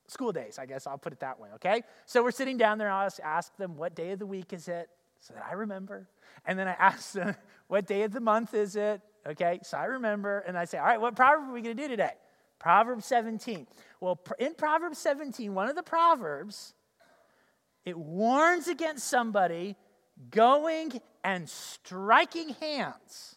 school 0.05 0.31
days, 0.31 0.59
I 0.59 0.67
guess 0.67 0.85
I'll 0.85 0.99
put 0.99 1.11
it 1.11 1.21
that 1.21 1.39
way, 1.39 1.49
okay? 1.55 1.81
So 2.05 2.21
we're 2.21 2.29
sitting 2.29 2.55
down 2.55 2.77
there 2.77 2.87
and 2.87 2.95
I 2.95 3.09
ask 3.27 3.57
them, 3.57 3.77
what 3.77 3.95
day 3.95 4.11
of 4.11 4.19
the 4.19 4.27
week 4.27 4.53
is 4.53 4.67
it? 4.67 4.89
So 5.21 5.33
that 5.33 5.43
I 5.49 5.53
remember. 5.53 6.07
And 6.45 6.59
then 6.59 6.67
I 6.67 6.73
ask 6.73 7.13
them, 7.13 7.35
what 7.67 7.87
day 7.87 8.03
of 8.03 8.11
the 8.11 8.21
month 8.21 8.53
is 8.53 8.75
it? 8.75 9.01
Okay, 9.25 9.59
so 9.63 9.75
I 9.75 9.85
remember. 9.85 10.43
And 10.45 10.55
I 10.55 10.65
say, 10.65 10.77
all 10.77 10.85
right, 10.85 11.01
what 11.01 11.15
proverb 11.15 11.49
are 11.49 11.51
we 11.51 11.63
going 11.63 11.75
to 11.75 11.81
do 11.81 11.89
today? 11.89 12.13
Proverbs 12.59 13.07
17. 13.07 13.65
Well, 13.99 14.19
in 14.37 14.53
Proverbs 14.53 14.99
17, 14.99 15.55
one 15.55 15.67
of 15.67 15.75
the 15.75 15.81
proverbs, 15.81 16.75
it 17.85 17.97
warns 17.97 18.67
against 18.67 19.07
somebody 19.07 19.75
going 20.29 20.99
and 21.23 21.49
striking 21.49 22.49
hands. 22.61 23.35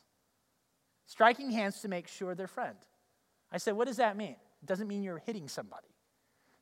Striking 1.07 1.51
hands 1.51 1.81
to 1.81 1.89
make 1.89 2.09
sure 2.09 2.35
they're 2.35 2.47
friend. 2.47 2.77
I 3.51 3.59
said, 3.59 3.75
what 3.75 3.87
does 3.87 3.97
that 3.97 4.17
mean? 4.17 4.37
It 4.63 4.67
doesn't 4.67 4.89
mean 4.89 5.03
you're 5.03 5.23
hitting 5.25 5.49
somebody. 5.49 5.89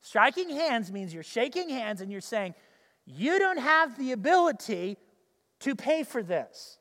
Striking 0.00 0.50
hands 0.50 0.92
means 0.92 1.12
you're 1.12 1.22
shaking 1.22 1.68
hands 1.68 2.00
and 2.00 2.12
you're 2.12 2.20
saying, 2.20 2.54
you 3.04 3.38
don't 3.38 3.58
have 3.58 3.98
the 3.98 4.12
ability 4.12 4.96
to 5.60 5.74
pay 5.74 6.02
for 6.02 6.22
this. 6.22 6.78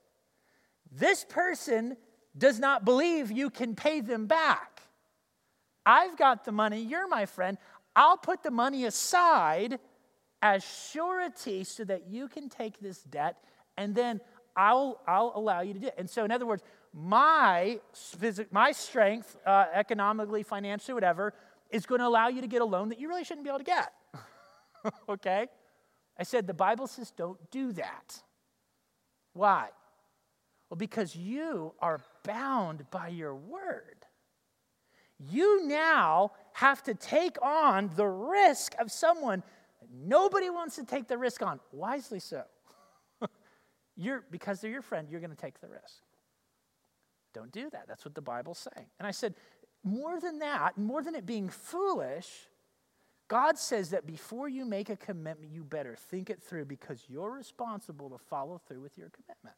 This 0.92 1.26
person 1.28 1.98
does 2.38 2.60
not 2.60 2.86
believe 2.86 3.32
you 3.32 3.50
can 3.50 3.76
pay 3.76 4.02
them 4.02 4.28
back. 4.28 4.82
I've 5.86 6.18
got 6.18 6.46
the 6.46 6.52
money, 6.52 6.82
you're 6.82 7.08
my 7.08 7.26
friend. 7.26 7.58
I'll 7.96 8.18
put 8.18 8.44
the 8.44 8.52
money 8.52 8.86
aside 8.86 9.80
as 10.46 10.64
surety 10.64 11.64
so 11.64 11.84
that 11.84 12.08
you 12.08 12.28
can 12.28 12.50
take 12.50 12.80
this 12.80 13.02
debt 13.02 13.36
and 13.78 13.96
then 13.96 14.22
I'll, 14.56 15.02
I'll 15.08 15.32
allow 15.34 15.62
you 15.62 15.74
to 15.74 15.80
do 15.80 15.88
it. 15.88 15.96
And 15.98 16.08
so, 16.08 16.24
in 16.24 16.30
other 16.30 16.46
words, 16.46 16.62
my, 16.94 17.80
my 18.52 18.72
strength, 18.72 19.36
uh, 19.44 19.66
economically, 19.74 20.44
financially, 20.44 20.94
whatever, 20.94 21.34
is 21.72 21.88
going 21.88 22.00
to 22.00 22.06
allow 22.06 22.28
you 22.28 22.42
to 22.42 22.48
get 22.48 22.62
a 22.62 22.66
loan 22.66 22.90
that 22.90 23.00
you 23.00 23.08
really 23.08 23.24
shouldn't 23.24 23.44
be 23.44 23.50
able 23.50 23.58
to 23.58 23.66
get. 23.66 23.92
okay? 25.10 25.48
I 26.18 26.24
said 26.24 26.46
the 26.46 26.54
Bible 26.54 26.86
says 26.86 27.12
don't 27.18 27.40
do 27.50 27.72
that. 27.74 28.22
Why? 29.34 29.70
Well, 30.70 30.78
because 30.78 31.16
you 31.16 31.74
are 31.80 32.02
bound 32.24 32.86
by 32.92 33.08
your 33.08 33.34
word. 33.34 34.06
You 35.18 35.66
now 35.68 36.34
have 36.54 36.84
to 36.84 36.94
take 36.94 37.42
on 37.42 37.90
the 37.96 38.06
risk 38.06 38.76
of 38.80 38.92
someone 38.92 39.42
nobody 40.04 40.50
wants 40.50 40.76
to 40.76 40.86
take 40.86 41.08
the 41.08 41.18
risk 41.18 41.42
on. 41.42 41.60
Wisely 41.72 42.20
so. 42.20 42.44
you're, 43.96 44.24
because 44.32 44.62
they're 44.62 44.72
your 44.72 44.82
friend, 44.82 45.08
you're 45.10 45.20
going 45.20 45.32
to 45.32 45.38
take 45.38 45.60
the 45.62 45.68
risk. 45.68 46.02
Don't 47.34 47.52
do 47.52 47.70
that. 47.72 47.86
That's 47.88 48.06
what 48.06 48.16
the 48.16 48.22
Bible's 48.22 48.68
saying. 48.74 48.88
And 49.00 49.08
I 49.08 49.12
said, 49.12 49.36
more 49.84 50.20
than 50.20 50.40
that, 50.40 50.78
more 50.78 51.04
than 51.04 51.16
it 51.16 51.26
being 51.26 51.50
foolish, 51.50 52.28
God 53.28 53.58
says 53.58 53.90
that 53.90 54.06
before 54.06 54.48
you 54.48 54.66
make 54.66 54.90
a 54.90 54.96
commitment, 54.96 55.52
you 55.52 55.64
better 55.64 55.96
think 55.96 56.30
it 56.30 56.42
through 56.42 56.66
because 56.66 57.04
you're 57.08 57.32
responsible 57.32 58.10
to 58.10 58.18
follow 58.18 58.62
through 58.68 58.82
with 58.82 58.98
your 58.98 59.10
commitment. 59.10 59.56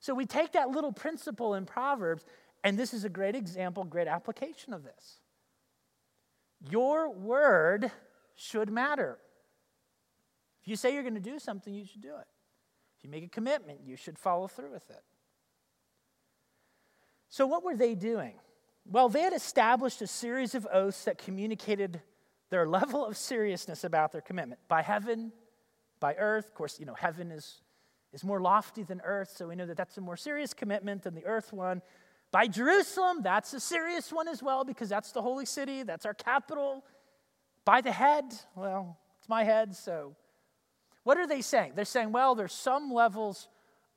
So 0.00 0.14
we 0.14 0.24
take 0.24 0.52
that 0.52 0.70
little 0.70 0.92
principle 0.92 1.54
in 1.54 1.66
Proverbs, 1.66 2.24
and 2.62 2.78
this 2.78 2.94
is 2.94 3.04
a 3.04 3.08
great 3.08 3.34
example, 3.34 3.84
great 3.84 4.08
application 4.08 4.72
of 4.72 4.84
this. 4.84 5.20
Your 6.70 7.10
word 7.10 7.90
should 8.36 8.70
matter. 8.70 9.18
If 10.62 10.68
you 10.68 10.76
say 10.76 10.94
you're 10.94 11.02
going 11.02 11.14
to 11.14 11.20
do 11.20 11.38
something, 11.38 11.74
you 11.74 11.84
should 11.84 12.02
do 12.02 12.14
it. 12.14 12.26
If 12.98 13.04
you 13.04 13.10
make 13.10 13.24
a 13.24 13.28
commitment, 13.28 13.80
you 13.84 13.96
should 13.96 14.18
follow 14.18 14.46
through 14.46 14.72
with 14.72 14.88
it. 14.90 15.02
So, 17.28 17.46
what 17.46 17.64
were 17.64 17.76
they 17.76 17.94
doing? 17.94 18.34
Well, 18.84 19.08
they 19.08 19.22
had 19.22 19.32
established 19.32 20.00
a 20.00 20.06
series 20.06 20.54
of 20.54 20.66
oaths 20.72 21.04
that 21.04 21.18
communicated 21.18 22.00
their 22.50 22.66
level 22.68 23.04
of 23.04 23.16
seriousness 23.16 23.84
about 23.84 24.12
their 24.12 24.20
commitment 24.20 24.60
by 24.68 24.82
heaven, 24.82 25.32
by 25.98 26.14
earth. 26.14 26.46
Of 26.46 26.54
course, 26.54 26.78
you 26.78 26.86
know, 26.86 26.94
heaven 26.94 27.32
is, 27.32 27.62
is 28.12 28.22
more 28.22 28.40
lofty 28.40 28.82
than 28.82 29.00
earth, 29.04 29.34
so 29.36 29.48
we 29.48 29.56
know 29.56 29.66
that 29.66 29.76
that's 29.76 29.98
a 29.98 30.00
more 30.00 30.16
serious 30.16 30.54
commitment 30.54 31.02
than 31.02 31.14
the 31.14 31.24
earth 31.26 31.52
one. 31.52 31.82
By 32.30 32.48
Jerusalem, 32.48 33.18
that's 33.22 33.52
a 33.54 33.60
serious 33.60 34.12
one 34.12 34.28
as 34.28 34.42
well 34.42 34.64
because 34.64 34.88
that's 34.88 35.12
the 35.12 35.22
holy 35.22 35.46
city, 35.46 35.82
that's 35.82 36.06
our 36.06 36.14
capital. 36.14 36.84
By 37.66 37.82
the 37.82 37.92
head, 37.92 38.24
well, 38.54 38.96
it's 39.18 39.28
my 39.28 39.44
head, 39.44 39.74
so. 39.76 40.16
What 41.02 41.18
are 41.18 41.26
they 41.26 41.42
saying? 41.42 41.72
They're 41.74 41.84
saying, 41.84 42.12
well, 42.12 42.34
there's 42.34 42.54
some 42.54 42.90
levels 42.92 43.48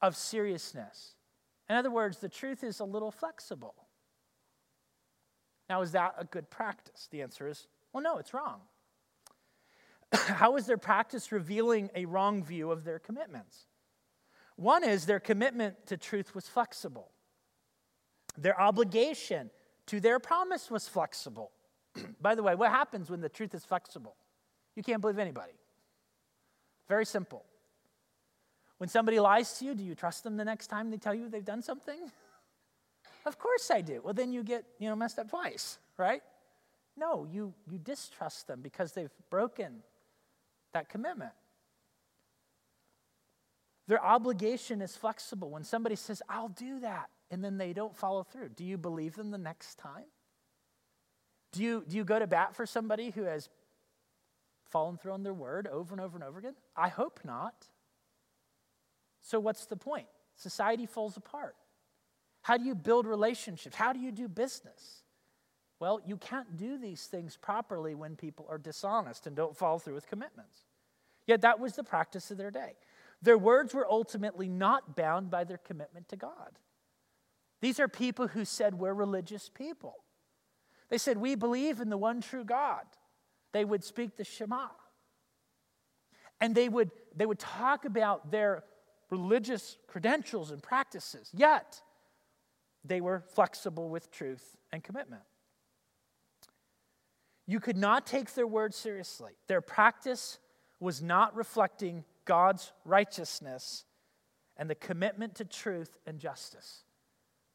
of 0.02 0.18
seriousness. 0.18 1.14
In 1.70 1.76
other 1.76 1.92
words, 1.92 2.18
the 2.18 2.30
truth 2.30 2.64
is 2.64 2.80
a 2.80 2.84
little 2.84 3.12
flexible. 3.12 3.76
Now, 5.70 5.84
is 5.84 5.92
that 5.92 6.16
a 6.18 6.26
good 6.26 6.50
practice? 6.50 7.08
The 7.12 7.22
answer 7.22 7.48
is 7.48 7.68
well, 7.94 8.04
no, 8.04 8.18
it's 8.18 8.34
wrong. 8.34 8.62
How 10.14 10.56
is 10.58 10.66
their 10.66 10.78
practice 10.78 11.32
revealing 11.32 11.90
a 11.96 12.06
wrong 12.06 12.44
view 12.44 12.72
of 12.72 12.84
their 12.84 13.00
commitments? 13.00 13.66
One 14.56 14.84
is 14.84 15.06
their 15.06 15.20
commitment 15.20 15.88
to 15.88 15.98
truth 15.98 16.36
was 16.36 16.48
flexible, 16.48 17.12
their 18.38 18.60
obligation 18.60 19.52
to 19.88 20.00
their 20.00 20.20
promise 20.20 20.70
was 20.70 20.88
flexible. 20.88 21.52
By 22.22 22.36
the 22.36 22.44
way, 22.44 22.56
what 22.56 22.72
happens 22.72 23.10
when 23.10 23.22
the 23.22 23.30
truth 23.30 23.54
is 23.54 23.66
flexible? 23.66 24.16
You 24.76 24.84
can't 24.84 25.02
believe 25.02 25.20
anybody. 25.20 25.54
Very 26.88 27.06
simple. 27.06 27.44
When 28.78 28.90
somebody 28.90 29.20
lies 29.20 29.60
to 29.60 29.66
you, 29.66 29.76
do 29.76 29.84
you 29.84 29.94
trust 29.94 30.24
them 30.24 30.38
the 30.38 30.46
next 30.46 30.68
time 30.68 30.90
they 30.90 30.98
tell 30.98 31.14
you 31.14 31.30
they've 31.30 31.44
done 31.44 31.62
something? 31.62 32.00
Of 33.26 33.38
course 33.38 33.70
I 33.70 33.82
do. 33.82 34.02
Well, 34.02 34.14
then 34.14 34.32
you 34.32 34.44
get, 34.44 34.64
you 34.80 34.88
know, 34.88 34.96
messed 34.96 35.20
up 35.20 35.30
twice, 35.30 35.78
right? 35.98 36.22
No, 36.96 37.28
you, 37.30 37.54
you 37.70 37.78
distrust 37.78 38.48
them 38.48 38.62
because 38.62 38.94
they've 38.94 39.12
broken 39.30 39.84
that 40.72 40.88
commitment. 40.88 41.34
Their 43.88 44.04
obligation 44.04 44.82
is 44.82 44.96
flexible. 44.96 45.50
When 45.50 45.64
somebody 45.64 45.96
says, 45.96 46.22
I'll 46.30 46.50
do 46.50 46.80
that, 46.80 47.10
and 47.32 47.44
then 47.44 47.58
they 47.58 47.74
don't 47.74 47.96
follow 47.96 48.24
through, 48.24 48.50
do 48.50 48.64
you 48.64 48.78
believe 48.78 49.16
them 49.16 49.32
the 49.32 49.38
next 49.38 49.80
time? 49.80 50.06
Do 51.52 51.64
you, 51.64 51.84
do 51.88 51.98
you 51.98 52.04
go 52.04 52.20
to 52.20 52.28
bat 52.28 52.56
for 52.56 52.66
somebody 52.66 53.10
who 53.10 53.24
has 53.24 53.50
fallen 54.66 54.98
through 54.98 55.14
on 55.14 55.24
their 55.24 55.34
word 55.34 55.68
over 55.68 55.94
and 55.94 56.02
over 56.02 56.16
and 56.16 56.24
over 56.24 56.40
again? 56.40 56.56
I 56.76 56.90
hope 56.90 57.20
not. 57.24 57.68
So, 59.22 59.40
what's 59.40 59.66
the 59.66 59.76
point? 59.76 60.08
Society 60.36 60.86
falls 60.86 61.18
apart. 61.18 61.56
How 62.42 62.58
do 62.58 62.64
you 62.64 62.76
build 62.76 63.06
relationships? 63.06 63.76
How 63.76 63.92
do 63.92 64.00
you 64.00 64.12
do 64.12 64.28
business? 64.28 65.04
Well, 65.80 66.02
you 66.06 66.18
can't 66.18 66.58
do 66.58 66.78
these 66.78 67.06
things 67.06 67.38
properly 67.38 67.96
when 67.96 68.16
people 68.16 68.46
are 68.50 68.58
dishonest 68.58 69.28
and 69.28 69.36
don't 69.36 69.56
follow 69.56 69.80
through 69.80 69.96
with 69.96 70.08
commitments. 70.08 70.66
Yet 71.26 71.42
that 71.42 71.60
was 71.60 71.76
the 71.76 71.84
practice 71.84 72.32
of 72.32 72.38
their 72.38 72.52
day. 72.52 72.74
Their 73.22 73.38
words 73.38 73.74
were 73.74 73.90
ultimately 73.90 74.50
not 74.50 74.96
bound 74.96 75.30
by 75.30 75.44
their 75.44 75.58
commitment 75.58 76.10
to 76.10 76.16
God. 76.16 76.58
These 77.62 77.80
are 77.80 77.88
people 77.88 78.30
who 78.30 78.46
said, 78.46 78.76
We're 78.76 78.94
religious 78.94 79.50
people. 79.50 79.96
They 80.90 80.98
said, 80.98 81.18
We 81.18 81.36
believe 81.36 81.80
in 81.80 81.90
the 81.90 81.98
one 81.98 82.22
true 82.22 82.44
God. 82.44 82.84
They 83.52 83.66
would 83.66 83.84
speak 83.84 84.18
the 84.18 84.24
Shema. 84.24 84.68
And 86.42 86.56
they 86.56 86.70
would, 86.70 86.92
they 87.16 87.26
would 87.26 87.40
talk 87.40 87.86
about 87.86 88.32
their 88.32 88.64
religious 89.10 89.78
credentials 89.88 90.52
and 90.52 90.62
practices. 90.62 91.30
Yet, 91.34 91.82
they 92.86 93.02
were 93.02 93.24
flexible 93.34 93.90
with 93.90 94.12
truth 94.12 94.56
and 94.72 94.84
commitment. 94.84 95.24
You 97.46 97.60
could 97.60 97.78
not 97.78 98.06
take 98.06 98.34
their 98.36 98.48
word 98.48 98.74
seriously. 98.74 99.34
Their 99.48 99.62
practice 99.62 100.40
was 100.80 101.02
not 101.02 101.36
reflecting 101.36 102.06
God's 102.26 102.72
righteousness 102.86 103.86
and 104.56 104.70
the 104.70 104.76
commitment 104.76 105.36
to 105.36 105.46
truth 105.46 105.98
and 106.06 106.20
justice. 106.20 106.84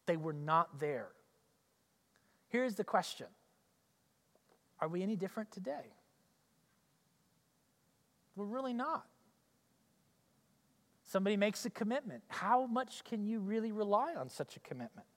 They 0.07 0.16
were 0.16 0.32
not 0.32 0.80
there. 0.80 1.09
Here's 2.55 2.77
the 2.77 2.85
question 2.85 3.27
Are 4.79 4.87
we 4.87 5.03
any 5.03 5.17
different 5.17 5.51
today? 5.51 5.93
We're 8.37 8.45
really 8.45 8.73
not. 8.73 9.05
Somebody 11.03 11.37
makes 11.37 11.67
a 11.67 11.71
commitment. 11.71 12.23
How 12.29 12.67
much 12.67 13.03
can 13.03 13.25
you 13.25 13.41
really 13.41 13.73
rely 13.73 14.15
on 14.15 14.29
such 14.29 14.57
a 14.57 14.61
commitment? 14.61 15.09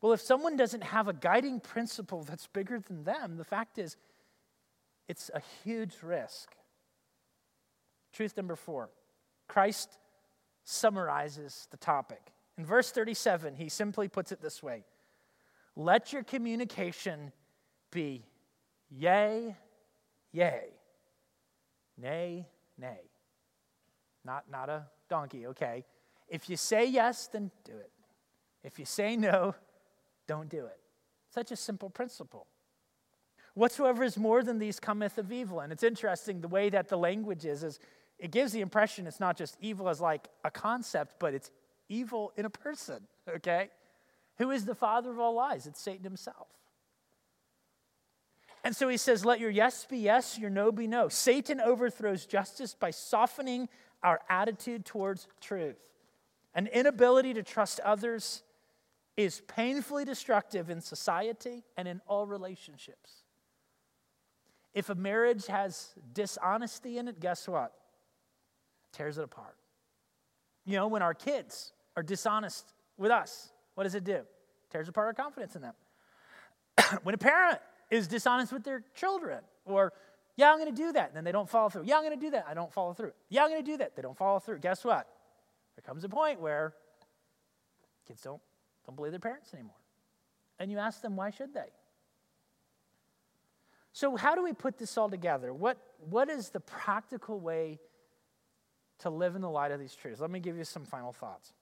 Well, 0.00 0.14
if 0.14 0.22
someone 0.22 0.56
doesn't 0.56 0.84
have 0.84 1.06
a 1.06 1.12
guiding 1.12 1.60
principle 1.60 2.22
that's 2.22 2.46
bigger 2.46 2.80
than 2.80 3.04
them, 3.04 3.36
the 3.36 3.44
fact 3.44 3.76
is, 3.76 3.98
it's 5.06 5.30
a 5.34 5.42
huge 5.64 5.96
risk. 6.02 6.54
Truth 8.14 8.38
number 8.38 8.56
four 8.56 8.88
Christ 9.48 9.98
summarizes 10.64 11.68
the 11.70 11.76
topic. 11.76 12.32
In 12.56 12.64
verse 12.64 12.90
37, 12.90 13.56
he 13.56 13.68
simply 13.68 14.08
puts 14.08 14.32
it 14.32 14.40
this 14.40 14.62
way 14.62 14.84
Let 15.76 16.12
your 16.12 16.22
communication 16.22 17.32
be 17.90 18.24
yea, 18.90 19.56
yea, 20.32 20.60
nay, 21.98 22.46
nay. 22.78 23.00
Not, 24.24 24.44
not 24.50 24.68
a 24.68 24.86
donkey, 25.08 25.46
okay? 25.48 25.84
If 26.28 26.48
you 26.48 26.56
say 26.56 26.86
yes, 26.86 27.28
then 27.28 27.50
do 27.64 27.72
it. 27.72 27.90
If 28.62 28.78
you 28.78 28.84
say 28.84 29.16
no, 29.16 29.54
don't 30.26 30.48
do 30.48 30.66
it. 30.66 30.78
Such 31.30 31.50
a 31.50 31.56
simple 31.56 31.90
principle. 31.90 32.46
Whatsoever 33.54 34.02
is 34.02 34.16
more 34.16 34.42
than 34.42 34.58
these 34.58 34.80
cometh 34.80 35.18
of 35.18 35.30
evil. 35.30 35.60
And 35.60 35.72
it's 35.72 35.82
interesting 35.82 36.40
the 36.40 36.48
way 36.48 36.70
that 36.70 36.88
the 36.88 36.96
language 36.96 37.44
is, 37.44 37.62
is 37.62 37.78
it 38.18 38.30
gives 38.30 38.52
the 38.52 38.60
impression 38.60 39.06
it's 39.06 39.20
not 39.20 39.36
just 39.36 39.56
evil 39.60 39.88
as 39.88 40.00
like 40.00 40.28
a 40.44 40.50
concept, 40.50 41.16
but 41.18 41.34
it's 41.34 41.50
evil 41.88 42.32
in 42.36 42.46
a 42.46 42.50
person, 42.50 43.06
okay? 43.28 43.70
Who 44.38 44.50
is 44.50 44.64
the 44.64 44.74
father 44.74 45.10
of 45.10 45.18
all 45.18 45.34
lies? 45.34 45.66
It's 45.66 45.80
Satan 45.80 46.04
himself. 46.04 46.48
And 48.64 48.74
so 48.74 48.88
he 48.88 48.96
says, 48.96 49.24
Let 49.24 49.40
your 49.40 49.50
yes 49.50 49.86
be 49.88 49.98
yes, 49.98 50.38
your 50.38 50.50
no 50.50 50.72
be 50.72 50.86
no. 50.86 51.08
Satan 51.08 51.60
overthrows 51.60 52.26
justice 52.26 52.74
by 52.74 52.90
softening 52.90 53.68
our 54.02 54.20
attitude 54.28 54.84
towards 54.84 55.28
truth. 55.40 55.90
An 56.54 56.66
inability 56.68 57.34
to 57.34 57.42
trust 57.42 57.80
others 57.80 58.42
is 59.16 59.42
painfully 59.46 60.04
destructive 60.04 60.70
in 60.70 60.80
society 60.80 61.62
and 61.76 61.86
in 61.86 62.00
all 62.06 62.26
relationships. 62.26 63.24
If 64.72 64.90
a 64.90 64.94
marriage 64.94 65.46
has 65.46 65.94
dishonesty 66.12 66.98
in 66.98 67.06
it, 67.06 67.20
guess 67.20 67.46
what? 67.46 67.72
Tears 68.92 69.18
it 69.18 69.24
apart. 69.24 69.56
You 70.64 70.76
know, 70.76 70.88
when 70.88 71.02
our 71.02 71.14
kids 71.14 71.72
are 71.96 72.02
dishonest 72.02 72.72
with 72.96 73.10
us, 73.10 73.50
what 73.74 73.84
does 73.84 73.94
it 73.94 74.04
do? 74.04 74.20
Tears 74.70 74.88
apart 74.88 75.06
our 75.06 75.14
confidence 75.14 75.56
in 75.56 75.62
them. 75.62 75.74
when 77.02 77.14
a 77.14 77.18
parent 77.18 77.58
is 77.90 78.08
dishonest 78.08 78.52
with 78.52 78.64
their 78.64 78.82
children, 78.94 79.40
or, 79.64 79.92
yeah, 80.36 80.50
I'm 80.50 80.58
going 80.58 80.74
to 80.74 80.82
do 80.82 80.92
that, 80.92 81.08
and 81.08 81.16
then 81.16 81.24
they 81.24 81.32
don't 81.32 81.48
follow 81.48 81.68
through. 81.68 81.84
Yeah, 81.84 81.96
I'm 81.96 82.02
going 82.04 82.18
to 82.18 82.26
do 82.26 82.30
that, 82.30 82.46
I 82.48 82.54
don't 82.54 82.72
follow 82.72 82.92
through. 82.92 83.12
Yeah, 83.28 83.44
I'm 83.44 83.50
going 83.50 83.64
to 83.64 83.70
do 83.70 83.76
that, 83.78 83.96
they 83.96 84.02
don't 84.02 84.16
follow 84.16 84.38
through. 84.38 84.58
Guess 84.58 84.84
what? 84.84 85.08
There 85.76 85.82
comes 85.84 86.04
a 86.04 86.08
point 86.08 86.40
where 86.40 86.74
kids 88.06 88.22
don't 88.22 88.40
don't 88.86 88.96
believe 88.96 89.12
their 89.12 89.20
parents 89.20 89.52
anymore. 89.54 89.76
And 90.58 90.70
you 90.70 90.78
ask 90.78 91.00
them, 91.00 91.16
why 91.16 91.30
should 91.30 91.54
they? 91.54 91.70
So, 93.92 94.16
how 94.16 94.34
do 94.34 94.42
we 94.42 94.52
put 94.52 94.78
this 94.78 94.96
all 94.98 95.08
together? 95.08 95.52
What, 95.52 95.78
what 96.10 96.28
is 96.28 96.50
the 96.50 96.60
practical 96.60 97.38
way 97.38 97.78
to 98.98 99.10
live 99.10 99.36
in 99.36 99.42
the 99.42 99.50
light 99.50 99.70
of 99.70 99.80
these 99.80 99.94
truths? 99.94 100.20
Let 100.20 100.30
me 100.30 100.40
give 100.40 100.56
you 100.56 100.64
some 100.64 100.84
final 100.84 101.12
thoughts. 101.12 101.52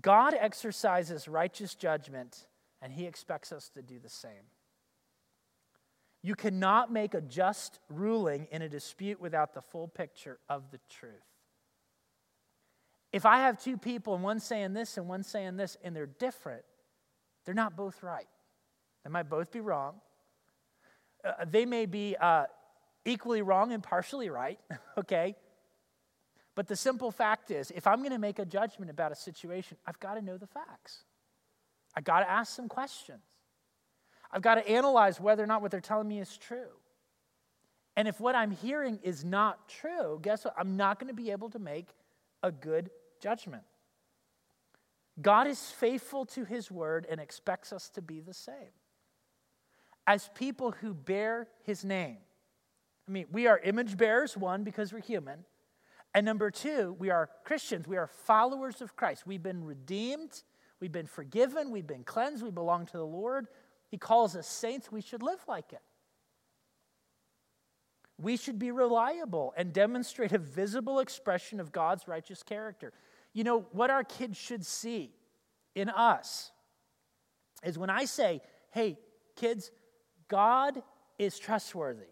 God 0.00 0.34
exercises 0.38 1.28
righteous 1.28 1.74
judgment, 1.74 2.46
and 2.82 2.92
He 2.92 3.06
expects 3.06 3.52
us 3.52 3.68
to 3.70 3.82
do 3.82 3.98
the 3.98 4.08
same. 4.08 4.50
You 6.22 6.34
cannot 6.34 6.90
make 6.90 7.14
a 7.14 7.20
just 7.20 7.80
ruling 7.90 8.48
in 8.50 8.62
a 8.62 8.68
dispute 8.68 9.20
without 9.20 9.54
the 9.54 9.60
full 9.60 9.88
picture 9.88 10.38
of 10.48 10.70
the 10.70 10.80
truth. 10.88 11.12
If 13.12 13.26
I 13.26 13.40
have 13.40 13.62
two 13.62 13.76
people 13.76 14.14
and 14.14 14.24
one 14.24 14.40
saying 14.40 14.72
this 14.72 14.96
and 14.96 15.06
one 15.06 15.22
saying 15.22 15.56
this 15.56 15.76
and 15.84 15.94
they're 15.94 16.06
different, 16.06 16.64
they're 17.44 17.54
not 17.54 17.76
both 17.76 18.02
right. 18.02 18.26
They 19.04 19.10
might 19.10 19.28
both 19.28 19.52
be 19.52 19.60
wrong. 19.60 19.96
Uh, 21.22 21.44
they 21.48 21.66
may 21.66 21.86
be 21.86 22.16
uh, 22.18 22.46
equally 23.04 23.42
wrong 23.42 23.72
and 23.72 23.82
partially 23.82 24.30
right, 24.30 24.58
okay? 24.98 25.36
But 26.54 26.68
the 26.68 26.76
simple 26.76 27.10
fact 27.10 27.50
is, 27.50 27.72
if 27.72 27.86
I'm 27.86 27.98
going 27.98 28.12
to 28.12 28.18
make 28.18 28.38
a 28.38 28.44
judgment 28.44 28.90
about 28.90 29.12
a 29.12 29.16
situation, 29.16 29.76
I've 29.86 29.98
got 29.98 30.14
to 30.14 30.22
know 30.22 30.36
the 30.36 30.46
facts. 30.46 31.02
I've 31.96 32.04
got 32.04 32.20
to 32.20 32.30
ask 32.30 32.54
some 32.54 32.68
questions. 32.68 33.22
I've 34.32 34.42
got 34.42 34.56
to 34.56 34.68
analyze 34.68 35.20
whether 35.20 35.42
or 35.42 35.46
not 35.46 35.62
what 35.62 35.70
they're 35.70 35.80
telling 35.80 36.08
me 36.08 36.20
is 36.20 36.36
true. 36.36 36.70
And 37.96 38.08
if 38.08 38.20
what 38.20 38.34
I'm 38.34 38.50
hearing 38.50 38.98
is 39.02 39.24
not 39.24 39.68
true, 39.68 40.18
guess 40.22 40.44
what? 40.44 40.54
I'm 40.58 40.76
not 40.76 40.98
going 40.98 41.08
to 41.08 41.14
be 41.14 41.30
able 41.30 41.50
to 41.50 41.58
make 41.58 41.88
a 42.42 42.50
good 42.50 42.90
judgment. 43.20 43.62
God 45.22 45.46
is 45.46 45.70
faithful 45.70 46.26
to 46.26 46.44
his 46.44 46.70
word 46.70 47.06
and 47.08 47.20
expects 47.20 47.72
us 47.72 47.88
to 47.90 48.02
be 48.02 48.20
the 48.20 48.34
same. 48.34 48.74
As 50.06 50.28
people 50.34 50.72
who 50.72 50.92
bear 50.92 51.46
his 51.62 51.84
name, 51.84 52.18
I 53.08 53.12
mean, 53.12 53.26
we 53.30 53.46
are 53.46 53.58
image 53.58 53.96
bearers, 53.96 54.36
one, 54.36 54.64
because 54.64 54.92
we're 54.92 55.00
human. 55.00 55.44
And 56.14 56.24
number 56.24 56.50
two, 56.50 56.94
we 56.98 57.10
are 57.10 57.28
Christians. 57.44 57.88
We 57.88 57.96
are 57.96 58.06
followers 58.06 58.80
of 58.80 58.94
Christ. 58.94 59.26
We've 59.26 59.42
been 59.42 59.64
redeemed, 59.64 60.42
we've 60.80 60.92
been 60.92 61.06
forgiven, 61.06 61.70
we've 61.70 61.86
been 61.86 62.04
cleansed, 62.04 62.42
we 62.42 62.50
belong 62.50 62.86
to 62.86 62.96
the 62.96 63.06
Lord. 63.06 63.48
He 63.88 63.98
calls 63.98 64.36
us 64.36 64.46
saints. 64.46 64.90
We 64.90 65.00
should 65.00 65.22
live 65.22 65.40
like 65.48 65.72
it. 65.72 65.82
We 68.20 68.36
should 68.36 68.58
be 68.58 68.70
reliable 68.70 69.52
and 69.56 69.72
demonstrate 69.72 70.32
a 70.32 70.38
visible 70.38 71.00
expression 71.00 71.58
of 71.58 71.72
God's 71.72 72.06
righteous 72.06 72.42
character. 72.42 72.92
You 73.32 73.42
know, 73.42 73.66
what 73.72 73.90
our 73.90 74.04
kids 74.04 74.38
should 74.38 74.64
see 74.64 75.12
in 75.74 75.88
us 75.88 76.52
is 77.64 77.76
when 77.76 77.90
I 77.90 78.04
say, 78.04 78.40
hey, 78.70 78.98
kids, 79.34 79.72
God 80.28 80.82
is 81.18 81.38
trustworthy. 81.38 82.06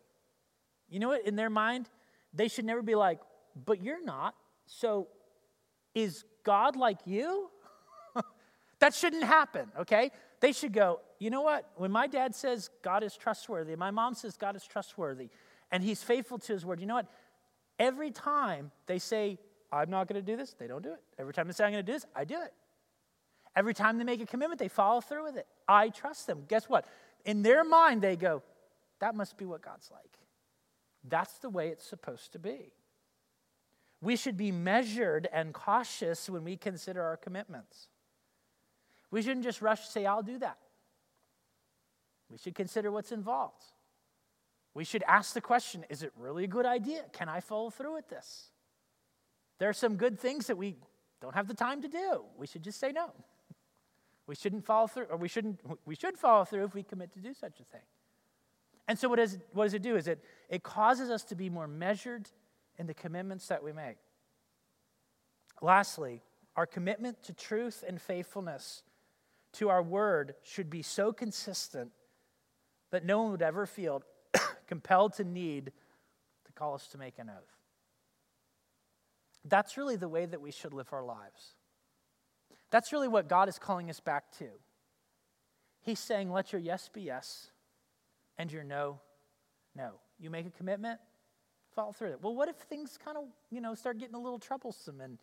You 0.89 0.99
know 0.99 1.09
what? 1.09 1.27
In 1.27 1.37
their 1.37 1.51
mind, 1.51 1.89
they 2.35 2.49
should 2.49 2.65
never 2.65 2.83
be 2.83 2.95
like, 2.95 3.21
but 3.55 3.83
you're 3.83 4.03
not. 4.03 4.35
So 4.67 5.09
is 5.95 6.25
God 6.45 6.77
like 6.77 6.99
you? 7.05 7.51
that 8.81 8.95
shouldn't 8.95 9.25
happen, 9.25 9.71
okay? 9.81 10.11
They 10.41 10.53
should 10.53 10.73
go, 10.73 11.01
you 11.19 11.31
know 11.31 11.43
what? 11.43 11.71
When 11.77 11.93
my 11.93 12.07
dad 12.07 12.35
says 12.35 12.71
God 12.83 13.03
is 13.03 13.17
trustworthy, 13.17 13.77
my 13.77 13.91
mom 13.91 14.15
says 14.15 14.37
God 14.37 14.57
is 14.57 14.65
trustworthy, 14.65 15.29
and 15.71 15.83
he's 15.83 16.03
faithful 16.03 16.39
to 16.39 16.53
his 16.53 16.67
word, 16.67 16.81
you 16.81 16.87
know 16.87 16.97
what? 16.97 17.07
Every 17.79 18.11
time 18.11 18.71
they 18.87 18.99
say, 18.99 19.39
I'm 19.73 19.89
not 19.89 20.09
going 20.09 20.23
to 20.23 20.27
do 20.33 20.37
this, 20.37 20.55
they 20.59 20.67
don't 20.67 20.83
do 20.83 20.93
it. 20.93 21.01
Every 21.19 21.33
time 21.33 21.47
they 21.47 21.53
say, 21.53 21.65
I'm 21.65 21.73
going 21.73 21.85
to 21.85 21.93
do 21.93 21.95
this, 21.95 22.07
I 22.15 22.25
do 22.25 22.35
it. 22.35 22.53
Every 23.55 23.75
time 23.75 23.99
they 23.99 24.05
make 24.05 24.21
a 24.21 24.27
commitment, 24.27 24.59
they 24.59 24.69
follow 24.69 25.01
through 25.01 25.25
with 25.25 25.37
it. 25.37 25.47
I 25.69 25.91
trust 25.91 26.27
them. 26.27 26.45
Guess 26.49 26.69
what? 26.69 26.87
In 27.25 27.43
their 27.43 27.65
mind, 27.65 28.03
they 28.03 28.17
go, 28.17 28.43
that 29.01 29.15
must 29.15 29.37
be 29.37 29.45
what 29.45 29.63
God's 29.63 29.91
like. 29.91 30.19
That's 31.05 31.39
the 31.39 31.51
way 31.51 31.69
it's 31.69 31.87
supposed 31.87 32.33
to 32.33 32.39
be. 32.39 32.73
We 34.03 34.17
should 34.17 34.37
be 34.37 34.51
measured 34.51 35.29
and 35.33 35.55
cautious 35.55 36.29
when 36.29 36.43
we 36.43 36.57
consider 36.57 37.03
our 37.03 37.17
commitments. 37.17 37.87
We 39.13 39.23
shouldn't 39.23 39.45
just 39.45 39.63
rush 39.63 39.87
to 39.87 39.93
say, 39.93 40.05
I'll 40.05 40.25
do 40.25 40.39
that. 40.41 40.59
We 42.29 42.37
should 42.37 42.57
consider 42.57 42.91
what's 42.91 43.13
involved. 43.13 43.63
We 44.75 44.85
should 44.85 45.05
ask 45.07 45.35
the 45.35 45.41
question 45.41 45.85
is 45.89 46.03
it 46.03 46.13
really 46.19 46.45
a 46.45 46.49
good 46.49 46.67
idea? 46.67 47.05
Can 47.13 47.29
I 47.29 47.41
follow 47.41 47.71
through 47.71 47.95
with 47.95 48.09
this? 48.09 48.51
There 49.59 49.69
are 49.69 49.75
some 49.75 49.95
good 49.95 50.19
things 50.19 50.49
that 50.49 50.57
we 50.57 50.77
don't 51.21 51.35
have 51.35 51.47
the 51.47 51.55
time 51.55 51.81
to 51.83 51.89
do. 51.89 52.25
We 52.37 52.49
should 52.49 52.63
just 52.63 52.81
say 52.81 52.91
no. 52.91 53.13
We 54.27 54.35
shouldn't 54.35 54.65
follow 54.65 54.89
through, 54.89 55.07
or 55.11 55.17
we 55.17 55.29
shouldn't, 55.29 55.61
we 55.85 55.95
should 55.95 56.19
follow 56.19 56.45
through 56.45 56.65
if 56.65 56.75
we 56.75 56.83
commit 56.83 57.13
to 57.13 57.21
do 57.21 57.35
such 57.35 57.61
a 57.61 57.65
thing. 57.65 57.83
And 58.89 58.99
so, 58.99 59.09
what 59.09 59.17
does, 59.17 59.39
what 59.53 59.65
does 59.65 59.75
it 59.75 59.83
do? 59.83 59.95
Is 59.95 60.09
it, 60.09 60.25
it 60.49 60.63
causes 60.65 61.11
us 61.11 61.23
to 61.25 61.37
be 61.37 61.49
more 61.49 61.69
measured 61.69 62.29
in 62.79 62.87
the 62.87 62.95
commitments 62.95 63.49
that 63.49 63.63
we 63.63 63.73
make. 63.73 63.97
Lastly, 65.61 66.23
our 66.57 66.67
commitment 66.67 67.23
to 67.25 67.33
truth 67.33 67.85
and 67.87 68.01
faithfulness 68.01 68.83
to 69.55 69.69
our 69.69 69.83
word 69.83 70.35
should 70.43 70.71
be 70.71 70.83
so 70.83 71.13
consistent 71.13 71.91
that 72.91 73.05
no 73.05 73.23
one 73.23 73.31
would 73.33 73.43
ever 73.43 73.67
feel 73.67 74.03
compelled 74.67 75.15
to 75.15 75.25
need 75.25 75.73
to 76.47 76.53
call 76.53 76.75
us 76.75 76.87
to 76.89 76.99
make 76.99 77.19
an 77.19 77.31
oath. 77.31 77.57
That's 79.45 79.77
really 79.77 79.97
the 79.97 80.09
way 80.09 80.27
that 80.27 80.41
we 80.41 80.51
should 80.51 80.73
live 80.73 80.89
our 80.93 81.05
lives. 81.05 81.57
That's 82.71 82.93
really 82.93 83.09
what 83.09 83.29
God 83.29 83.49
is 83.49 83.59
calling 83.59 83.91
us 83.91 84.01
back 84.01 84.31
to. 84.39 84.47
He's 85.81 85.99
saying, 85.99 86.31
let 86.31 86.53
your 86.53 86.61
yes 86.61 86.89
be 86.93 87.03
yes 87.03 87.51
and 88.39 88.51
your 88.53 88.65
no, 88.65 89.01
no. 89.77 89.93
You 90.19 90.31
make 90.31 90.47
a 90.47 90.51
commitment, 90.51 91.01
follow 91.75 91.93
through 91.93 92.11
it. 92.11 92.19
Well, 92.23 92.35
what 92.35 92.49
if 92.49 92.57
things 92.57 92.99
kind 93.03 93.17
of, 93.17 93.25
you 93.51 93.61
know, 93.61 93.75
start 93.75 93.99
getting 93.99 94.15
a 94.15 94.21
little 94.21 94.39
troublesome 94.39 95.01
and 95.01 95.19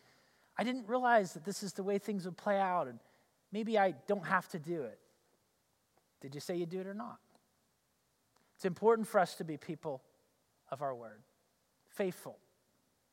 I 0.58 0.64
didn't 0.64 0.88
realize 0.88 1.32
that 1.34 1.44
this 1.44 1.62
is 1.62 1.72
the 1.72 1.82
way 1.82 1.98
things 1.98 2.24
would 2.24 2.36
play 2.36 2.58
out 2.58 2.86
and 2.86 2.98
maybe 3.52 3.78
I 3.78 3.94
don't 4.06 4.26
have 4.26 4.48
to 4.48 4.58
do 4.58 4.82
it. 4.82 4.98
Did 6.20 6.34
you 6.34 6.40
say 6.40 6.56
you 6.56 6.66
do 6.66 6.80
it 6.80 6.86
or 6.86 6.94
not? 6.94 7.18
It's 8.56 8.64
important 8.66 9.08
for 9.08 9.18
us 9.18 9.36
to 9.36 9.44
be 9.44 9.56
people 9.56 10.02
of 10.70 10.82
our 10.82 10.94
word, 10.94 11.22
faithful, 11.88 12.36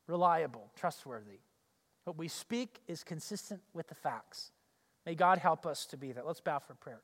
reliable, 0.06 0.70
trustworthy. 0.76 1.40
What 2.04 2.18
we 2.18 2.28
speak 2.28 2.80
is 2.86 3.02
consistent 3.02 3.60
with 3.72 3.88
the 3.88 3.94
facts. 3.94 4.52
May 5.06 5.14
God 5.14 5.38
help 5.38 5.64
us 5.64 5.86
to 5.86 5.96
be 5.96 6.12
that. 6.12 6.26
Let's 6.26 6.40
bow 6.40 6.58
for 6.58 6.74
prayer. 6.74 7.00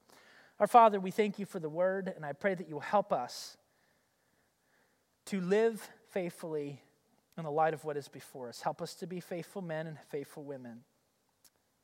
Our 0.61 0.66
Father, 0.66 1.01
we 1.01 1.11
thank 1.11 1.39
you 1.39 1.47
for 1.47 1.59
the 1.59 1.68
word, 1.68 2.12
and 2.14 2.24
I 2.24 2.32
pray 2.32 2.55
that 2.55 2.68
you 2.68 2.74
will 2.74 2.80
help 2.80 3.12
us 3.12 3.57
to 5.26 5.41
live 5.41 5.89
faithfully 6.15 6.81
in 7.37 7.45
the 7.45 7.51
light 7.51 7.75
of 7.75 7.85
what 7.85 7.97
is 7.97 8.09
before 8.09 8.49
us. 8.49 8.61
Help 8.62 8.81
us 8.81 8.95
to 8.95 9.07
be 9.07 9.21
faithful 9.21 9.61
men 9.61 9.89
and 9.89 9.99
faithful 10.09 10.45
women. 10.45 10.81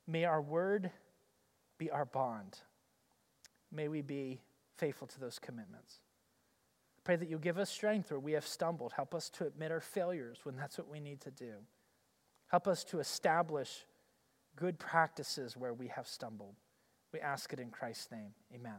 May 0.07 0.25
our 0.25 0.41
word 0.41 0.91
be 1.77 1.91
our 1.91 2.05
bond. 2.05 2.59
May 3.73 3.89
we 3.89 4.01
be 4.01 4.41
faithful 4.77 5.09
to 5.09 5.21
those 5.21 5.39
commitments. 5.39 5.99
Pray 7.03 7.17
that 7.17 7.29
you'll 7.29 7.41
give 7.41 7.59
us 7.59 7.71
strength 7.71 8.11
where 8.11 8.21
we 8.21 8.33
have 8.33 8.47
stumbled. 8.47 8.93
Help 8.93 9.15
us 9.15 9.29
to 9.31 9.47
admit 9.47 9.73
our 9.73 9.81
failures 9.81 10.39
when 10.45 10.57
that's 10.57 10.79
what 10.79 10.89
we 10.89 11.01
need 11.01 11.21
to 11.23 11.31
do. 11.31 11.53
Help 12.49 12.69
us 12.69 12.85
to 12.85 13.01
establish 13.01 13.87
good 14.55 14.79
practices 14.79 15.57
where 15.57 15.75
we 15.75 15.89
have 15.89 16.07
stumbled. 16.07 16.55
We 17.13 17.21
ask 17.21 17.53
it 17.53 17.59
in 17.59 17.71
Christ's 17.71 18.13
name. 18.13 18.33
Amen. 18.55 18.79